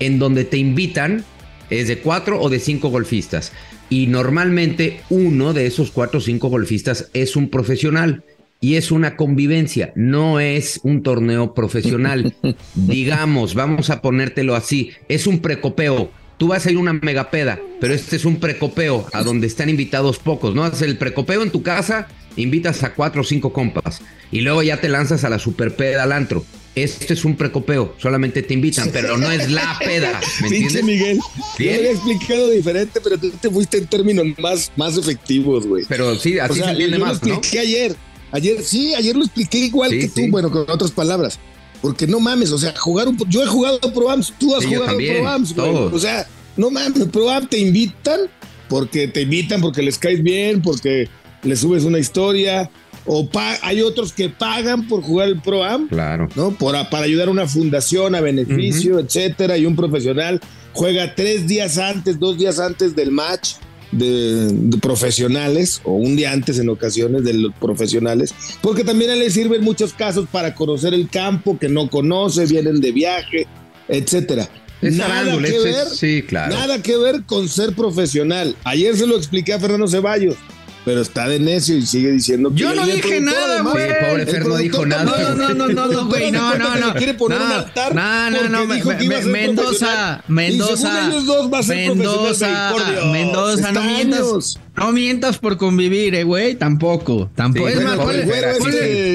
en 0.00 0.18
donde 0.18 0.44
te 0.44 0.58
invitan, 0.58 1.24
es 1.70 1.88
de 1.88 1.98
cuatro 1.98 2.40
o 2.40 2.48
de 2.48 2.60
cinco 2.60 2.88
golfistas. 2.88 3.52
Y 3.90 4.06
normalmente 4.06 5.00
uno 5.08 5.52
de 5.52 5.66
esos 5.66 5.90
cuatro 5.90 6.18
o 6.18 6.22
cinco 6.22 6.48
golfistas 6.48 7.08
es 7.14 7.36
un 7.36 7.48
profesional. 7.48 8.22
Y 8.60 8.74
es 8.74 8.90
una 8.90 9.16
convivencia, 9.16 9.92
no 9.94 10.40
es 10.40 10.80
un 10.82 11.04
torneo 11.04 11.54
profesional. 11.54 12.34
Digamos, 12.74 13.54
vamos 13.54 13.88
a 13.88 14.02
ponértelo 14.02 14.56
así, 14.56 14.90
es 15.08 15.28
un 15.28 15.38
precopeo. 15.38 16.10
Tú 16.38 16.48
vas 16.48 16.66
a 16.66 16.70
ir 16.72 16.76
a 16.76 16.80
una 16.80 16.92
megapeda, 16.92 17.60
pero 17.80 17.94
este 17.94 18.16
es 18.16 18.24
un 18.24 18.36
precopeo 18.36 19.06
a 19.12 19.22
donde 19.22 19.46
están 19.46 19.68
invitados 19.68 20.18
pocos, 20.18 20.56
¿no? 20.56 20.64
Haces 20.64 20.82
el 20.82 20.98
precopeo 20.98 21.42
en 21.42 21.50
tu 21.50 21.62
casa, 21.62 22.08
invitas 22.36 22.82
a 22.84 22.94
cuatro 22.94 23.22
o 23.22 23.24
cinco 23.24 23.52
compas 23.52 24.00
y 24.30 24.40
luego 24.40 24.62
ya 24.62 24.80
te 24.80 24.88
lanzas 24.88 25.24
a 25.24 25.28
la 25.30 25.38
superpeda 25.38 26.02
al 26.02 26.12
antro. 26.12 26.44
Este 26.74 27.14
es 27.14 27.24
un 27.24 27.34
precopeo, 27.36 27.96
solamente 27.98 28.42
te 28.42 28.54
invitan, 28.54 28.90
pero 28.92 29.16
no 29.18 29.28
es 29.32 29.50
la 29.50 29.76
peda, 29.84 30.20
¿me 30.42 30.48
Pinche? 30.50 30.82
Miguel, 30.84 31.16
yo 31.16 31.42
Bien. 31.58 31.72
lo 31.72 31.78
había 31.80 31.90
explicado 31.90 32.50
diferente, 32.50 33.00
pero 33.02 33.18
tú 33.18 33.30
te 33.30 33.50
fuiste 33.50 33.78
en 33.78 33.86
términos 33.88 34.26
más, 34.38 34.70
más 34.76 34.96
efectivos, 34.96 35.66
güey. 35.66 35.84
Pero 35.88 36.14
sí, 36.14 36.38
así 36.38 36.60
se 36.60 36.70
entiende 36.70 36.98
yo 36.98 37.04
más, 37.04 37.20
lo 37.20 37.28
¿no? 37.28 37.34
expliqué 37.34 37.58
ayer. 37.58 37.96
Ayer, 38.30 38.62
sí, 38.62 38.94
ayer 38.94 39.16
lo 39.16 39.24
expliqué 39.24 39.58
igual 39.58 39.90
Sí, 39.90 40.00
que 40.00 40.08
tú, 40.08 40.20
sí. 40.20 40.30
bueno, 40.30 40.50
con 40.50 40.70
otras 40.70 40.92
palabras. 40.92 41.40
Porque 41.82 42.06
no 42.06 42.20
mames, 42.20 42.52
o 42.52 42.58
sea, 42.58 42.74
jugar 42.76 43.08
un. 43.08 43.16
Yo 43.28 43.42
he 43.42 43.46
jugado 43.46 43.80
Pro 43.92 44.10
Ams, 44.10 44.32
tú 44.38 44.54
has 44.54 44.62
Sí, 44.62 44.70
yo 44.70 44.76
jugado 44.78 44.86
también, 44.92 45.16
Pro 45.18 45.28
Ams, 45.30 45.54
güey. 45.54 45.68
O 45.70 45.98
sea, 45.98 46.26
no 46.56 46.70
mames, 46.70 47.06
Pro 47.06 47.30
Am 47.30 47.48
te 47.48 47.58
invitan 47.58 48.20
porque 48.68 49.08
te 49.08 49.22
invitan, 49.22 49.60
porque 49.60 49.82
les 49.82 49.98
caes 49.98 50.22
bien, 50.22 50.60
porque 50.60 51.08
les 51.42 51.60
subes 51.60 51.84
una 51.84 51.98
historia. 51.98 52.70
O 53.10 53.26
hay 53.62 53.80
otros 53.80 54.12
que 54.12 54.28
pagan 54.28 54.86
por 54.86 55.00
jugar 55.02 55.28
el 55.28 55.40
Pro 55.40 55.64
Am. 55.64 55.88
Claro. 55.88 56.28
¿no? 56.34 56.50
Por, 56.50 56.74
para 56.90 57.04
ayudar 57.04 57.28
a 57.28 57.30
una 57.30 57.48
fundación, 57.48 58.14
a 58.14 58.20
beneficio, 58.20 58.98
etcétera, 58.98 59.56
y 59.56 59.64
un 59.64 59.74
profesional 59.74 60.40
juega 60.74 61.14
tres 61.14 61.46
días 61.46 61.78
antes, 61.78 62.18
dos 62.18 62.36
días 62.36 62.60
antes 62.60 62.94
del 62.94 63.10
match 63.10 63.54
de, 63.92 64.48
de 64.52 64.78
profesionales, 64.78 65.80
o 65.84 65.92
un 65.92 66.16
día 66.16 66.32
antes 66.32 66.58
en 66.58 66.68
ocasiones 66.68 67.24
de 67.24 67.32
los 67.32 67.54
profesionales, 67.54 68.34
porque 68.60 68.84
también 68.84 69.18
le 69.18 69.30
sirve 69.30 69.56
en 69.56 69.64
muchos 69.64 69.94
casos 69.94 70.28
para 70.30 70.54
conocer 70.54 70.92
el 70.92 71.08
campo 71.08 71.58
que 71.58 71.68
no 71.68 71.88
conoce, 71.88 72.44
vienen 72.44 72.80
de 72.80 72.92
viaje, 72.92 73.46
etcétera. 73.88 74.48
Es 74.80 74.94
Nada 74.94 75.36
que 75.42 75.58
ver, 75.58 75.86
sí, 75.88 76.22
claro. 76.22 76.54
nada 76.54 76.80
que 76.82 76.96
ver 76.96 77.24
con 77.24 77.48
ser 77.48 77.72
profesional. 77.72 78.54
Ayer 78.62 78.96
se 78.96 79.06
lo 79.06 79.16
expliqué 79.16 79.52
a 79.52 79.58
Fernando 79.58 79.88
Ceballos. 79.88 80.36
Pero 80.84 81.02
está 81.02 81.28
de 81.28 81.38
necio 81.38 81.76
y 81.76 81.84
sigue 81.84 82.12
diciendo 82.12 82.50
que 82.50 82.56
Yo 82.56 82.74
no 82.74 82.86
dije 82.86 83.20
nada, 83.20 83.60
güey. 83.62 83.88
Sí, 83.88 83.94
pobre 84.08 84.26
Fer 84.26 84.46
no 84.46 84.56
dijo 84.56 84.86
nada. 84.86 85.04
No, 85.04 85.34
no, 85.34 85.54
no, 85.54 85.68
no, 85.68 85.86
no, 85.86 86.06
güey, 86.06 86.30
no, 86.32 86.54
no, 86.56 86.76
no. 86.76 86.94
quiere 86.94 87.12
poner 87.14 87.38
un 87.40 87.48
No, 87.48 87.54
altar 87.56 87.94
no, 87.94 88.30
no, 88.30 88.48
no, 88.66 88.74
dijo 88.74 88.88
me- 88.90 88.96
que 88.96 89.04
iba 89.04 89.16
a 89.16 89.18
me- 89.18 89.24
ser 89.24 89.32
Mendoza. 89.32 90.24
Mendoza, 90.28 90.72
Y 90.72 90.76
según 90.96 91.10
ellos 91.12 91.26
dos 91.26 91.52
va 91.52 91.58
a 91.58 91.62
ser 91.62 91.76
Mendoza. 91.94 92.72
Mendoza, 93.12 93.72
no 93.72 93.82
mientas, 93.82 94.58
no 94.76 94.92
mientas 94.92 95.38
por 95.38 95.56
convivir, 95.58 96.14
eh, 96.14 96.24
güey, 96.24 96.54
tampoco, 96.54 97.30
tampoco. 97.34 97.68
Sí, 97.68 97.74
es 97.76 97.84
más, 97.84 97.96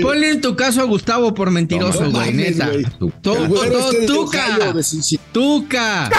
ponle, 0.01 0.29
en 0.29 0.41
tu 0.41 0.55
caso 0.55 0.81
a 0.81 0.83
Gustavo 0.83 1.33
por 1.33 1.49
mentiroso, 1.49 2.03
No 2.03 2.11
güey, 2.11 2.33
neta. 2.33 2.69
este 2.71 4.05
Tuca, 4.05 4.57
Ohio, 4.59 4.73
de 4.73 4.83
Cincinnati. 4.83 5.29
Tuca. 5.31 6.09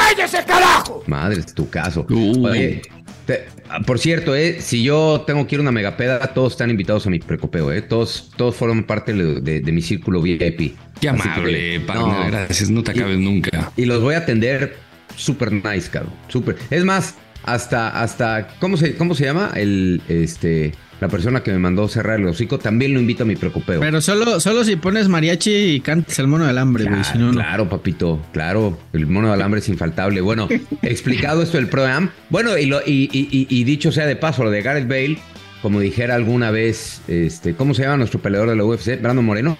Madre, 1.07 1.43
tu 1.55 1.69
caso. 1.69 2.07
Oye, 2.11 2.83
te- 3.27 3.47
por 3.87 3.99
cierto, 3.99 4.35
eh, 4.37 4.59
si 4.61 4.83
yo 4.83 5.25
tengo 5.27 5.47
que 5.47 5.55
ir 5.57 5.59
a 5.61 5.63
una 5.63 5.73
megapeda, 5.73 6.19
todos 6.35 6.53
están 6.53 6.71
invitados 6.71 7.07
a 7.07 7.11
mi 7.11 7.19
precopeo, 7.19 7.73
eh. 7.73 7.83
Todos, 7.83 8.31
todos 8.37 8.55
forman 8.57 8.85
parte 8.85 9.13
de, 9.13 9.41
de- 9.41 9.61
de 9.61 9.73
mi 9.73 9.83
círculo 9.83 10.21
VIP. 10.23 10.77
Qué 11.01 11.09
Así 11.09 11.29
amable, 11.29 11.53
que, 11.53 11.81
partner. 11.81 12.07
no. 12.25 12.31
Gracias, 12.31 12.71
no 12.71 12.83
te 12.83 12.93
acabes 12.93 13.19
nunca. 13.19 13.73
Y 13.77 13.85
los 13.85 14.01
voy 14.03 14.15
a 14.15 14.19
atender 14.19 14.77
super 15.17 15.53
nice, 15.53 15.91
cabrón. 15.91 16.13
Super. 16.29 16.57
Es 16.71 16.85
más, 16.85 17.15
hasta, 17.45 18.01
hasta, 18.01 18.49
¿cómo 18.61 18.77
se, 18.77 18.95
cómo 18.97 19.15
se 19.15 19.25
llama? 19.25 19.51
El, 19.55 20.01
este, 20.09 20.73
la 21.01 21.09
persona 21.09 21.43
que 21.43 21.53
me 21.53 21.59
mandó 21.59 21.87
cerrar 21.89 22.21
el 22.21 22.27
hocico 22.27 22.59
también 22.59 22.95
lo 22.95 23.01
invito 23.01 23.25
a 23.25 23.27
mi 23.27 23.37
precopeo. 23.37 23.81
Pero 23.81 24.01
solo, 24.01 24.41
solo 24.41 24.65
si 24.65 24.77
pones 24.77 25.09
mariachi 25.09 25.51
y 25.53 25.81
cantas 25.81 26.19
el 26.19 26.27
mono 26.29 26.47
del 26.47 26.57
hambre, 26.59 26.85
güey, 26.85 27.01
Claro, 27.01 27.13
si 27.13 27.19
no, 27.19 27.27
no. 27.27 27.33
claro, 27.41 27.69
papito, 27.69 28.21
claro, 28.33 28.79
el 28.93 29.07
mono 29.07 29.29
de 29.29 29.35
alambre 29.35 29.61
es 29.61 29.69
infaltable. 29.69 30.21
Bueno, 30.21 30.49
explicado 30.83 31.43
esto 31.43 31.57
del 31.57 31.69
Pro-Am, 31.69 32.11
bueno, 32.31 32.57
y, 32.59 32.67
lo- 32.67 32.81
y, 32.87 33.09
y- 33.13 33.29
y- 33.31 33.47
y 33.51 33.65
dicho 33.65 33.93
sea 33.93 34.07
de 34.07 34.17
paso, 34.17 34.45
lo 34.45 34.51
de 34.51 34.63
Gareth 34.63 34.89
Bale, 34.89 35.19
como 35.63 35.81
dijera 35.81 36.15
alguna 36.15 36.51
vez, 36.51 37.01
este, 37.09 37.55
¿cómo 37.55 37.73
se 37.75 37.83
llama 37.83 37.97
nuestro 37.97 38.21
peleador 38.21 38.51
de 38.51 38.57
la 38.57 38.65
UFC? 38.65 39.01
Brandon 39.01 39.25
Moreno. 39.25 39.57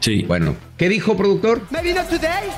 Sí. 0.00 0.24
Bueno, 0.26 0.56
¿qué 0.76 0.88
dijo, 0.88 1.16
productor? 1.16 1.62
Maybe 1.70 1.94
not 1.94 2.08
today, 2.08 2.48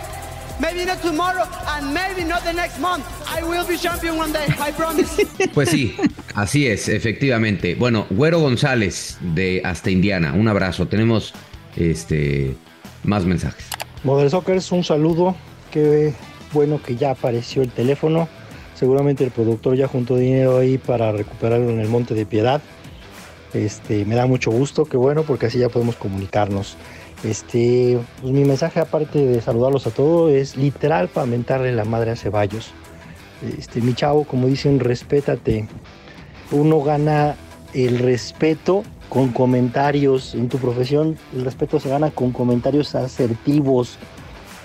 maybe 0.60 0.84
not 0.84 1.00
tomorrow, 1.02 1.46
and 1.68 1.92
maybe 1.92 2.24
not 2.24 2.42
the 2.44 2.52
next 2.52 2.78
month. 2.78 3.04
I 3.26 3.42
will 3.42 3.66
be 3.66 3.76
champion 3.76 4.16
one 4.16 4.32
day, 4.32 4.46
I 4.60 4.72
promise. 4.72 5.26
Pues 5.54 5.70
sí, 5.70 5.96
así 6.34 6.66
es, 6.66 6.88
efectivamente. 6.88 7.74
Bueno, 7.74 8.06
Güero 8.10 8.40
González 8.40 9.18
de 9.20 9.62
hasta 9.64 9.90
Indiana, 9.90 10.32
un 10.34 10.48
abrazo. 10.48 10.86
Tenemos 10.86 11.32
este 11.76 12.54
más 13.04 13.24
mensajes. 13.24 13.66
Model 14.04 14.30
Soccer, 14.30 14.60
un 14.70 14.84
saludo. 14.84 15.36
Qué 15.70 16.14
bueno 16.52 16.80
que 16.82 16.96
ya 16.96 17.10
apareció 17.10 17.62
el 17.62 17.70
teléfono. 17.70 18.28
Seguramente 18.74 19.24
el 19.24 19.30
productor 19.30 19.76
ya 19.76 19.88
juntó 19.88 20.16
dinero 20.16 20.58
ahí 20.58 20.78
para 20.78 21.10
recuperarlo 21.10 21.70
en 21.70 21.80
el 21.80 21.88
Monte 21.88 22.14
de 22.14 22.26
Piedad. 22.26 22.60
Este, 23.54 24.04
me 24.04 24.14
da 24.14 24.26
mucho 24.26 24.50
gusto, 24.50 24.84
qué 24.84 24.96
bueno, 24.96 25.22
porque 25.22 25.46
así 25.46 25.58
ya 25.58 25.68
podemos 25.68 25.96
comunicarnos. 25.96 26.76
Este, 27.24 27.98
pues 28.20 28.32
mi 28.32 28.44
mensaje, 28.44 28.80
aparte 28.80 29.18
de 29.18 29.40
saludarlos 29.40 29.86
a 29.86 29.90
todos, 29.90 30.30
es 30.30 30.56
literal 30.56 31.08
para 31.08 31.26
mentarle 31.26 31.72
la 31.72 31.84
madre 31.84 32.12
a 32.12 32.16
Ceballos. 32.16 32.70
Este, 33.58 33.80
mi 33.80 33.94
chavo, 33.94 34.24
como 34.24 34.46
dicen, 34.46 34.80
respétate. 34.80 35.66
Uno 36.52 36.80
gana 36.80 37.36
el 37.74 37.98
respeto 37.98 38.84
con 39.08 39.32
comentarios 39.32 40.34
en 40.34 40.48
tu 40.48 40.58
profesión. 40.58 41.18
El 41.34 41.44
respeto 41.44 41.80
se 41.80 41.88
gana 41.88 42.10
con 42.10 42.32
comentarios 42.32 42.94
asertivos, 42.94 43.98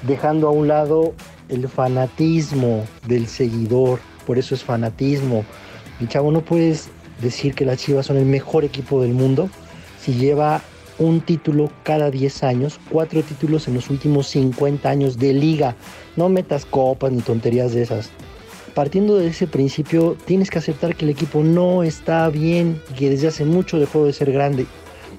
dejando 0.04 0.48
a 0.48 0.52
un 0.52 0.68
lado 0.68 1.14
el 1.50 1.68
fanatismo 1.68 2.84
del 3.08 3.28
seguidor. 3.28 4.00
Por 4.28 4.38
eso 4.38 4.54
es 4.54 4.64
fanatismo. 4.64 5.44
Mi 6.00 6.08
chavo, 6.08 6.32
no 6.32 6.42
puedes 6.42 6.90
decir 7.22 7.56
que 7.56 7.66
las 7.66 7.80
Chivas 7.80 8.06
son 8.06 8.18
el 8.18 8.26
mejor 8.26 8.64
equipo 8.64 9.02
del 9.02 9.14
mundo 9.14 9.50
si 10.00 10.14
lleva 10.14 10.62
un 11.00 11.22
título 11.22 11.70
cada 11.84 12.12
10 12.12 12.44
años, 12.44 12.80
cuatro 12.90 13.22
títulos 13.24 13.68
en 13.68 13.76
los 13.76 13.90
últimos 13.90 14.28
50 14.28 14.90
años 14.90 15.18
de 15.18 15.34
liga. 15.34 15.76
No 16.16 16.30
metas 16.30 16.66
copas 16.66 17.12
ni 17.12 17.22
tonterías 17.22 17.74
de 17.74 17.84
esas. 17.84 18.10
Partiendo 18.74 19.18
de 19.18 19.28
ese 19.28 19.48
principio, 19.48 20.18
tienes 20.26 20.50
que 20.50 20.58
aceptar 20.58 20.96
que 20.96 21.06
el 21.06 21.12
equipo 21.12 21.44
no 21.44 21.84
está 21.84 22.28
bien 22.30 22.82
y 22.92 22.94
que 22.96 23.10
desde 23.10 23.28
hace 23.28 23.46
mucho 23.46 23.80
dejó 23.80 24.06
de 24.06 24.14
ser 24.14 24.32
grande. 24.32 24.66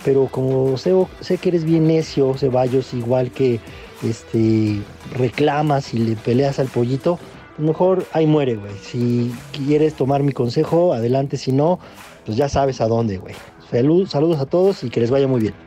Pero 0.04 0.26
como 0.26 0.76
sé, 0.76 0.92
que 1.40 1.48
eres 1.48 1.64
bien 1.64 1.86
necio, 1.86 2.34
Ceballos, 2.34 2.92
igual 2.94 3.30
que 3.30 3.60
este, 4.02 4.80
reclamas 5.16 5.94
y 5.94 5.98
le 5.98 6.16
peleas 6.16 6.58
al 6.58 6.66
pollito, 6.66 7.18
pues 7.56 7.68
mejor 7.68 8.06
ahí 8.12 8.26
muere, 8.26 8.56
güey. 8.56 8.72
Si 8.82 9.32
quieres 9.52 9.94
tomar 9.94 10.22
mi 10.22 10.32
consejo, 10.32 10.92
adelante. 10.92 11.36
Si 11.36 11.52
no, 11.52 11.78
pues 12.26 12.36
ya 12.36 12.48
sabes 12.48 12.80
a 12.80 12.88
dónde, 12.88 13.18
güey. 13.18 13.34
Salud, 13.70 14.08
saludos 14.08 14.40
a 14.40 14.46
todos 14.46 14.82
y 14.82 14.90
que 14.90 15.00
les 15.00 15.10
vaya 15.10 15.28
muy 15.28 15.40
bien. 15.40 15.63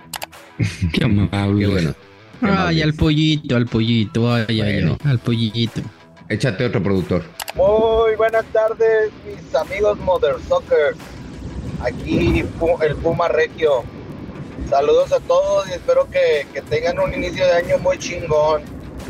Qué 0.94 1.04
amable. 1.04 1.66
Qué 1.66 1.68
bueno. 1.72 1.96
Ay, 2.42 2.82
al 2.82 2.94
pollito, 2.94 3.56
al 3.56 3.66
pollito, 3.66 4.32
ay, 4.32 4.46
ay, 4.50 4.62
ay, 4.62 4.98
al 5.06 5.20
pollito. 5.20 5.82
Échate 6.30 6.66
otro 6.66 6.84
productor. 6.84 7.24
Muy 7.56 8.16
buenas 8.16 8.46
tardes, 8.54 9.12
mis 9.26 9.56
amigos 9.56 9.98
Mother 10.00 10.36
Soccer. 10.48 10.96
Aquí 11.82 12.40
el 12.40 12.96
Puma 12.96 13.28
Regio. 13.28 13.84
Saludos 14.70 15.12
a 15.14 15.20
todos 15.22 15.68
y 15.70 15.74
espero 15.74 16.10
que, 16.10 16.46
que 16.54 16.62
tengan 16.64 17.00
un 17.00 17.14
inicio 17.14 17.46
de 17.46 17.54
año 17.54 17.78
muy 17.80 17.98
chingón. 17.98 18.62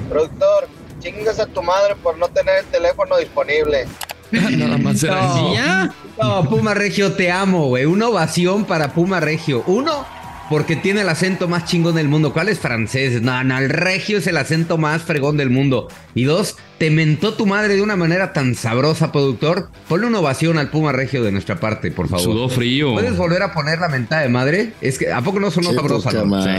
Productor, 0.09 0.67
chingas 0.99 1.39
a 1.39 1.47
tu 1.47 1.61
madre 1.63 1.95
por 1.95 2.17
no 2.17 2.27
tener 2.27 2.59
el 2.59 2.65
teléfono 2.65 3.17
disponible. 3.17 3.87
Nada 4.31 4.77
más 4.77 5.03
era 5.03 5.21
No. 5.21 5.93
No, 6.21 6.49
Puma 6.49 6.73
Regio, 6.73 7.13
te 7.13 7.31
amo, 7.31 7.67
güey. 7.67 7.85
Una 7.85 8.09
ovación 8.09 8.65
para 8.65 8.93
Puma 8.93 9.19
Regio. 9.19 9.63
Uno, 9.67 10.05
porque 10.49 10.75
tiene 10.75 11.01
el 11.01 11.09
acento 11.09 11.47
más 11.47 11.65
chingón 11.65 11.95
del 11.95 12.07
mundo. 12.07 12.33
¿Cuál 12.33 12.49
es 12.49 12.59
francés? 12.59 13.21
No, 13.21 13.43
no, 13.43 13.57
el 13.57 13.69
Regio 13.69 14.17
es 14.19 14.27
el 14.27 14.37
acento 14.37 14.77
más 14.77 15.01
fregón 15.03 15.37
del 15.37 15.49
mundo. 15.49 15.87
Y 16.15 16.23
dos, 16.23 16.55
te 16.77 16.89
mentó 16.89 17.33
tu 17.33 17.45
madre 17.45 17.75
de 17.75 17.81
una 17.81 17.95
manera 17.95 18.33
tan 18.33 18.55
sabrosa, 18.55 19.11
productor. 19.11 19.69
Ponle 19.87 20.07
una 20.07 20.19
ovación 20.19 20.57
al 20.57 20.69
Puma 20.69 20.91
Regio 20.91 21.23
de 21.23 21.31
nuestra 21.31 21.59
parte, 21.59 21.91
por 21.91 22.07
favor. 22.07 22.23
Sudó 22.23 22.49
frío. 22.49 22.93
¿Puedes 22.93 23.17
volver 23.17 23.43
a 23.43 23.53
poner 23.53 23.79
la 23.79 23.89
mentada 23.89 24.21
de 24.23 24.29
madre? 24.29 24.73
Es 24.81 24.97
que, 24.97 25.11
¿a 25.11 25.21
poco 25.21 25.39
no 25.39 25.51
sonó 25.51 25.73
sabrosa? 25.73 26.11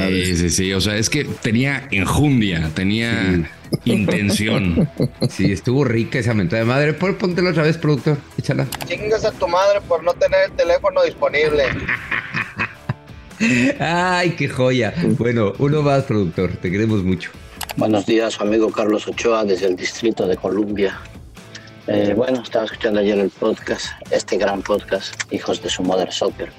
Sí, 0.09 0.36
sí, 0.36 0.51
sí. 0.51 0.72
O 0.72 0.80
sea, 0.80 0.97
es 0.97 1.11
que 1.11 1.24
tenía 1.24 1.89
enjundia, 1.91 2.70
tenía 2.74 3.49
intención. 3.84 4.89
Sí, 5.28 5.51
estuvo 5.53 5.84
rica 5.84 6.18
esa 6.18 6.34
mentada 6.34 6.61
de 6.62 6.68
madre. 6.68 6.93
Pon- 6.95 7.14
Póntela 7.16 7.51
otra 7.51 7.64
vez, 7.64 7.76
productor. 7.78 8.18
Échala. 8.39 8.66
Chingas 8.86 9.24
a 9.24 9.32
tu 9.32 9.49
madre 9.49 9.80
por 9.89 10.03
no 10.05 10.12
tener 10.14 10.39
el 10.51 10.53
teléfono 10.53 11.03
disponible. 11.03 11.64
Ay, 13.78 14.30
qué 14.30 14.49
joya. 14.49 14.95
Bueno, 15.18 15.53
uno 15.59 15.82
más, 15.82 16.05
productor. 16.05 16.57
Te 16.57 16.70
queremos 16.70 17.05
mucho. 17.05 17.30
Buenos 17.76 18.07
días, 18.07 18.34
su 18.34 18.43
amigo 18.43 18.72
Carlos 18.72 19.07
Ochoa 19.07 19.45
desde 19.45 19.66
el 19.66 19.76
Distrito 19.76 20.26
de 20.26 20.36
Columbia. 20.36 20.99
Eh, 21.86 22.12
bueno, 22.16 22.43
estaba 22.43 22.64
escuchando 22.64 23.01
ayer 23.01 23.18
el 23.18 23.30
podcast, 23.30 23.86
este 24.11 24.36
gran 24.36 24.62
podcast, 24.62 25.14
Hijos 25.32 25.62
de 25.62 25.70
su 25.70 25.82
Mother 25.82 26.12
Soccer, 26.12 26.51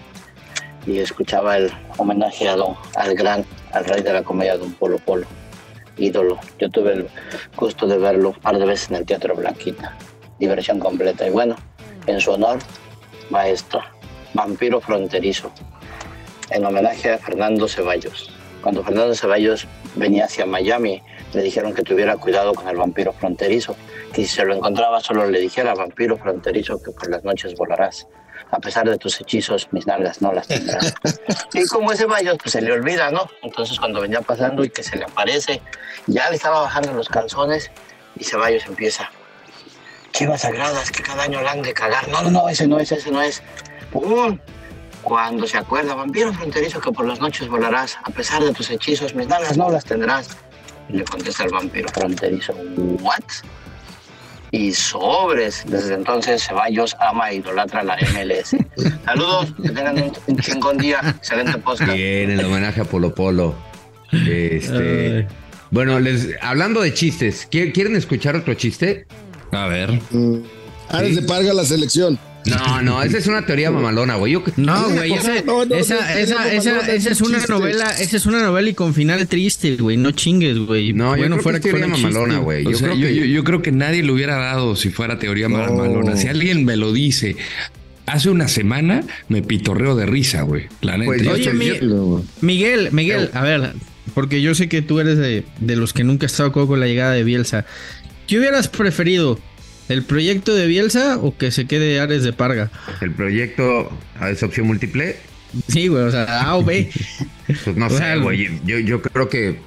y 0.87 0.99
escuchaba 0.99 1.57
el 1.57 1.69
homenaje 1.97 2.47
al 2.47 3.15
gran, 3.15 3.45
al 3.73 3.85
rey 3.85 4.01
de 4.01 4.13
la 4.13 4.23
comedia, 4.23 4.57
don 4.57 4.71
Polo 4.73 4.97
Polo, 4.97 5.27
ídolo. 5.97 6.39
Yo 6.57 6.69
tuve 6.69 6.93
el 6.93 7.07
gusto 7.57 7.85
de 7.85 7.97
verlo 7.97 8.29
un 8.29 8.35
par 8.35 8.57
de 8.57 8.65
veces 8.65 8.89
en 8.89 8.95
el 8.95 9.05
Teatro 9.05 9.35
Blanquita, 9.35 9.95
diversión 10.39 10.79
completa. 10.79 11.27
Y 11.27 11.31
bueno, 11.31 11.57
en 12.07 12.19
su 12.21 12.31
honor, 12.31 12.57
maestro, 13.29 13.81
vampiro 14.33 14.79
fronterizo, 14.79 15.51
en 16.51 16.65
homenaje 16.65 17.13
a 17.13 17.17
Fernando 17.17 17.67
Ceballos. 17.67 18.31
Cuando 18.61 18.83
Fernando 18.83 19.15
Ceballos 19.15 19.67
venía 19.95 20.25
hacia 20.25 20.45
Miami, 20.45 21.01
le 21.33 21.43
dijeron 21.43 21.73
que 21.73 21.81
tuviera 21.83 22.17
cuidado 22.17 22.53
con 22.53 22.67
el 22.67 22.75
vampiro 22.75 23.13
fronterizo, 23.13 23.75
que 24.13 24.23
si 24.23 24.35
se 24.35 24.45
lo 24.45 24.55
encontraba 24.55 24.99
solo 24.99 25.29
le 25.29 25.39
dijera, 25.39 25.73
vampiro 25.73 26.17
fronterizo, 26.17 26.81
que 26.81 26.91
por 26.91 27.09
las 27.09 27.23
noches 27.23 27.55
volarás. 27.55 28.07
A 28.51 28.59
pesar 28.59 28.89
de 28.89 28.97
tus 28.97 29.21
hechizos, 29.21 29.67
mis 29.71 29.85
nalgas 29.85 30.21
no 30.21 30.33
las 30.33 30.47
tendrás. 30.47 30.93
y 31.53 31.65
como 31.67 31.91
es 31.91 31.99
Ceballos, 31.99 32.37
pues 32.41 32.51
se 32.51 32.61
le 32.61 32.71
olvida, 32.71 33.11
¿no? 33.11 33.29
Entonces 33.43 33.79
cuando 33.79 34.01
venía 34.01 34.21
pasando 34.21 34.63
y 34.63 34.69
que 34.69 34.83
se 34.83 34.97
le 34.97 35.05
aparece, 35.05 35.61
ya 36.07 36.29
le 36.29 36.35
estaba 36.35 36.61
bajando 36.61 36.93
los 36.93 37.07
calzones 37.07 37.71
y 38.17 38.23
Ceballos 38.23 38.65
empieza. 38.65 39.09
Chivas 40.11 40.41
sagradas 40.41 40.91
que 40.91 41.03
cada 41.03 41.23
año 41.23 41.41
la 41.41 41.51
han 41.51 41.61
de 41.61 41.73
cagar. 41.73 42.07
No, 42.09 42.23
no, 42.23 42.31
no, 42.31 42.49
ese 42.49 42.67
no 42.67 42.79
es, 42.79 42.91
ese 42.91 43.11
no 43.11 43.21
es. 43.21 43.43
¡Pum! 43.91 44.39
Cuando 45.03 45.47
se 45.47 45.57
acuerda, 45.57 45.95
vampiro 45.95 46.33
fronterizo 46.33 46.79
que 46.81 46.91
por 46.91 47.05
las 47.05 47.19
noches 47.19 47.47
volarás, 47.47 47.97
a 48.03 48.09
pesar 48.11 48.43
de 48.43 48.51
tus 48.53 48.69
hechizos, 48.69 49.15
mis 49.15 49.27
nalgas 49.27 49.57
no 49.57 49.69
las 49.69 49.85
tendrás. 49.85 50.29
Y 50.89 50.93
le 50.97 51.03
contesta 51.03 51.43
el 51.45 51.51
vampiro 51.51 51.87
fronterizo, 51.89 52.53
¿what? 53.01 53.19
Y 54.51 54.73
sobres, 54.73 55.63
desde 55.67 55.93
entonces 55.93 56.43
Ceballos 56.47 56.95
ama 56.99 57.29
e 57.29 57.35
idolatra 57.35 57.83
la 57.83 57.95
MLS. 57.97 58.55
Saludos, 59.05 59.53
que 59.61 59.69
tengan 59.69 60.11
un, 60.27 60.37
chingón 60.39 60.77
día, 60.79 60.99
excelente 61.17 61.57
podcast. 61.59 61.93
Bien, 61.93 62.31
el 62.31 62.43
homenaje 62.43 62.81
a 62.81 62.85
Polo 62.85 63.13
Polo. 63.13 63.53
Este. 64.11 65.27
Bueno, 65.71 65.99
les, 65.99 66.29
hablando 66.41 66.81
de 66.81 66.93
chistes, 66.95 67.47
¿qui- 67.51 67.71
¿quieren 67.71 67.95
escuchar 67.95 68.35
otro 68.35 68.55
chiste? 68.55 69.05
A 69.51 69.67
ver. 69.67 69.99
Ares 70.89 71.15
de 71.15 71.21
Parga 71.21 71.53
la 71.53 71.63
selección. 71.63 72.17
No, 72.49 72.81
no, 72.81 73.03
esa 73.03 73.17
es 73.17 73.27
una 73.27 73.45
teoría 73.45 73.71
mamalona, 73.71 74.15
güey. 74.15 74.33
Yo- 74.33 74.43
No, 74.57 74.89
güey, 74.89 75.13
esa, 75.13 75.41
no, 75.43 75.63
esa, 75.63 76.19
esa, 76.19 76.35
no, 76.73 76.81
esa 76.81 77.09
es 77.11 77.21
una 77.21 77.37
chiste. 77.37 77.53
novela, 77.53 77.91
esa 77.99 78.17
es 78.17 78.25
una 78.25 78.41
novela 78.41 78.69
y 78.69 78.73
con 78.73 78.93
final 78.93 79.27
triste, 79.27 79.75
güey. 79.77 79.97
No 79.97 80.11
chingues, 80.11 80.57
güey. 80.59 80.93
No, 80.93 81.15
yo 81.15 81.21
bueno, 81.21 81.35
creo 81.37 81.43
fuera 81.43 81.59
que 81.59 81.69
es 81.69 81.75
teoría 81.75 81.87
mamalona, 81.95 82.39
güey. 82.39 82.65
O 82.65 82.71
Yo 82.71 82.77
sea, 82.77 82.87
creo 82.89 82.99
yo, 82.99 83.07
que- 83.07 83.15
yo- 83.15 83.25
yo 83.25 83.43
creo 83.43 83.61
que 83.61 83.71
nadie 83.71 84.03
lo 84.03 84.13
hubiera 84.13 84.37
dado 84.37 84.75
si 84.75 84.89
fuera 84.89 85.19
teoría 85.19 85.47
No. 85.49 85.57
malona. 85.57 86.15
Si 86.17 86.27
alguien 86.27 86.65
me 86.65 86.75
lo 86.77 86.91
dice 86.93 87.35
hace 88.05 88.29
una 88.29 88.47
semana, 88.47 89.03
me 89.27 89.41
pitorreo 89.43 89.95
de 89.95 90.05
risa, 90.07 90.41
güey. 90.41 90.67
La 90.81 90.93
neta. 90.97 91.05
Pues, 91.05 91.21
Yo 91.21 91.31
Oye, 91.33 91.43
estoy- 91.43 91.57
mi- 91.57 91.65
yo- 91.89 92.23
Miguel, 92.41 92.89
Miguel, 92.91 93.29
a 93.33 93.43
ver, 93.43 93.73
porque 94.15 94.41
yo 94.41 94.55
sé 94.55 94.67
que 94.67 94.81
tú 94.81 94.99
eres 94.99 95.17
de, 95.17 95.43
de 95.59 95.75
los 95.75 95.93
que 95.93 96.03
nunca 96.03 96.25
has 96.25 96.31
estado 96.31 96.49
de 96.49 96.51
acuerdo 96.51 96.69
con 96.69 96.79
la 96.79 96.87
llegada 96.87 97.13
de 97.13 97.23
Bielsa. 97.23 97.65
¿Qué 98.27 98.39
hubieras 98.39 98.67
preferido? 98.67 99.39
¿El 99.89 100.03
proyecto 100.03 100.55
de 100.55 100.67
Bielsa 100.67 101.17
o 101.17 101.35
que 101.35 101.51
se 101.51 101.65
quede 101.67 101.99
Ares 101.99 102.23
de 102.23 102.31
Parga? 102.31 102.71
El 103.01 103.11
proyecto 103.11 103.89
a 104.19 104.29
esa 104.29 104.45
opción 104.45 104.67
múltiple, 104.67 105.17
Sí, 105.67 105.87
güey, 105.87 106.03
o 106.03 106.11
sea, 106.11 106.43
A 106.43 106.55
o 106.57 106.63
B. 106.63 106.89
pues 107.65 107.75
no 107.75 107.87
O 107.87 107.89
sé, 107.89 108.17
güey. 108.17 108.47
Yo, 108.65 108.77
yo 108.79 109.01
creo 109.01 109.27
que 109.29 109.57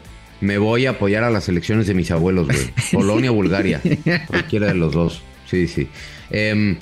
me 0.40 0.56
voy 0.58 0.86
a 0.86 0.90
apoyar 0.90 1.24
a 1.24 1.30
las 1.30 1.48
elecciones 1.48 1.88
de 1.88 1.94
mis 1.94 2.10
abuelos, 2.12 2.46
güey. 2.46 2.70
Polonia, 2.92 3.32
Bulgaria. 3.32 3.80
Cualquiera 4.28 4.68
de 4.68 4.74
los 4.74 4.92
dos. 4.92 5.22
Sí, 5.50 5.66
sí. 5.66 5.88
Em, 6.30 6.76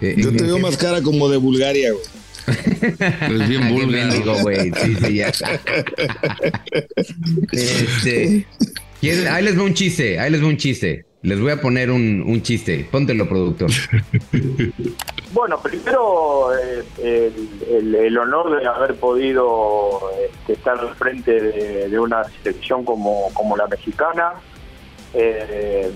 eh, 0.00 0.14
Yo 0.16 0.30
te 0.32 0.44
veo 0.44 0.58
más 0.60 0.76
cara 0.76 1.02
como 1.02 1.28
de 1.28 1.36
Bulgaria, 1.38 1.90
güey. 1.92 2.04
Es 3.42 3.48
bien 3.48 3.62
Ah, 3.64 3.70
vulgar. 3.70 4.40
güey. 4.42 4.72
Sí, 4.84 4.96
sí, 5.04 5.14
ya. 5.14 5.32
Este, 7.52 8.46
¿quieren- 9.00 9.28
Ahí 9.28 9.44
les 9.44 9.58
va 9.58 9.62
un 9.62 9.74
chiste, 9.74 10.18
ahí 10.18 10.30
les 10.30 10.42
va 10.42 10.46
un 10.46 10.56
chiste. 10.56 11.04
Les 11.22 11.40
voy 11.40 11.52
a 11.52 11.60
poner 11.60 11.90
un, 11.90 12.22
un 12.26 12.42
chiste. 12.42 12.88
Póntelo, 12.90 13.28
productor. 13.28 13.70
Bueno, 15.34 15.58
primero 15.62 16.50
eh, 16.58 17.32
el, 17.70 17.94
el- 17.94 18.18
honor 18.18 18.60
de 18.60 18.66
haber 18.68 18.96
podido 18.96 20.10
este, 20.30 20.52
estar 20.52 20.78
al 20.78 20.94
frente 20.94 21.40
de, 21.40 21.88
de 21.88 21.98
una 21.98 22.22
selección 22.24 22.84
como, 22.84 23.32
como 23.32 23.56
la 23.56 23.66
mexicana, 23.66 24.34
eh, 25.14 25.90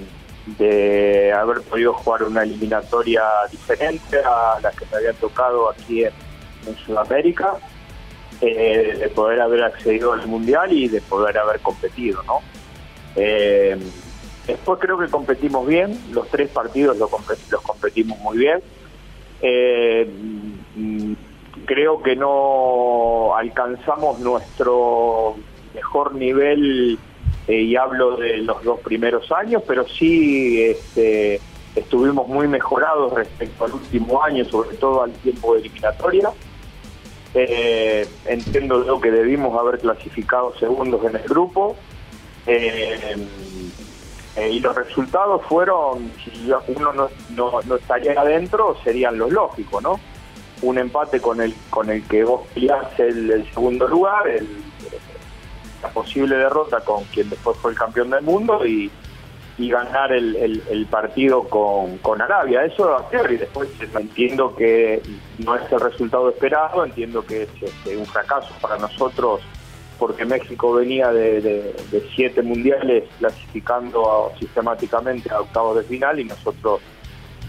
de 0.58 1.32
haber 1.34 1.60
podido 1.60 1.92
jugar 1.92 2.22
una 2.22 2.44
eliminatoria 2.44 3.24
diferente 3.50 4.16
a 4.24 4.58
la 4.62 4.70
que 4.70 4.86
me 4.90 4.96
había 4.96 5.12
tocado 5.12 5.68
aquí 5.68 6.04
en, 6.04 6.12
en 6.66 6.76
Sudamérica, 6.86 7.58
eh, 8.40 8.96
de 8.98 9.08
poder 9.10 9.42
haber 9.42 9.64
accedido 9.64 10.14
al 10.14 10.26
Mundial 10.26 10.72
y 10.72 10.88
de 10.88 11.02
poder 11.02 11.36
haber 11.36 11.60
competido, 11.60 12.22
¿no? 12.22 12.40
Después 14.46 14.78
creo 14.80 14.98
que 14.98 15.08
competimos 15.08 15.66
bien, 15.66 15.98
los 16.12 16.28
tres 16.28 16.50
partidos 16.50 16.96
los 16.96 17.10
competimos 17.62 18.18
muy 18.20 18.38
bien. 18.38 18.60
Eh, 19.42 20.08
mm, 20.76 21.12
creo 21.64 22.02
que 22.02 22.16
no 22.16 23.34
alcanzamos 23.36 24.20
nuestro 24.20 25.36
mejor 25.74 26.14
nivel 26.14 26.98
eh, 27.48 27.60
y 27.60 27.76
hablo 27.76 28.16
de 28.16 28.38
los 28.38 28.62
dos 28.64 28.80
primeros 28.80 29.30
años, 29.32 29.62
pero 29.66 29.86
sí 29.86 30.62
este, 30.62 31.40
estuvimos 31.74 32.28
muy 32.28 32.48
mejorados 32.48 33.12
respecto 33.12 33.64
al 33.64 33.72
último 33.72 34.22
año, 34.22 34.44
sobre 34.44 34.76
todo 34.76 35.02
al 35.02 35.12
tiempo 35.12 35.54
de 35.54 35.60
eliminatoria. 35.60 36.30
Eh, 37.34 38.08
entiendo 38.24 38.86
yo 38.86 39.00
que 39.00 39.10
debimos 39.10 39.58
haber 39.58 39.78
clasificado 39.78 40.54
segundos 40.58 41.04
en 41.04 41.16
el 41.16 41.22
grupo. 41.22 41.76
Eh, 42.46 43.16
eh, 44.36 44.50
y 44.50 44.60
los 44.60 44.74
resultados 44.76 45.42
fueron, 45.46 46.10
si 46.22 46.50
uno 46.76 46.92
no, 46.92 47.08
no, 47.30 47.60
no 47.66 47.76
estaría 47.76 48.12
adentro, 48.20 48.76
serían 48.84 49.16
los 49.18 49.30
lógicos, 49.32 49.82
¿no? 49.82 49.98
Un 50.62 50.78
empate 50.78 51.20
con 51.20 51.40
el 51.40 51.54
con 51.70 51.90
el 51.90 52.02
que 52.06 52.24
vos 52.24 52.42
peleás 52.54 52.98
el, 52.98 53.46
segundo 53.52 53.86
lugar, 53.88 54.26
el- 54.28 54.46
la 55.82 55.88
posible 55.90 56.36
derrota 56.36 56.80
con 56.80 57.04
quien 57.04 57.28
después 57.28 57.56
fue 57.58 57.70
el 57.72 57.76
campeón 57.78 58.10
del 58.10 58.22
mundo 58.22 58.64
y, 58.66 58.90
y 59.58 59.70
ganar 59.70 60.10
el, 60.12 60.34
el- 60.36 60.62
partido 60.86 61.42
con, 61.44 61.98
con 61.98 62.20
Arabia. 62.22 62.64
Eso 62.64 62.94
a 62.94 63.06
priori, 63.08 63.36
después 63.36 63.68
entiendo 63.94 64.54
que 64.56 65.02
no 65.38 65.54
es 65.54 65.70
el 65.70 65.80
resultado 65.80 66.30
esperado, 66.30 66.84
entiendo 66.84 67.24
que 67.24 67.42
es 67.42 67.48
este, 67.62 67.96
un 67.96 68.06
fracaso 68.06 68.54
para 68.60 68.78
nosotros 68.78 69.40
porque 69.98 70.24
México 70.24 70.72
venía 70.74 71.10
de, 71.12 71.74
siete 72.14 72.42
mundiales 72.42 73.04
clasificando 73.18 74.28
a- 74.28 74.38
sistemáticamente 74.38 75.30
a 75.32 75.40
octavos 75.40 75.76
de 75.78 75.82
final 75.84 76.20
y 76.20 76.24
nosotros 76.24 76.80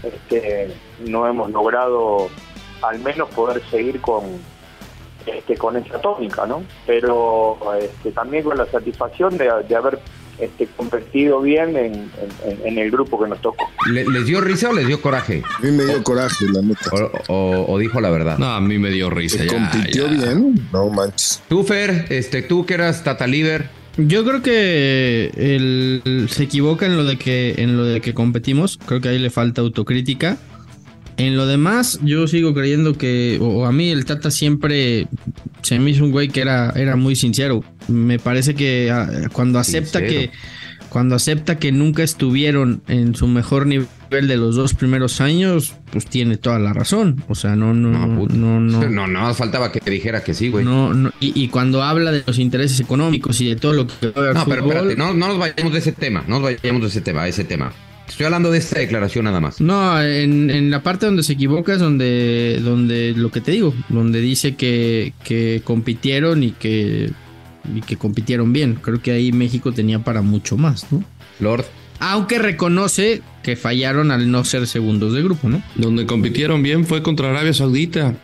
este, 0.02 0.72
no 1.06 1.26
hemos 1.26 1.50
logrado 1.50 2.28
al 2.82 2.98
menos 3.00 3.28
poder 3.30 3.62
seguir 3.70 4.00
con 4.00 4.22
este, 5.26 5.56
con 5.56 5.76
esa 5.76 6.00
tónica, 6.00 6.46
¿no? 6.46 6.62
Pero 6.86 7.58
este, 7.80 8.12
también 8.12 8.44
con 8.44 8.56
la 8.56 8.64
satisfacción 8.66 9.36
de 9.36 9.76
haber 9.76 9.98
este, 10.40 10.66
competido 10.76 11.40
bien 11.40 11.76
en, 11.76 11.94
en- 11.94 12.66
en 12.66 12.78
el 12.78 12.90
grupo 12.90 13.22
que 13.22 13.28
nos 13.28 13.40
tocó. 13.40 13.64
¿Le- 13.90 14.04
¿Les 14.06 14.26
dio 14.26 14.40
risa 14.40 14.70
o 14.70 14.72
les 14.72 14.86
dio 14.86 15.00
coraje? 15.00 15.42
A 15.58 15.60
mí 15.64 15.70
me 15.72 15.84
dio 15.84 16.02
coraje, 16.02 16.44
la 16.52 16.62
neta. 16.62 16.90
O, 16.92 17.32
o- 17.32 17.72
o 17.74 17.78
dijo 17.78 18.00
la 18.00 18.10
verdad. 18.10 18.38
No, 18.38 18.46
a 18.52 18.60
mí 18.60 18.78
me 18.78 18.90
dio 18.90 19.10
risa. 19.10 19.44
ya, 19.44 19.52
compitió 19.52 20.06
ya. 20.06 20.12
bien, 20.32 20.68
no 20.72 20.88
manches. 20.90 21.42
Tú, 21.48 21.64
Fer, 21.64 22.06
este, 22.10 22.42
tú 22.42 22.64
que 22.66 22.74
eras 22.74 23.02
Tata 23.04 23.26
Liver. 23.26 23.68
Yo 23.96 24.24
creo 24.24 24.42
que 24.42 25.32
él 25.36 26.28
se 26.30 26.44
equivoca 26.44 26.86
en 26.86 26.96
lo 26.96 27.04
de 27.04 27.18
que 27.18 27.54
en 27.58 27.76
lo 27.76 27.84
de 27.84 28.00
que 28.00 28.14
competimos. 28.14 28.78
Creo 28.86 29.00
que 29.00 29.08
ahí 29.08 29.18
le 29.18 29.30
falta 29.30 29.60
autocrítica. 29.60 30.38
En 31.18 31.36
lo 31.36 31.46
demás, 31.46 31.98
yo 32.02 32.28
sigo 32.28 32.54
creyendo 32.54 32.96
que, 32.96 33.38
o 33.40 33.66
a 33.66 33.72
mí 33.72 33.90
el 33.90 34.04
Tata 34.04 34.30
siempre 34.30 35.08
se 35.62 35.78
me 35.80 35.90
hizo 35.90 36.04
un 36.04 36.12
güey 36.12 36.28
que 36.28 36.40
era, 36.40 36.70
era 36.76 36.94
muy 36.94 37.16
sincero. 37.16 37.64
Me 37.88 38.20
parece 38.20 38.54
que 38.54 38.90
ah, 38.92 39.08
cuando 39.32 39.58
acepta 39.58 39.98
Sincero. 39.98 40.30
que 40.30 40.30
cuando 40.88 41.16
acepta 41.16 41.58
que 41.58 41.72
nunca 41.72 42.02
estuvieron 42.02 42.82
en 42.88 43.14
su 43.14 43.26
mejor 43.26 43.66
nivel 43.66 43.88
de 44.10 44.36
los 44.36 44.54
dos 44.54 44.74
primeros 44.74 45.20
años, 45.20 45.74
pues 45.92 46.06
tiene 46.06 46.36
toda 46.36 46.58
la 46.58 46.72
razón. 46.72 47.22
O 47.28 47.34
sea, 47.34 47.56
no, 47.56 47.74
no, 47.74 47.90
no, 47.90 48.26
no, 48.28 48.60
no. 48.60 48.88
No, 48.88 49.06
no, 49.06 49.34
faltaba 49.34 49.70
que 49.72 49.80
dijera 49.90 50.22
que 50.22 50.34
sí, 50.34 50.48
güey. 50.48 50.64
No, 50.64 50.94
no, 50.94 51.10
y, 51.20 51.32
y 51.40 51.48
cuando 51.48 51.82
habla 51.82 52.12
de 52.12 52.22
los 52.26 52.38
intereses 52.38 52.78
económicos 52.80 53.40
y 53.40 53.48
de 53.48 53.56
todo 53.56 53.72
lo 53.72 53.86
que 53.86 54.06
No, 54.06 54.12
pero 54.14 54.34
fútbol, 54.44 54.58
espérate, 54.68 54.96
no, 54.96 55.14
no 55.14 55.28
nos 55.28 55.38
vayamos 55.38 55.72
de 55.72 55.78
ese 55.80 55.92
tema, 55.92 56.24
no 56.26 56.40
nos 56.40 56.42
vayamos 56.44 56.82
de 56.82 56.88
ese 56.88 57.00
tema, 57.00 57.26
ese 57.26 57.44
tema. 57.44 57.72
Estoy 58.08 58.26
hablando 58.26 58.50
de 58.50 58.58
esta 58.58 58.78
declaración 58.78 59.26
nada 59.26 59.40
más. 59.40 59.60
No, 59.60 60.00
en, 60.02 60.50
en 60.50 60.70
la 60.70 60.82
parte 60.82 61.06
donde 61.06 61.22
se 61.22 61.34
equivoca 61.34 61.74
es 61.74 61.78
donde, 61.78 62.60
donde 62.62 63.12
lo 63.14 63.30
que 63.30 63.40
te 63.40 63.52
digo, 63.52 63.74
donde 63.88 64.20
dice 64.20 64.56
que, 64.56 65.12
que 65.24 65.60
compitieron 65.64 66.42
y 66.42 66.52
que, 66.52 67.10
y 67.74 67.80
que 67.82 67.96
compitieron 67.96 68.52
bien. 68.52 68.78
Creo 68.80 69.00
que 69.00 69.12
ahí 69.12 69.30
México 69.32 69.72
tenía 69.72 69.98
para 70.00 70.22
mucho 70.22 70.56
más, 70.56 70.90
¿no? 70.90 71.04
Lord. 71.38 71.64
Aunque 72.00 72.38
reconoce 72.38 73.22
que 73.42 73.56
fallaron 73.56 74.10
al 74.10 74.30
no 74.30 74.44
ser 74.44 74.66
segundos 74.66 75.12
de 75.12 75.22
grupo, 75.22 75.48
¿no? 75.48 75.62
Donde 75.74 76.06
compitieron 76.06 76.62
bien 76.62 76.84
fue 76.84 77.02
contra 77.02 77.30
Arabia 77.30 77.52
Saudita. 77.52 78.14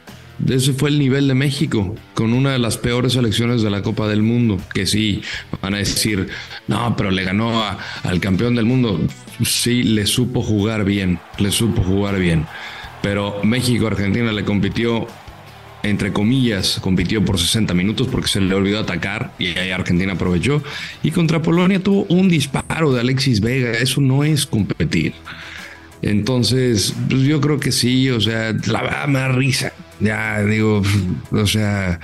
Ese 0.48 0.72
fue 0.72 0.90
el 0.90 0.98
nivel 0.98 1.28
de 1.28 1.34
México, 1.34 1.94
con 2.14 2.32
una 2.32 2.52
de 2.52 2.58
las 2.58 2.76
peores 2.76 3.12
selecciones 3.14 3.62
de 3.62 3.70
la 3.70 3.82
Copa 3.82 4.08
del 4.08 4.22
Mundo. 4.22 4.58
Que 4.72 4.86
sí, 4.86 5.22
van 5.62 5.74
a 5.74 5.78
decir, 5.78 6.28
no, 6.68 6.96
pero 6.96 7.10
le 7.10 7.24
ganó 7.24 7.62
a- 7.62 7.78
al 8.02 8.20
campeón 8.20 8.54
del 8.54 8.64
mundo. 8.66 9.00
Sí, 9.44 9.82
le 9.84 10.06
supo 10.06 10.42
jugar 10.42 10.84
bien, 10.84 11.18
le 11.38 11.50
supo 11.50 11.82
jugar 11.82 12.18
bien. 12.18 12.46
Pero 13.02 13.40
México-Argentina 13.44 14.32
le 14.32 14.44
compitió, 14.44 15.06
entre 15.82 16.12
comillas, 16.12 16.78
compitió 16.80 17.24
por 17.24 17.38
60 17.38 17.74
minutos 17.74 18.08
porque 18.10 18.28
se 18.28 18.40
le 18.40 18.54
olvidó 18.54 18.80
atacar 18.80 19.32
y 19.38 19.48
ahí 19.58 19.70
Argentina 19.70 20.14
aprovechó. 20.14 20.62
Y 21.02 21.10
contra 21.10 21.42
Polonia 21.42 21.78
tuvo 21.80 22.06
un 22.08 22.28
disparo 22.28 22.92
de 22.92 23.00
Alexis 23.00 23.40
Vega. 23.40 23.72
Eso 23.72 24.00
no 24.00 24.24
es 24.24 24.46
competir. 24.46 25.12
Entonces, 26.02 26.94
pues 27.08 27.22
yo 27.22 27.40
creo 27.40 27.58
que 27.60 27.72
sí, 27.72 28.10
o 28.10 28.20
sea, 28.20 28.52
la 28.66 28.82
verdad 28.82 29.08
me 29.08 29.18
da 29.20 29.28
risa. 29.28 29.72
Ya 30.00 30.42
digo, 30.42 30.82
o 31.30 31.46
sea, 31.46 32.00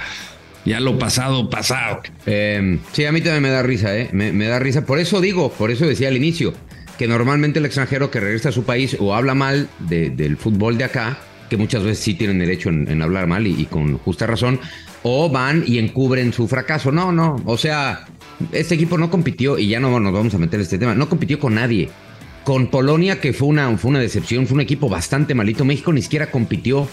ya 0.65 0.81
lo 0.81 0.99
pasado, 0.99 1.51
pasado. 1.51 2.01
Eh, 2.27 2.79
sí, 2.93 3.05
a 3.05 3.13
mí 3.13 3.21
también 3.21 3.43
me 3.43 3.51
da 3.51 3.63
risa, 3.63 3.97
¿eh? 3.97 4.09
Me, 4.13 4.47
da 4.47 4.59
risa. 4.59 4.87
Por 4.87 4.99
eso 4.99 5.21
digo, 5.21 5.51
por 5.53 5.71
eso 5.71 5.87
decía 5.87 6.09
al 6.09 6.17
inicio, 6.17 6.55
que 6.99 7.09
normalmente 7.09 7.59
el 7.59 7.67
extranjero 7.67 8.11
que 8.11 8.21
regresa 8.21 8.51
a 8.51 8.53
su 8.53 8.65
país 8.65 8.97
o 9.01 9.15
habla 9.15 9.35
mal 9.35 9.69
de- 9.81 10.11
del 10.11 10.37
fútbol 10.37 10.79
de 10.79 10.85
acá, 10.85 11.19
que 11.49 11.57
muchas 11.57 11.83
veces 11.83 11.99
sí 11.99 12.15
tienen 12.15 12.39
derecho 12.39 12.69
en, 12.69 13.03
hablar 13.03 13.27
mal 13.27 13.47
y, 13.47 13.61
y 13.61 13.65
con 13.67 13.99
justa 13.99 14.27
razón, 14.27 14.61
o 15.03 15.29
van 15.31 15.65
y 15.67 15.79
encubren 15.79 16.33
su 16.33 16.47
fracaso. 16.47 16.93
No, 16.93 17.11
no, 17.11 17.43
o 17.45 17.59
sea, 17.59 18.07
este 18.53 18.77
equipo 18.77 18.99
no 18.99 19.11
compitió, 19.11 19.59
y 19.59 19.67
ya 19.69 19.81
no 19.81 19.99
nos 19.99 20.13
vamos 20.13 20.33
a 20.35 20.39
meter 20.39 20.61
en 20.61 20.63
este 20.65 20.79
tema, 20.79 20.95
no 20.95 21.09
compitió 21.09 21.41
con 21.41 21.55
nadie. 21.55 21.89
Con 22.45 22.69
Polonia, 22.69 23.21
que 23.21 23.33
fue 23.33 23.49
una, 23.49 23.77
fue 23.77 23.91
una 23.91 23.99
decepción, 23.99 24.47
fue 24.47 24.55
un 24.55 24.61
equipo 24.63 24.89
bastante 24.89 25.35
malito. 25.35 25.65
México 25.65 25.93
ni 25.93 26.03
siquiera 26.03 26.31
compitió, 26.31 26.89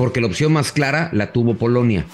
porque 0.00 0.22
la 0.22 0.28
opción 0.28 0.54
más 0.54 0.72
clara 0.72 1.10
la 1.12 1.30
tuvo 1.30 1.56
Polonia. 1.58 2.06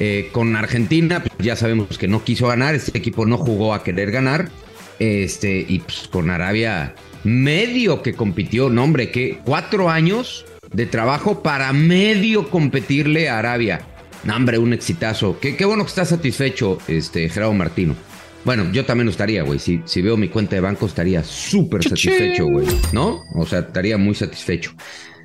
Eh, 0.00 0.28
con 0.32 0.54
Argentina, 0.54 1.22
pues, 1.22 1.32
ya 1.38 1.56
sabemos 1.56 1.96
que 1.96 2.06
no 2.06 2.22
quiso 2.24 2.48
ganar, 2.48 2.74
este 2.74 2.98
equipo 2.98 3.24
no 3.24 3.38
jugó 3.38 3.72
a 3.72 3.82
querer 3.82 4.10
ganar. 4.10 4.50
Este, 4.98 5.64
y 5.66 5.78
pues, 5.78 6.10
con 6.12 6.28
Arabia, 6.28 6.94
medio 7.24 8.02
que 8.02 8.12
compitió, 8.12 8.68
no 8.68 8.84
hombre, 8.84 9.10
que 9.10 9.40
cuatro 9.46 9.88
años 9.88 10.44
de 10.74 10.84
trabajo 10.84 11.42
para 11.42 11.72
medio 11.72 12.50
competirle 12.50 13.30
a 13.30 13.38
Arabia. 13.38 13.80
No, 14.24 14.36
hombre, 14.36 14.58
un 14.58 14.74
exitazo. 14.74 15.40
Qué, 15.40 15.56
qué 15.56 15.64
bueno 15.64 15.84
que 15.84 15.88
está 15.88 16.04
satisfecho, 16.04 16.76
este, 16.86 17.30
Gerardo 17.30 17.54
Martino. 17.54 17.96
Bueno, 18.44 18.70
yo 18.74 18.84
también 18.84 19.06
lo 19.06 19.10
estaría, 19.10 19.42
güey. 19.42 19.58
Si, 19.58 19.80
si 19.86 20.02
veo 20.02 20.18
mi 20.18 20.28
cuenta 20.28 20.54
de 20.56 20.60
banco, 20.60 20.84
estaría 20.84 21.24
súper 21.24 21.82
satisfecho, 21.82 22.44
güey. 22.44 22.66
¿No? 22.92 23.22
O 23.36 23.46
sea, 23.46 23.60
estaría 23.60 23.96
muy 23.96 24.14
satisfecho. 24.14 24.72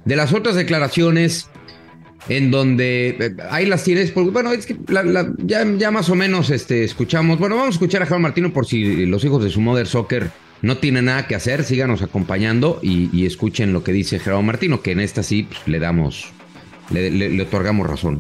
De 0.06 0.16
las 0.16 0.32
otras 0.32 0.56
declaraciones, 0.56 1.50
en 2.30 2.52
donde 2.52 3.10
eh, 3.20 3.36
ahí 3.50 3.66
las 3.66 3.84
tienes, 3.84 4.12
porque 4.12 4.32
bueno, 4.32 4.52
es 4.52 4.66
que 4.66 4.76
la- 4.88 5.04
la- 5.04 5.34
ya, 5.38 5.66
ya 5.78 5.92
más 5.92 6.10
o 6.10 6.16
menos 6.16 6.50
este, 6.50 6.84
escuchamos. 6.84 7.40
Bueno, 7.40 7.56
vamos 7.56 7.70
a 7.70 7.74
escuchar 7.76 8.02
a 8.02 8.06
Gerardo 8.06 8.22
Martino 8.24 8.52
por 8.54 8.66
si 8.66 9.06
los 9.06 9.24
hijos 9.24 9.44
de 9.44 9.50
su 9.50 9.62
Mother 9.62 9.88
Soccer 9.88 10.30
no 10.62 10.78
tienen 10.78 11.06
nada 11.06 11.28
que 11.28 11.36
hacer, 11.36 11.64
síganos 11.64 12.02
acompañando 12.02 12.80
y, 12.82 13.10
y 13.16 13.26
escuchen 13.26 13.74
lo 13.74 13.84
que 13.84 13.92
dice 13.92 14.20
Gerardo 14.20 14.42
Martino, 14.42 14.82
que 14.82 14.92
en 14.92 15.00
esta 15.00 15.22
sí 15.24 15.44
pues, 15.44 15.68
le 15.68 15.80
damos, 15.80 16.32
le, 16.90 17.12
le- 17.12 17.30
le 17.30 17.44
otorgamos 17.44 17.88
razón. 17.88 18.20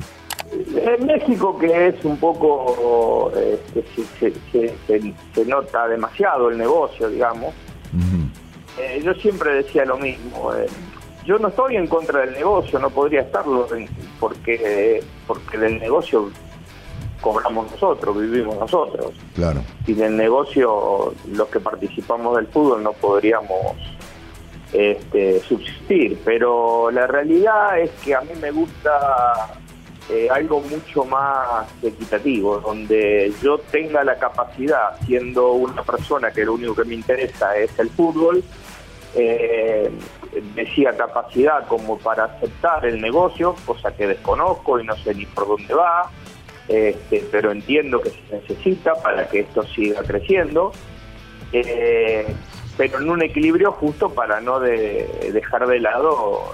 En 0.51 1.05
México, 1.05 1.57
que 1.59 1.87
es 1.89 2.05
un 2.05 2.17
poco, 2.17 3.31
este, 3.35 3.83
se, 4.19 4.31
se- 4.31 4.39
se- 4.51 4.73
se- 4.87 5.13
se 5.35 5.45
nota 5.45 5.87
demasiado 5.87 6.49
el 6.49 6.57
negocio, 6.57 7.09
digamos, 7.09 7.53
eh, 8.79 9.01
yo 9.03 9.13
siempre 9.15 9.55
decía 9.55 9.83
lo 9.85 9.97
mismo. 9.97 10.53
eh, 10.53 10.67
yo 11.27 11.37
no 11.37 11.49
estoy 11.49 11.75
en 11.75 11.85
contra 11.87 12.21
del 12.21 12.33
negocio, 12.33 12.79
no 12.79 12.89
podría 12.89 13.21
estarlo, 13.21 13.67
en- 13.75 13.87
porque, 14.19 15.03
porque 15.27 15.57
del 15.57 15.77
negocio 15.79 16.31
cobramos 17.21 17.69
nosotros, 17.71 18.17
vivimos 18.19 18.57
nosotros. 18.57 19.11
Claro. 19.35 19.61
y 19.85 19.93
del 19.93 20.15
negocio 20.17 21.13
los 21.31 21.47
que 21.49 21.59
participamos 21.59 22.37
del 22.37 22.47
fútbol 22.47 22.81
no 22.81 22.93
podríamos 22.93 23.75
este, 24.73 25.39
subsistir. 25.41 26.19
Pero 26.25 26.89
la 26.91 27.07
realidad 27.07 27.79
es 27.79 27.91
que 28.03 28.15
a 28.15 28.21
mí 28.21 28.31
me 28.41 28.51
gusta 28.51 29.57
eh, 30.09 30.27
algo 30.31 30.61
mucho 30.61 31.03
más 31.05 31.67
equitativo, 31.83 32.59
donde 32.59 33.33
yo 33.41 33.57
tenga 33.71 34.03
la 34.03 34.17
capacidad, 34.17 34.97
siendo 35.05 35.51
una 35.53 35.83
persona 35.83 36.31
que 36.31 36.45
lo 36.45 36.53
único 36.53 36.75
que 36.75 36.85
me 36.85 36.95
interesa 36.95 37.57
es 37.57 37.77
el 37.79 37.89
fútbol, 37.89 38.43
eh, 39.15 39.89
decía 40.55 40.95
capacidad 40.95 41.67
como 41.67 41.97
para 41.97 42.25
aceptar 42.25 42.85
el 42.85 43.01
negocio, 43.01 43.55
cosa 43.65 43.95
que 43.95 44.07
desconozco 44.07 44.79
y 44.79 44.85
no 44.85 44.95
sé 44.97 45.13
ni 45.15 45.25
por 45.25 45.47
dónde 45.47 45.73
va, 45.73 46.09
este, 46.67 47.23
pero 47.31 47.51
entiendo 47.51 48.01
que 48.01 48.09
se 48.09 48.21
necesita 48.31 48.93
para 48.95 49.27
que 49.27 49.39
esto 49.41 49.63
siga 49.63 50.01
creciendo, 50.03 50.71
eh, 51.53 52.25
pero 52.77 52.99
en 52.99 53.09
un 53.09 53.23
equilibrio 53.23 53.71
justo 53.71 54.09
para 54.09 54.41
no 54.41 54.59
de- 54.59 55.31
dejar 55.33 55.65
de 55.67 55.79
lado 55.79 56.53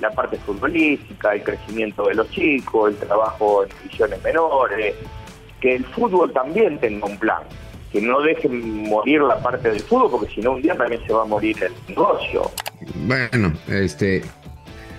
la 0.00 0.10
parte 0.10 0.36
futbolística, 0.36 1.32
el 1.34 1.42
crecimiento 1.42 2.04
de 2.06 2.14
los 2.14 2.30
chicos, 2.30 2.90
el 2.90 2.96
trabajo 2.98 3.64
en 3.64 3.70
divisiones 3.82 4.22
menores, 4.22 4.94
que 5.60 5.76
el 5.76 5.84
fútbol 5.86 6.32
también 6.32 6.78
tenga 6.78 7.06
un 7.06 7.18
plan, 7.18 7.42
que 7.92 8.00
no 8.00 8.20
dejen 8.20 8.88
morir 8.88 9.20
la 9.22 9.38
parte 9.40 9.70
del 9.70 9.80
fútbol, 9.80 10.10
porque 10.10 10.34
si 10.34 10.40
no 10.40 10.52
un 10.52 10.62
día 10.62 10.76
también 10.76 11.00
se 11.06 11.12
va 11.12 11.22
a 11.22 11.26
morir 11.26 11.56
el 11.62 11.72
negocio. 11.88 12.50
Bueno, 13.06 13.52
este. 13.68 14.22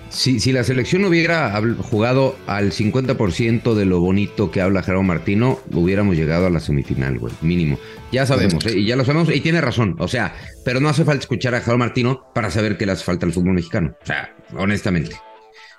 Si, 0.10 0.40
si 0.40 0.54
la 0.54 0.64
selección 0.64 1.04
hubiera 1.04 1.62
jugado 1.90 2.36
al 2.48 2.72
50% 2.72 3.74
de 3.74 3.86
lo 3.86 4.00
bonito 4.00 4.52
que 4.52 4.62
habla 4.62 4.82
Gerardo 4.82 5.04
Martino, 5.04 5.60
hubiéramos 5.74 6.16
llegado 6.16 6.48
a 6.48 6.50
la 6.50 6.62
semifinal, 6.62 7.20
güey, 7.20 7.34
mínimo. 7.42 7.78
Ya 8.14 8.26
sabemos, 8.26 8.66
¿eh? 8.68 8.80
y 8.80 8.86
ya 8.86 8.96
lo 8.96 9.04
sabemos, 9.04 9.30
y 9.36 9.42
tiene 9.42 9.60
razón, 9.60 9.98
o 10.00 10.08
sea, 10.08 10.34
pero 10.64 10.80
no 10.80 10.88
hace 10.88 11.04
falta 11.04 11.20
escuchar 11.20 11.54
a 11.56 11.60
Gerardo 11.60 11.80
Martino 11.80 12.24
para 12.34 12.50
saber 12.50 12.78
que 12.78 12.86
le 12.86 12.94
hace 12.94 13.04
falta 13.04 13.26
al 13.26 13.34
fútbol 13.34 13.56
mexicano, 13.56 13.96
o 14.02 14.06
sea, 14.06 14.34
honestamente. 14.56 15.18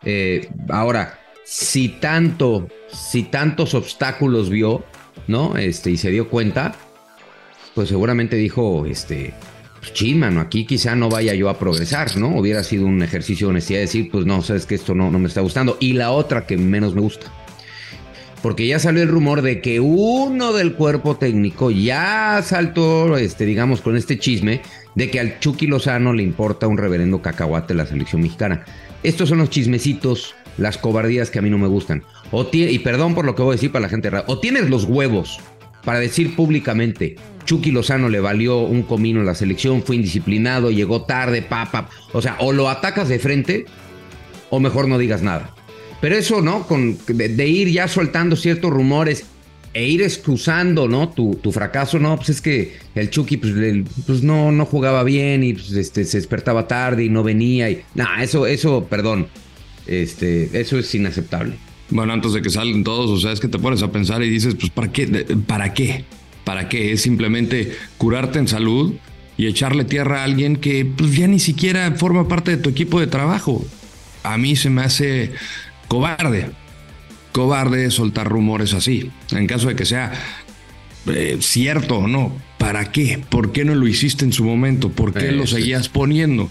Eh, 0.05 0.47
ahora, 0.69 1.19
si 1.45 1.89
tanto, 1.89 2.69
si 2.89 3.23
tantos 3.23 3.73
obstáculos 3.75 4.51
vio, 4.51 4.85
¿no? 5.27 5.57
Este, 5.57 5.91
y 5.91 5.97
se 5.97 6.11
dio 6.11 6.29
cuenta, 6.29 6.75
seguramente 7.87 8.37
dijo, 8.37 8.87
este, 8.87 9.35
pues, 9.81 10.15
mano, 10.15 10.41
aquí 10.41 10.65
quizá 10.65 10.95
no 10.97 11.09
vaya 11.09 11.35
yo 11.35 11.49
a 11.49 11.59
progresar, 11.59 12.17
¿no? 12.17 12.37
Hubiera 12.37 12.63
sido 12.63 12.87
un 12.87 13.03
ejercicio 13.03 13.47
de 13.47 13.51
honestidad 13.51 13.81
decir, 13.81 14.11
pues 14.11 14.27
no, 14.27 14.43
sabes 14.43 14.67
que 14.67 14.75
esto 14.75 14.95
no, 14.95 15.11
no 15.11 15.19
me 15.19 15.29
está 15.29 15.41
gustando. 15.41 15.77
Y 15.81 15.93
la 15.95 16.11
otra 16.11 16.47
que 16.47 16.57
menos 16.57 16.95
me 16.95 17.01
gusta. 17.01 17.33
Porque 18.43 18.67
ya 18.67 18.79
salió 18.79 19.03
el 19.03 19.09
rumor 19.09 19.43
de 19.43 19.61
que 19.61 19.81
uno 19.81 20.53
del 20.53 20.75
cuerpo 20.75 21.17
técnico 21.17 21.71
ya 21.71 22.41
saltó, 22.45 23.17
este, 23.17 23.45
digamos, 23.47 23.81
con 23.81 23.97
este 23.97 24.19
chisme 24.19 24.63
de 24.95 25.11
que 25.11 25.19
al 25.19 25.41
Chucky 25.41 25.67
Lozano 25.67 26.13
le 26.13 26.23
importa 26.23 26.69
un 26.69 26.79
reverendo 26.79 27.21
cacahuate 27.21 27.75
la 27.75 27.87
selección 27.87 28.23
mexicana. 28.23 28.65
Estos 29.03 29.29
son 29.29 29.39
los 29.39 29.51
chismecitos 29.51 30.35
las 30.57 30.79
cobardías 30.79 31.31
que 31.31 31.39
a 31.39 31.43
mí 31.43 31.51
no 31.51 31.59
me 31.59 31.69
gustan. 31.69 32.03
O 32.31 32.49
y 32.53 32.79
perdón 32.81 33.15
por 33.15 33.25
lo 33.25 33.35
que 33.35 33.43
voy 33.43 33.53
a 33.53 33.57
decir 33.57 33.73
para 33.73 33.85
la 33.85 33.89
gente, 33.89 34.11
o 34.27 34.39
tienes 34.39 34.69
los 34.69 34.85
huevos 34.85 35.41
para 35.89 36.01
decir 36.01 36.37
públicamente, 36.37 37.17
Chucky 37.47 37.71
Lozano 37.71 38.11
le 38.11 38.21
valió 38.21 38.59
un 38.59 38.83
comino 38.83 39.21
en 39.21 39.27
la 39.27 39.35
selección, 39.35 39.83
fue 39.83 39.97
indisciplinado, 39.97 40.71
llegó 40.71 41.05
tarde, 41.05 41.41
papa. 41.41 41.89
O 42.13 42.21
sea, 42.21 42.37
o 42.41 42.53
lo 42.53 42.69
atacas 42.69 43.09
de 43.09 43.19
frente 43.19 43.65
o 44.51 44.61
mejor 44.61 44.87
no 44.87 44.99
digas 44.99 45.23
nada. 45.23 45.55
Pero 46.03 46.15
eso, 46.15 46.43
¿no? 46.43 46.67
Con, 46.67 46.99
de, 47.07 47.49
ir 47.49 47.71
ya 47.71 47.89
soltando 47.89 48.37
ciertos 48.37 48.71
rumores 48.71 49.25
e 49.73 49.89
ir 49.89 50.03
excusando, 50.03 50.89
¿no? 50.89 51.09
Tu, 51.09 51.37
tu 51.37 51.53
fracaso, 51.53 51.99
no, 51.99 52.17
pues 52.17 52.29
es 52.29 52.43
que 52.43 52.77
el 52.95 53.09
Chucky 53.09 53.39
pues, 53.39 53.55
pues 54.07 54.23
no, 54.23 54.53
no 54.53 54.67
jugaba 54.67 55.05
bien 55.05 55.43
y 55.43 55.55
pues, 55.55 55.73
este, 55.73 56.05
se 56.05 56.19
despertaba 56.19 56.69
tarde 56.69 57.05
y 57.05 57.09
no 57.09 57.23
venía. 57.23 57.71
Y, 57.71 57.81
nah, 57.95 58.23
eso, 58.23 58.47
eso, 58.47 58.85
perdón, 58.91 59.29
este, 59.87 60.51
eso 60.53 60.79
es 60.79 60.95
inaceptable. 60.95 61.55
Bueno, 61.91 62.13
antes 62.13 62.33
de 62.33 62.43
que 62.43 62.51
salgan 62.51 62.85
todos, 62.85 63.11
o 63.11 63.19
sea, 63.19 63.33
es 63.33 63.41
que 63.41 63.49
te 63.49 63.59
pones 63.59 63.83
a 63.83 63.91
pensar 63.91 64.23
y 64.23 64.29
dices, 64.29 64.55
pues, 64.55 64.71
¿para 64.71 64.93
qué? 64.93 65.07
¿Para 65.47 65.73
qué? 65.73 66.05
¿Para 66.45 66.69
qué? 66.69 66.93
Es 66.93 67.03
simplemente 67.03 67.73
curarte 67.97 68.39
en 68.39 68.49
salud 68.49 68.95
y 69.37 69.47
echarle 69.47 69.85
tierra 69.85 70.21
a 70.21 70.25
alguien 70.25 70.57
que 70.57 70.85
pues, 70.85 71.15
ya 71.17 71.27
ni 71.29 71.39
siquiera 71.39 71.93
forma 71.93 72.29
parte 72.29 72.51
de 72.53 72.57
tu 72.59 72.69
equipo 72.71 73.01
de 73.01 73.07
trabajo. 73.07 73.65
A 74.23 74.37
mí 74.37 74.57
se 74.57 74.69
me 74.71 74.83
hace 74.83 75.33
cobarde. 75.89 76.51
Cobarde 77.33 77.91
soltar 77.91 78.29
rumores 78.29 78.75
así. 78.75 79.11
En 79.31 79.47
caso 79.47 79.69
de 79.69 79.77
que 79.77 79.85
sea 79.87 80.13
eh, 81.07 81.39
cierto 81.41 81.99
o 81.99 82.09
no. 82.09 82.37
¿Para 82.59 82.91
qué? 82.91 83.23
¿Por 83.29 83.53
qué 83.53 83.65
no 83.65 83.75
lo 83.75 83.87
hiciste 83.87 84.25
en 84.25 84.33
su 84.33 84.45
momento? 84.45 84.91
¿Por 84.91 85.15
qué 85.15 85.29
Eh, 85.29 85.33
lo 85.33 85.47
sí. 85.47 85.55
seguías 85.57 85.89
poniendo? 85.89 86.51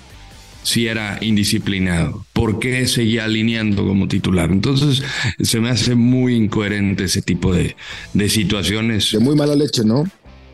Si 0.68 0.86
era 0.86 1.18
indisciplinado? 1.22 2.26
¿Por 2.34 2.60
qué 2.60 2.86
seguía 2.88 3.24
alineando 3.24 3.88
como 3.88 4.10
titular? 4.10 4.52
Entonces 4.52 5.02
se 5.42 5.62
me 5.62 5.70
hace 5.70 5.96
muy 5.96 6.36
incoherente 6.36 7.06
ese 7.06 7.22
tipo 7.22 7.54
de, 7.54 7.78
de 8.14 8.28
situaciones. 8.28 9.14
De 9.14 9.20
muy 9.20 9.34
mala 9.34 9.56
leche, 9.56 9.86
¿no? 9.86 10.04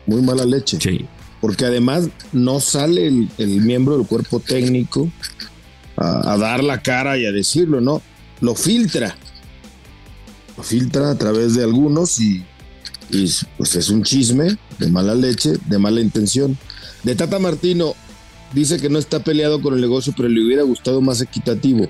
Muy 0.06 0.22
mala 0.22 0.44
leche. 0.44 0.78
Sí. 0.80 1.04
Porque 1.40 1.64
además 1.64 2.10
no 2.32 2.60
sale 2.60 3.08
el, 3.08 3.28
el 3.38 3.60
miembro 3.62 3.98
del 3.98 4.06
cuerpo 4.06 4.38
técnico 4.38 5.10
a, 5.96 6.34
a 6.34 6.38
dar 6.38 6.62
la 6.62 6.80
cara 6.80 7.18
y 7.18 7.26
a 7.26 7.32
decirlo, 7.32 7.80
¿no? 7.80 8.00
Lo 8.40 8.54
filtra. 8.54 9.16
Lo 10.56 10.62
filtra 10.62 11.10
a 11.10 11.18
través 11.18 11.56
de 11.56 11.64
algunos 11.64 12.20
y, 12.20 12.44
y 13.10 13.28
pues 13.56 13.74
es 13.74 13.88
un 13.88 14.04
chisme 14.04 14.56
de 14.78 14.88
mala 14.92 15.16
leche, 15.16 15.54
de 15.66 15.78
mala 15.78 16.00
intención. 16.00 16.56
De 17.02 17.16
Tata 17.16 17.40
Martino, 17.40 17.96
dice 18.54 18.78
que 18.78 18.88
no 18.88 18.98
está 18.98 19.20
peleado 19.20 19.60
con 19.60 19.74
el 19.74 19.80
negocio, 19.80 20.12
pero 20.16 20.28
le 20.28 20.44
hubiera 20.44 20.62
gustado 20.62 21.00
más 21.00 21.20
equitativo. 21.20 21.86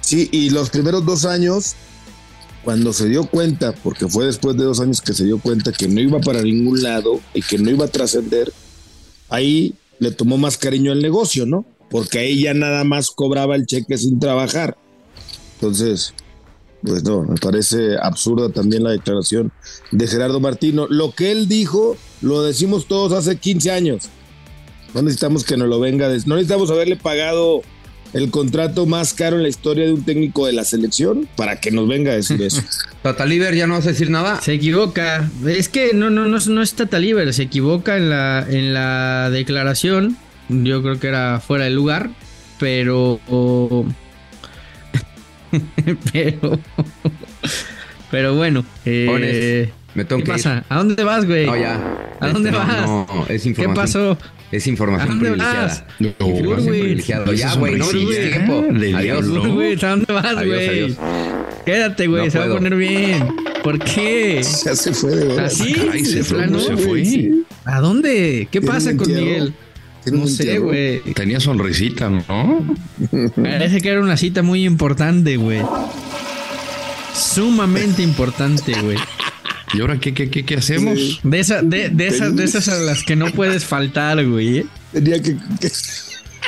Sí, 0.00 0.28
y 0.32 0.50
los 0.50 0.70
primeros 0.70 1.04
dos 1.04 1.24
años, 1.24 1.74
cuando 2.64 2.92
se 2.92 3.08
dio 3.08 3.26
cuenta, 3.26 3.72
porque 3.72 4.08
fue 4.08 4.26
después 4.26 4.56
de 4.56 4.64
dos 4.64 4.80
años 4.80 5.00
que 5.00 5.12
se 5.12 5.24
dio 5.24 5.38
cuenta 5.38 5.72
que 5.72 5.88
no 5.88 6.00
iba 6.00 6.20
para 6.20 6.42
ningún 6.42 6.82
lado 6.82 7.20
y 7.34 7.42
que 7.42 7.58
no 7.58 7.70
iba 7.70 7.84
a 7.84 7.88
trascender, 7.88 8.52
ahí 9.28 9.74
le 9.98 10.10
tomó 10.10 10.38
más 10.38 10.56
cariño 10.56 10.92
al 10.92 11.02
negocio, 11.02 11.46
¿no? 11.46 11.64
Porque 11.90 12.18
ahí 12.18 12.42
ya 12.42 12.54
nada 12.54 12.84
más 12.84 13.10
cobraba 13.10 13.56
el 13.56 13.66
cheque 13.66 13.96
sin 13.98 14.18
trabajar. 14.18 14.76
Entonces, 15.54 16.14
pues 16.82 17.02
no, 17.02 17.22
me 17.22 17.36
parece 17.36 17.96
absurda 18.00 18.48
también 18.50 18.84
la 18.84 18.90
declaración 18.90 19.52
de 19.90 20.06
Gerardo 20.06 20.40
Martino. 20.40 20.86
Lo 20.88 21.12
que 21.12 21.32
él 21.32 21.48
dijo, 21.48 21.96
lo 22.20 22.42
decimos 22.42 22.86
todos 22.86 23.12
hace 23.12 23.36
15 23.36 23.70
años. 23.70 24.10
No 24.96 25.02
necesitamos 25.02 25.44
que 25.44 25.56
nos 25.56 25.68
lo 25.68 25.78
venga, 25.78 26.08
des- 26.08 26.26
no 26.26 26.34
necesitamos 26.36 26.70
haberle 26.70 26.96
pagado 26.96 27.62
el 28.12 28.30
contrato 28.30 28.86
más 28.86 29.12
caro 29.12 29.36
en 29.36 29.42
la 29.42 29.48
historia 29.48 29.84
de 29.84 29.92
un 29.92 30.04
técnico 30.04 30.46
de 30.46 30.52
la 30.54 30.64
selección 30.64 31.28
para 31.36 31.60
que 31.60 31.70
nos 31.70 31.86
venga 31.86 32.12
a 32.12 32.14
decir 32.16 32.40
eso. 32.40 32.62
Tataliver 33.02 33.54
ya 33.54 33.66
no 33.66 33.74
vas 33.74 33.84
a 33.86 33.90
decir 33.90 34.08
nada. 34.10 34.40
Se 34.40 34.54
equivoca. 34.54 35.30
Es 35.46 35.68
que 35.68 35.92
no, 35.92 36.08
no, 36.08 36.24
no, 36.26 36.38
no 36.38 36.62
es 36.62 36.72
Tata 36.74 36.98
Liber, 36.98 37.32
se 37.34 37.42
equivoca 37.42 37.96
en 37.98 38.08
la, 38.10 38.46
en 38.48 38.72
la 38.72 39.28
declaración. 39.30 40.16
Yo 40.48 40.82
creo 40.82 40.98
que 40.98 41.08
era 41.08 41.40
fuera 41.40 41.64
de 41.64 41.70
lugar, 41.70 42.10
pero. 42.58 43.20
pero. 46.12 46.58
Pero 48.10 48.34
bueno. 48.34 48.64
eh, 48.84 49.70
me 49.96 50.04
tengo 50.04 50.20
¿Qué 50.20 50.26
que 50.26 50.32
pasa? 50.32 50.56
ir. 50.58 50.62
¿A 50.68 50.76
dónde 50.78 51.02
vas, 51.04 51.24
güey? 51.26 51.46
No, 51.46 51.56
ya. 51.56 51.80
¿A 52.20 52.28
dónde 52.28 52.50
No, 52.50 52.58
vas? 52.58 52.86
no, 52.86 53.26
es 53.28 53.46
información. 53.46 53.74
¿Qué 53.74 53.74
pasó? 53.74 54.18
Es 54.52 54.66
información 54.66 55.08
¿A 55.08 55.12
dónde 55.12 55.30
privilegiada. 55.30 55.62
vas? 55.66 55.84
Información 55.98 56.64
güey. 56.66 56.80
privilegiada. 56.80 57.32
Ya, 57.34 57.54
güey, 57.54 57.76
no 57.76 57.88
tiempo. 57.88 58.62
del 58.78 58.94
Adiós. 58.94 59.28
Güey, 59.28 59.74
¿A 59.84 59.88
dónde 59.90 60.12
vas, 60.12 60.34
güey? 60.44 60.96
Quédate, 61.64 62.06
güey, 62.06 62.24
No 62.26 62.30
se 62.30 62.38
va 62.38 62.44
a 62.44 62.48
poner 62.48 62.76
bien. 62.76 63.26
¿Por 63.64 63.78
qué? 63.80 64.40
Ya 64.42 64.76
se 64.76 64.92
fue 64.92 65.16
de. 65.16 65.40
¿Así? 65.40 65.72
Caray, 65.72 66.04
se 66.04 66.16
¿De 66.18 66.24
fue, 66.24 66.60
se 66.60 66.76
fue. 66.76 67.04
Sí. 67.04 67.44
¿A 67.64 67.80
dónde? 67.80 68.46
¿Qué 68.50 68.60
pasa 68.62 68.96
con. 68.96 69.08
Miguel? 69.08 69.52
No 70.12 70.28
sé, 70.28 70.58
güey. 70.60 71.00
Tenía 71.14 71.40
sonrisita, 71.40 72.08
¿no? 72.08 72.76
Parece 73.34 73.80
que 73.80 73.88
era 73.88 74.00
una 74.00 74.16
cita 74.16 74.42
muy 74.42 74.64
importante, 74.64 75.36
güey. 75.36 75.62
Sumamente 77.12 78.02
importante, 78.02 78.72
güey. 78.82 78.98
¿Y 79.74 79.80
ahora 79.80 79.98
qué, 79.98 80.14
qué, 80.14 80.30
qué, 80.30 80.44
qué 80.44 80.54
hacemos? 80.56 81.20
De, 81.22 81.40
esa, 81.40 81.62
de, 81.62 81.88
de 81.88 82.06
esas, 82.06 82.34
de 82.36 82.44
esas 82.44 82.68
a 82.68 82.78
las 82.78 83.02
que 83.02 83.16
no 83.16 83.26
puedes 83.32 83.64
faltar, 83.64 84.24
güey. 84.26 84.58
¿eh? 84.58 84.66
Tenía 84.92 85.20
que, 85.20 85.36
que- 85.60 85.66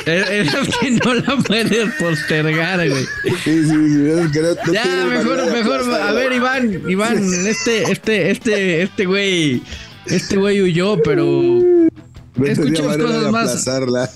Es 0.05 0.75
que 0.79 0.91
no 0.91 1.13
la 1.13 1.35
puedes 1.37 1.93
postergar, 1.95 2.89
güey. 2.89 3.03
sí, 3.03 3.29
sí, 3.43 3.63
sí, 3.63 4.09
es 4.09 4.31
que 4.31 4.41
no- 4.41 4.55
no 4.65 4.73
Ya, 4.73 5.05
mejor, 5.05 5.51
mejor, 5.51 5.93
a 5.93 6.11
ver, 6.13 6.31
Iván, 6.31 6.81
Iván, 6.87 7.17
este, 7.45 7.91
este, 7.91 8.31
este, 8.31 8.81
este 8.83 9.05
güey, 9.05 9.61
este 10.05 10.37
güey 10.37 10.61
huyó, 10.61 10.97
pero 11.03 11.25
No 11.25 12.45
escuchemos 12.45 12.95
cosas 12.97 13.31
más- 13.31 13.49
aplazarla. 13.49 14.09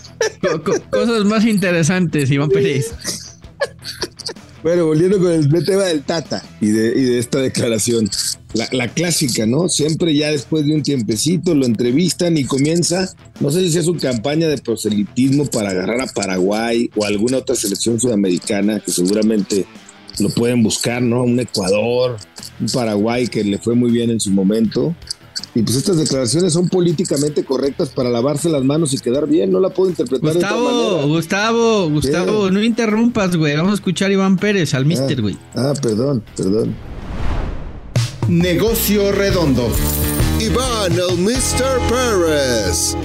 cosas 0.90 1.26
más 1.26 1.46
interesantes, 1.46 2.32
Iván 2.32 2.50
Pérez. 2.50 2.94
Bueno, 4.64 4.86
volviendo 4.86 5.20
con 5.20 5.30
el 5.30 5.50
tema 5.66 5.84
del 5.84 6.04
Tata 6.04 6.42
y 6.62 6.68
de, 6.68 6.98
y 6.98 7.04
de 7.04 7.20
esta 7.20 7.40
declaración. 7.40 8.10
La, 8.54 8.88
clásica, 8.88 9.46
¿no? 9.46 9.68
Siempre 9.68 10.16
ya 10.16 10.32
después 10.32 10.66
de 10.66 10.76
un 10.76 10.84
tiempecito 10.84 11.54
lo 11.54 11.66
entrevistan 11.66 12.38
y 12.38 12.46
comienza, 12.46 13.12
no 13.40 13.50
sé 13.50 13.68
si 13.70 13.78
es 13.78 13.86
su 13.86 13.96
campaña 13.96 14.48
de 14.48 14.60
proselitismo 14.60 15.48
para 15.48 15.72
agarrar 15.72 16.00
a 16.02 16.06
Paraguay 16.06 16.90
o 16.96 17.04
alguna 17.04 17.40
otra 17.40 17.56
selección 17.56 18.00
sudamericana 18.00 18.80
que 18.80 18.92
seguramente 18.92 19.66
lo 20.20 20.30
pueden 20.30 20.64
buscar, 20.64 21.02
¿no? 21.02 21.24
Un 21.24 21.40
Ecuador, 21.40 22.18
un 22.62 22.68
Paraguay 22.68 23.28
que 23.28 23.44
le 23.44 23.58
fue 23.58 23.76
muy 23.76 23.92
bien 23.92 24.12
en 24.12 24.20
su 24.20 24.32
momento. 24.32 24.96
Y 25.56 25.62
pues 25.62 25.78
estas 25.78 25.98
declaraciones 25.98 26.54
son 26.54 26.68
políticamente 26.68 27.46
correctas 27.46 27.90
para 27.90 28.10
lavarse 28.10 28.50
las 28.50 28.64
manos 28.64 28.94
y 28.94 28.98
quedar 28.98 29.28
bien. 29.28 29.52
No 29.52 29.60
la 29.60 29.70
puedo 29.70 29.90
interpretar 29.90 30.32
de 30.34 30.38
otra 30.40 30.50
Gustavo, 30.52 30.90
manera. 30.92 31.06
Gustavo, 31.06 31.90
Gustavo, 31.90 32.52
no 32.52 32.64
interrumpas, 32.64 33.36
güey. 33.36 33.56
Vamos 33.56 33.74
a 33.74 33.76
escuchar 33.76 34.10
a 34.10 34.14
Iván 34.14 34.38
Pérez, 34.38 34.74
al 34.74 34.86
mister, 34.86 35.22
güey. 35.22 35.38
Ah, 35.56 35.74
perdón, 35.80 36.24
perdón. 36.36 36.76
Negocio 38.28 39.12
redondo. 39.12 39.68
Iván, 40.40 40.94
el 40.94 41.18
Mr. 41.20 41.80
Pérez. 41.88 42.96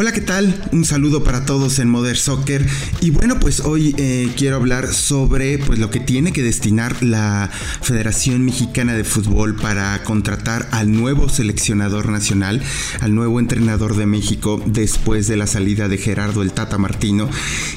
Hola, 0.00 0.12
¿qué 0.12 0.22
tal? 0.22 0.58
Un 0.72 0.86
saludo 0.86 1.22
para 1.24 1.44
todos 1.44 1.78
en 1.78 1.90
Modern 1.90 2.16
Soccer. 2.16 2.66
Y 3.02 3.10
bueno, 3.10 3.38
pues 3.38 3.60
hoy 3.60 3.94
eh, 3.98 4.32
quiero 4.34 4.56
hablar 4.56 4.94
sobre 4.94 5.58
pues, 5.58 5.78
lo 5.78 5.90
que 5.90 6.00
tiene 6.00 6.32
que 6.32 6.42
destinar 6.42 7.02
la 7.02 7.50
Federación 7.82 8.42
Mexicana 8.42 8.94
de 8.94 9.04
Fútbol 9.04 9.56
para 9.56 10.02
contratar 10.02 10.70
al 10.72 10.90
nuevo 10.90 11.28
seleccionador 11.28 12.08
nacional, 12.08 12.62
al 13.00 13.14
nuevo 13.14 13.40
entrenador 13.40 13.94
de 13.94 14.06
México 14.06 14.62
después 14.64 15.28
de 15.28 15.36
la 15.36 15.46
salida 15.46 15.86
de 15.86 15.98
Gerardo 15.98 16.40
el 16.40 16.52
Tata 16.52 16.78
Martino. 16.78 17.28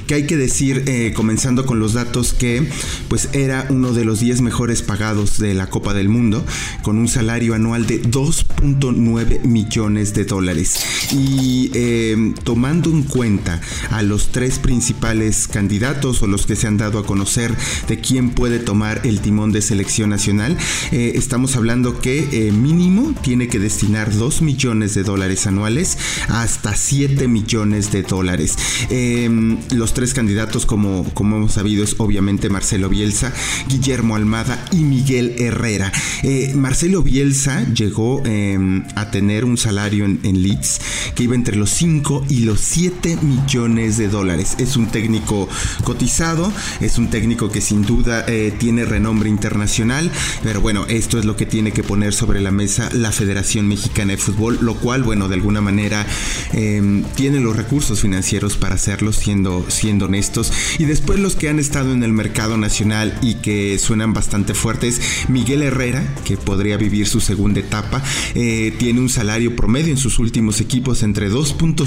Que 0.08 0.14
hay 0.14 0.26
que 0.26 0.38
decir, 0.38 0.84
eh, 0.88 1.12
comenzando 1.14 1.66
con 1.66 1.82
los 1.82 1.92
datos, 1.92 2.32
que 2.32 2.70
pues 3.10 3.28
era 3.34 3.68
uno 3.70 3.92
de 3.92 4.06
los 4.06 4.22
10 4.22 4.40
mejores 4.40 4.82
pagados 4.82 5.40
de 5.40 5.56
la 5.56 5.70
Copa 5.70 5.94
del 5.94 6.08
Mundo, 6.08 6.46
con 6.84 7.00
un 7.00 7.10
salario 7.10 7.54
anual 7.54 7.86
de 7.86 8.02
2.9 8.02 9.44
millones 9.44 10.14
de 10.14 10.24
dólares. 10.24 10.80
Y 11.12 11.70
eh, 11.74 12.13
tomando 12.44 12.90
en 12.90 13.04
cuenta 13.04 13.62
a 13.90 14.02
los 14.04 14.32
tres 14.32 14.60
principales 14.60 15.48
candidatos 15.48 16.22
o 16.22 16.28
los 16.28 16.46
que 16.46 16.56
se 16.56 16.68
han 16.68 16.78
dado 16.78 17.00
a 17.00 17.06
conocer 17.06 17.56
de 17.88 18.00
quién 18.00 18.32
puede 18.32 18.60
tomar 18.60 19.02
el 19.04 19.20
timón 19.20 19.52
de 19.52 19.62
selección 19.62 20.10
nacional, 20.10 20.58
eh, 20.92 21.14
estamos 21.16 21.56
hablando 21.56 22.00
que 22.00 22.28
eh, 22.32 22.52
mínimo 22.52 23.14
tiene 23.22 23.48
que 23.48 23.60
destinar 23.60 24.14
2 24.14 24.42
millones 24.42 24.94
de 24.94 25.04
dólares 25.04 25.48
anuales 25.48 25.98
hasta 26.30 26.76
7 26.76 27.28
millones 27.28 27.92
de 27.92 28.04
dólares. 28.04 28.58
Eh, 28.90 29.30
los 29.72 29.94
tres 29.94 30.14
candidatos, 30.14 30.66
como, 30.66 31.06
como 31.14 31.38
hemos 31.38 31.54
sabido, 31.54 31.84
es 31.84 31.96
obviamente 31.98 32.50
Marcelo 32.50 32.90
Bielsa, 32.90 33.34
Guillermo 33.68 34.16
Almada 34.16 34.66
y 34.72 34.78
Miguel 34.78 35.36
Herrera. 35.38 35.92
Eh, 36.24 36.54
Marcelo 36.56 37.02
Bielsa 37.04 37.66
llegó 37.74 38.22
eh, 38.26 38.84
a 38.96 39.12
tener 39.12 39.46
un 39.46 39.58
salario 39.58 40.06
en, 40.06 40.20
en 40.24 40.42
Leeds 40.42 40.82
que 41.16 41.24
iba 41.24 41.36
entre 41.36 41.56
los 41.56 41.70
5 41.72 42.03
5 42.04 42.26
y 42.28 42.40
los 42.42 42.60
7 42.60 43.20
millones 43.22 43.98
de 43.98 44.10
dólares. 44.10 44.56
Es 44.58 44.76
un 44.76 44.88
técnico 44.88 45.48
cotizado, 45.86 46.52
es 46.82 46.98
un 46.98 47.10
técnico 47.10 47.50
que 47.50 47.62
sin 47.62 47.84
duda 47.84 48.26
eh, 48.28 48.54
tiene 48.58 48.84
renombre 48.84 49.30
internacional, 49.30 50.12
pero 50.44 50.60
bueno, 50.60 50.86
esto 50.90 51.18
es 51.18 51.24
lo 51.24 51.38
que 51.38 51.46
tiene 51.46 51.72
que 51.72 51.82
poner 51.82 52.14
sobre 52.14 52.42
la 52.42 52.52
mesa 52.52 52.90
la 52.92 53.14
Federación 53.14 53.70
Mexicana 53.70 54.12
de 54.12 54.18
Fútbol, 54.18 54.60
lo 54.62 54.76
cual, 54.76 55.04
bueno, 55.04 55.30
de 55.30 55.36
alguna 55.36 55.62
manera 55.62 56.06
eh, 56.52 57.04
tiene 57.16 57.40
los 57.40 57.56
recursos 57.56 58.02
financieros 58.02 58.58
para 58.58 58.76
hacerlo, 58.76 59.14
siendo, 59.14 59.66
siendo 59.70 60.06
honestos. 60.06 60.52
Y 60.80 60.86
después 60.86 61.20
los 61.20 61.38
que 61.38 61.48
han 61.48 61.60
estado 61.60 61.94
en 61.94 62.04
el 62.04 62.12
mercado 62.12 62.58
nacional 62.58 63.18
y 63.22 63.36
que 63.36 63.80
suenan 63.80 64.12
bastante 64.12 64.54
fuertes, 64.54 65.00
Miguel 65.30 65.62
Herrera, 65.62 66.04
que 66.26 66.36
podría 66.36 66.76
vivir 66.76 67.08
su 67.08 67.22
segunda 67.22 67.62
etapa, 67.62 68.04
eh, 68.36 68.74
tiene 68.78 69.00
un 69.00 69.10
salario 69.10 69.56
promedio 69.56 69.92
en 69.92 69.98
sus 69.98 70.20
últimos 70.20 70.60
equipos 70.60 71.04
entre 71.04 71.32
2.5 71.32 71.83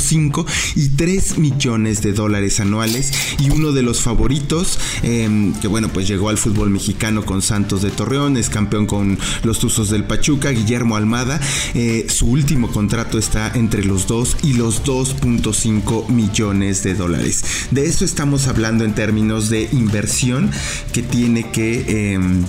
y 0.74 0.88
3 0.90 1.38
millones 1.38 2.02
de 2.02 2.12
dólares 2.12 2.60
anuales. 2.60 3.12
Y 3.38 3.50
uno 3.50 3.72
de 3.72 3.82
los 3.82 4.00
favoritos 4.00 4.78
em, 5.02 5.52
que 5.54 5.68
bueno 5.68 5.88
pues 5.88 6.08
llegó 6.08 6.28
al 6.28 6.38
fútbol 6.38 6.70
mexicano 6.70 7.24
con 7.24 7.42
Santos 7.42 7.82
de 7.82 7.90
Torreón 7.90 8.36
es 8.36 8.50
campeón 8.50 8.86
con 8.86 9.18
los 9.42 9.58
Tuzos 9.58 9.90
del 9.90 10.04
Pachuca 10.04 10.50
Guillermo 10.50 10.96
Almada. 10.96 11.40
Eh, 11.74 12.06
su 12.08 12.26
último 12.26 12.70
contrato 12.70 13.18
está 13.18 13.50
entre 13.54 13.84
los 13.84 14.06
2 14.06 14.38
y 14.42 14.54
los 14.54 14.84
2.5 14.84 16.08
millones 16.08 16.82
de 16.82 16.94
dólares. 16.94 17.44
De 17.70 17.86
eso 17.86 18.04
estamos 18.04 18.46
hablando 18.46 18.84
en 18.84 18.94
términos 18.94 19.50
de 19.50 19.68
inversión 19.72 20.50
que 20.92 21.02
tiene 21.02 21.50
que 21.50 22.12
em, 22.14 22.44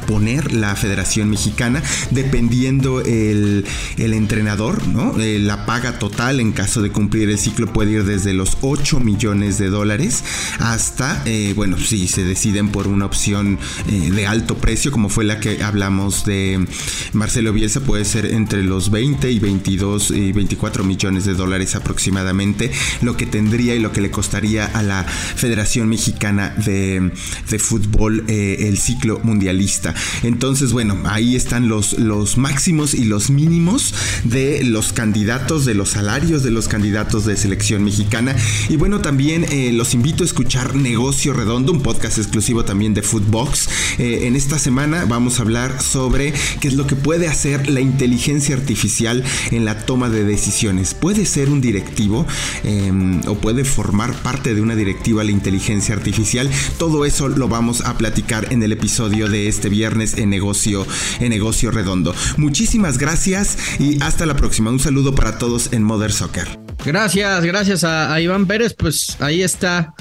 poner 0.00 0.52
la 0.52 0.74
Federación 0.76 1.30
Mexicana 1.30 1.82
dependiendo 2.10 3.00
el, 3.00 3.64
entrenador, 3.96 4.86
¿no? 4.88 5.18
Eh, 5.20 5.38
la 5.38 5.66
paga 5.66 5.98
total 5.98 6.40
en 6.40 6.52
caso 6.52 6.82
de 6.82 6.90
cumplir 6.90 7.28
el 7.28 7.38
ciclo 7.38 7.72
puede 7.72 7.92
ir 7.92 8.04
desde 8.04 8.32
los 8.32 8.56
8 8.60 9.00
millones 9.00 9.58
de 9.58 9.68
dólares 9.68 10.24
hasta, 10.58 11.22
eh, 11.26 11.52
bueno, 11.54 11.78
si 11.78 12.08
se 12.08 12.24
deciden 12.24 12.68
por 12.68 12.88
una 12.88 13.06
opción 13.06 13.58
eh, 13.88 14.10
de 14.10 14.26
alto 14.26 14.56
precio 14.56 14.90
como 14.90 15.08
fue 15.08 15.24
la 15.24 15.40
que 15.40 15.62
hablamos 15.62 16.24
de 16.24 16.66
Marcelo 17.12 17.52
Bielsa 17.52 17.80
puede 17.80 18.04
ser 18.04 18.26
entre 18.26 18.62
los 18.62 18.90
20 18.90 19.30
y 19.30 19.38
22 19.38 20.10
y 20.12 20.32
24 20.32 20.84
millones 20.84 21.24
de 21.24 21.34
dólares 21.34 21.74
aproximadamente 21.74 22.70
lo 23.02 23.16
que 23.16 23.26
tendría 23.26 23.74
y 23.74 23.78
lo 23.78 23.92
que 23.92 24.00
le 24.00 24.10
costaría 24.10 24.66
a 24.66 24.82
la 24.82 25.04
Federación 25.04 25.88
Mexicana 25.88 26.54
de, 26.64 27.12
de 27.50 27.58
Fútbol 27.58 28.24
el 28.28 28.78
ciclo 28.78 29.20
mundialista 29.22 29.85
entonces, 30.22 30.72
bueno, 30.72 30.96
ahí 31.04 31.36
están 31.36 31.68
los, 31.68 31.98
los 31.98 32.38
máximos 32.38 32.94
y 32.94 33.04
los 33.04 33.30
mínimos 33.30 33.94
de 34.24 34.64
los 34.64 34.92
candidatos, 34.92 35.64
de 35.64 35.74
los 35.74 35.90
salarios 35.90 36.42
de 36.42 36.50
los 36.50 36.68
candidatos 36.68 37.24
de 37.26 37.36
selección 37.36 37.84
mexicana. 37.84 38.34
Y 38.68 38.76
bueno, 38.76 39.00
también 39.00 39.44
eh, 39.50 39.72
los 39.72 39.94
invito 39.94 40.24
a 40.24 40.26
escuchar 40.26 40.74
Negocio 40.74 41.32
Redondo, 41.32 41.72
un 41.72 41.82
podcast 41.82 42.18
exclusivo 42.18 42.64
también 42.64 42.94
de 42.94 43.02
Footbox. 43.02 43.68
Eh, 43.98 44.26
en 44.26 44.36
esta 44.36 44.58
semana 44.58 45.04
vamos 45.04 45.38
a 45.38 45.42
hablar 45.42 45.82
sobre 45.82 46.32
qué 46.60 46.68
es 46.68 46.74
lo 46.74 46.86
que 46.86 46.96
puede 46.96 47.28
hacer 47.28 47.68
la 47.68 47.80
inteligencia 47.80 48.54
artificial 48.56 49.22
en 49.50 49.64
la 49.64 49.84
toma 49.86 50.08
de 50.08 50.24
decisiones. 50.24 50.94
¿Puede 50.94 51.26
ser 51.26 51.48
un 51.48 51.60
directivo 51.60 52.26
em, 52.64 53.20
o 53.26 53.36
puede 53.36 53.64
formar 53.64 54.14
parte 54.22 54.54
de 54.54 54.60
una 54.60 54.74
directiva 54.74 55.22
la 55.24 55.30
inteligencia 55.30 55.94
artificial? 55.94 56.50
Todo 56.78 57.04
eso 57.04 57.28
lo 57.28 57.48
vamos 57.48 57.82
a 57.82 57.96
platicar 57.98 58.52
en 58.52 58.62
el 58.62 58.72
episodio 58.72 59.28
de 59.28 59.48
este 59.48 59.68
viernes 59.76 60.16
en 60.16 60.30
negocio, 60.30 60.86
en 61.20 61.28
negocio 61.28 61.70
redondo. 61.70 62.14
Muchísimas 62.38 62.96
gracias 62.96 63.58
y 63.78 64.02
hasta 64.02 64.24
la 64.24 64.34
próxima. 64.34 64.70
Un 64.70 64.80
saludo 64.80 65.14
para 65.14 65.36
todos 65.38 65.72
en 65.72 65.82
Mother 65.82 66.12
Soccer. 66.12 66.48
Gracias, 66.84 67.44
gracias 67.44 67.84
a, 67.84 68.18
Iván 68.18 68.46
Pérez. 68.46 68.74
Pues 68.76 69.20
ahí 69.20 69.42
está 69.42 69.94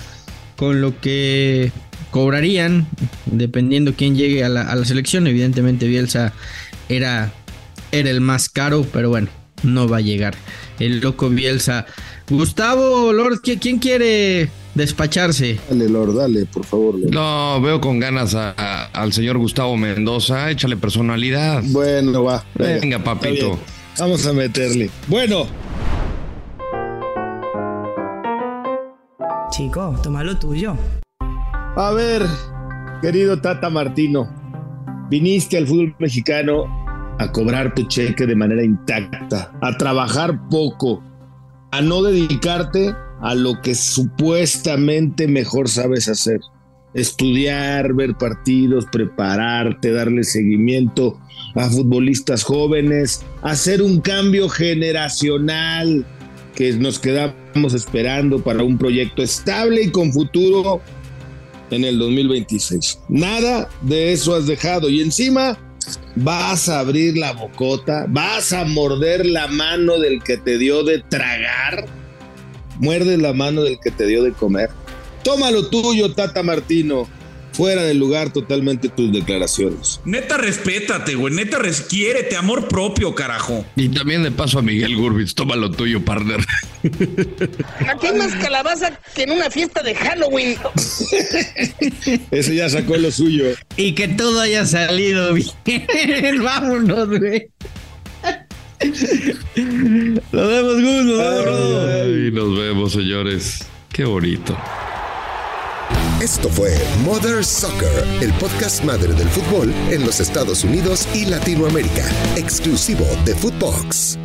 con 0.55 0.79
lo 0.79 0.99
que 1.01 1.73
cobrarían, 2.09 2.87
dependiendo 3.25 3.93
quién 3.95 4.15
llegue 4.15 4.45
a 4.45 4.49
la, 4.49 4.85
selección. 4.85 5.27
Evidentemente, 5.27 5.87
Bielsa 5.87 6.31
era, 6.87 7.33
era 7.91 8.09
el 8.09 8.21
más 8.21 8.47
caro, 8.47 8.87
pero 8.93 9.09
bueno, 9.09 9.27
no 9.63 9.89
va 9.89 9.97
a 9.97 10.01
llegar. 10.01 10.35
El 10.79 11.01
loco 11.01 11.29
Bielsa. 11.29 11.85
Gustavo 12.29 13.11
Lord, 13.11 13.41
¿quién 13.41 13.79
quiere 13.79 14.49
despacharse. 14.75 15.59
Dale, 15.69 15.89
Lord, 15.89 16.15
dale, 16.15 16.45
por 16.45 16.65
favor. 16.65 16.95
No, 17.11 17.59
veo 17.61 17.81
con 17.81 17.99
ganas 17.99 18.35
al 18.35 19.13
señor 19.13 19.37
Gustavo 19.37 19.75
Mendoza. 19.77 20.51
Échale 20.51 20.77
personalidad. 20.77 21.63
Bueno, 21.67 22.23
va. 22.23 22.43
Venga, 22.53 22.99
papito. 22.99 23.57
Vamos 23.97 24.27
a 24.27 24.33
meterle. 24.33 24.89
Bueno. 25.07 25.47
Chico, 29.49 29.97
toma 30.03 30.23
lo 30.23 30.37
tuyo. 30.37 30.75
A 31.77 31.91
ver, 31.91 32.23
querido 33.01 33.39
Tata 33.39 33.69
Martino, 33.69 34.29
viniste 35.09 35.57
al 35.57 35.65
fútbol 35.65 35.95
mexicano 35.99 36.65
a 37.19 37.31
cobrar 37.31 37.73
tu 37.73 37.83
cheque 37.87 38.25
de 38.25 38.35
manera 38.35 38.63
intacta, 38.63 39.57
a 39.61 39.77
trabajar 39.77 40.49
poco, 40.49 41.01
a 41.71 41.79
no 41.81 42.03
dedicarte 42.03 42.93
a 43.21 43.35
lo 43.35 43.61
que 43.61 43.75
supuestamente 43.75 45.27
mejor 45.27 45.69
sabes 45.69 46.07
hacer. 46.07 46.39
Estudiar, 46.93 47.93
ver 47.93 48.15
partidos, 48.15 48.85
prepararte, 48.91 49.91
darle 49.91 50.23
seguimiento 50.23 51.19
a 51.55 51.69
futbolistas 51.69 52.43
jóvenes, 52.43 53.23
hacer 53.41 53.81
un 53.81 53.99
cambio 53.99 54.47
generacional 54.49 56.05
que 56.55 56.71
nos 56.73 56.99
quedamos 56.99 57.73
esperando 57.73 58.41
para 58.41 58.63
un 58.63 58.77
proyecto 58.77 59.21
estable 59.21 59.83
y 59.83 59.91
con 59.91 60.13
futuro 60.13 60.81
en 61.71 61.83
el 61.83 61.99
2026. 61.99 62.99
Nada 63.09 63.69
de 63.81 64.13
eso 64.13 64.35
has 64.35 64.47
dejado 64.47 64.89
y 64.89 65.01
encima 65.01 65.57
vas 66.15 66.69
a 66.69 66.79
abrir 66.79 67.17
la 67.17 67.33
bocota, 67.33 68.05
vas 68.07 68.53
a 68.53 68.63
morder 68.65 69.25
la 69.25 69.47
mano 69.47 69.99
del 69.99 70.23
que 70.23 70.37
te 70.37 70.57
dio 70.57 70.83
de 70.83 70.99
tragar 70.99 71.85
muerdes 72.79 73.19
la 73.19 73.33
mano 73.33 73.63
del 73.63 73.79
que 73.79 73.91
te 73.91 74.05
dio 74.05 74.23
de 74.23 74.31
comer. 74.31 74.69
Tómalo 75.23 75.67
tuyo, 75.69 76.13
Tata 76.13 76.43
Martino. 76.43 77.07
Fuera 77.55 77.83
del 77.83 77.97
lugar 77.99 78.33
totalmente 78.33 78.89
tus 78.89 79.13
declaraciones. 79.13 80.01
Neta, 80.03 80.35
respétate, 80.35 81.15
güey. 81.15 81.33
Neta, 81.33 81.57
quiérete, 81.87 82.35
amor 82.35 82.67
propio, 82.67 83.15
carajo. 83.15 83.65
Y 83.77 83.87
también 83.87 84.23
de 84.23 84.31
paso 84.31 84.59
a 84.59 84.61
Miguel 84.61 84.97
Gurbitz. 84.97 85.33
Tómalo 85.35 85.71
tuyo, 85.71 86.03
partner. 86.03 86.41
Aquí 86.83 88.07
más 88.17 88.35
calabaza 88.35 88.99
que 89.15 89.23
en 89.23 89.31
una 89.31 89.49
fiesta 89.49 89.81
de 89.83 89.95
Halloween. 89.95 90.57
Ese 92.31 92.55
ya 92.55 92.69
sacó 92.69 92.97
lo 92.97 93.09
suyo. 93.09 93.45
Y 93.77 93.93
que 93.93 94.09
todo 94.09 94.41
haya 94.41 94.65
salido 94.65 95.33
bien. 95.33 96.43
Vámonos, 96.43 97.07
güey. 97.07 97.47
Nos 100.31 100.47
vemos, 100.47 100.81
Gus. 100.81 101.05
Nos 101.05 101.45
vemos, 101.45 102.33
nos 102.33 102.59
vemos, 102.59 102.91
señores. 102.91 103.59
Qué 103.91 104.05
bonito. 104.05 104.57
Esto 106.21 106.49
fue 106.49 106.75
Mother 107.03 107.43
Soccer, 107.45 108.03
el 108.21 108.33
podcast 108.33 108.83
madre 108.83 109.13
del 109.13 109.27
fútbol 109.29 109.73
en 109.89 110.05
los 110.05 110.19
Estados 110.19 110.63
Unidos 110.63 111.07
y 111.13 111.25
Latinoamérica, 111.25 112.09
exclusivo 112.35 113.05
de 113.25 113.35
Footbox. 113.35 114.17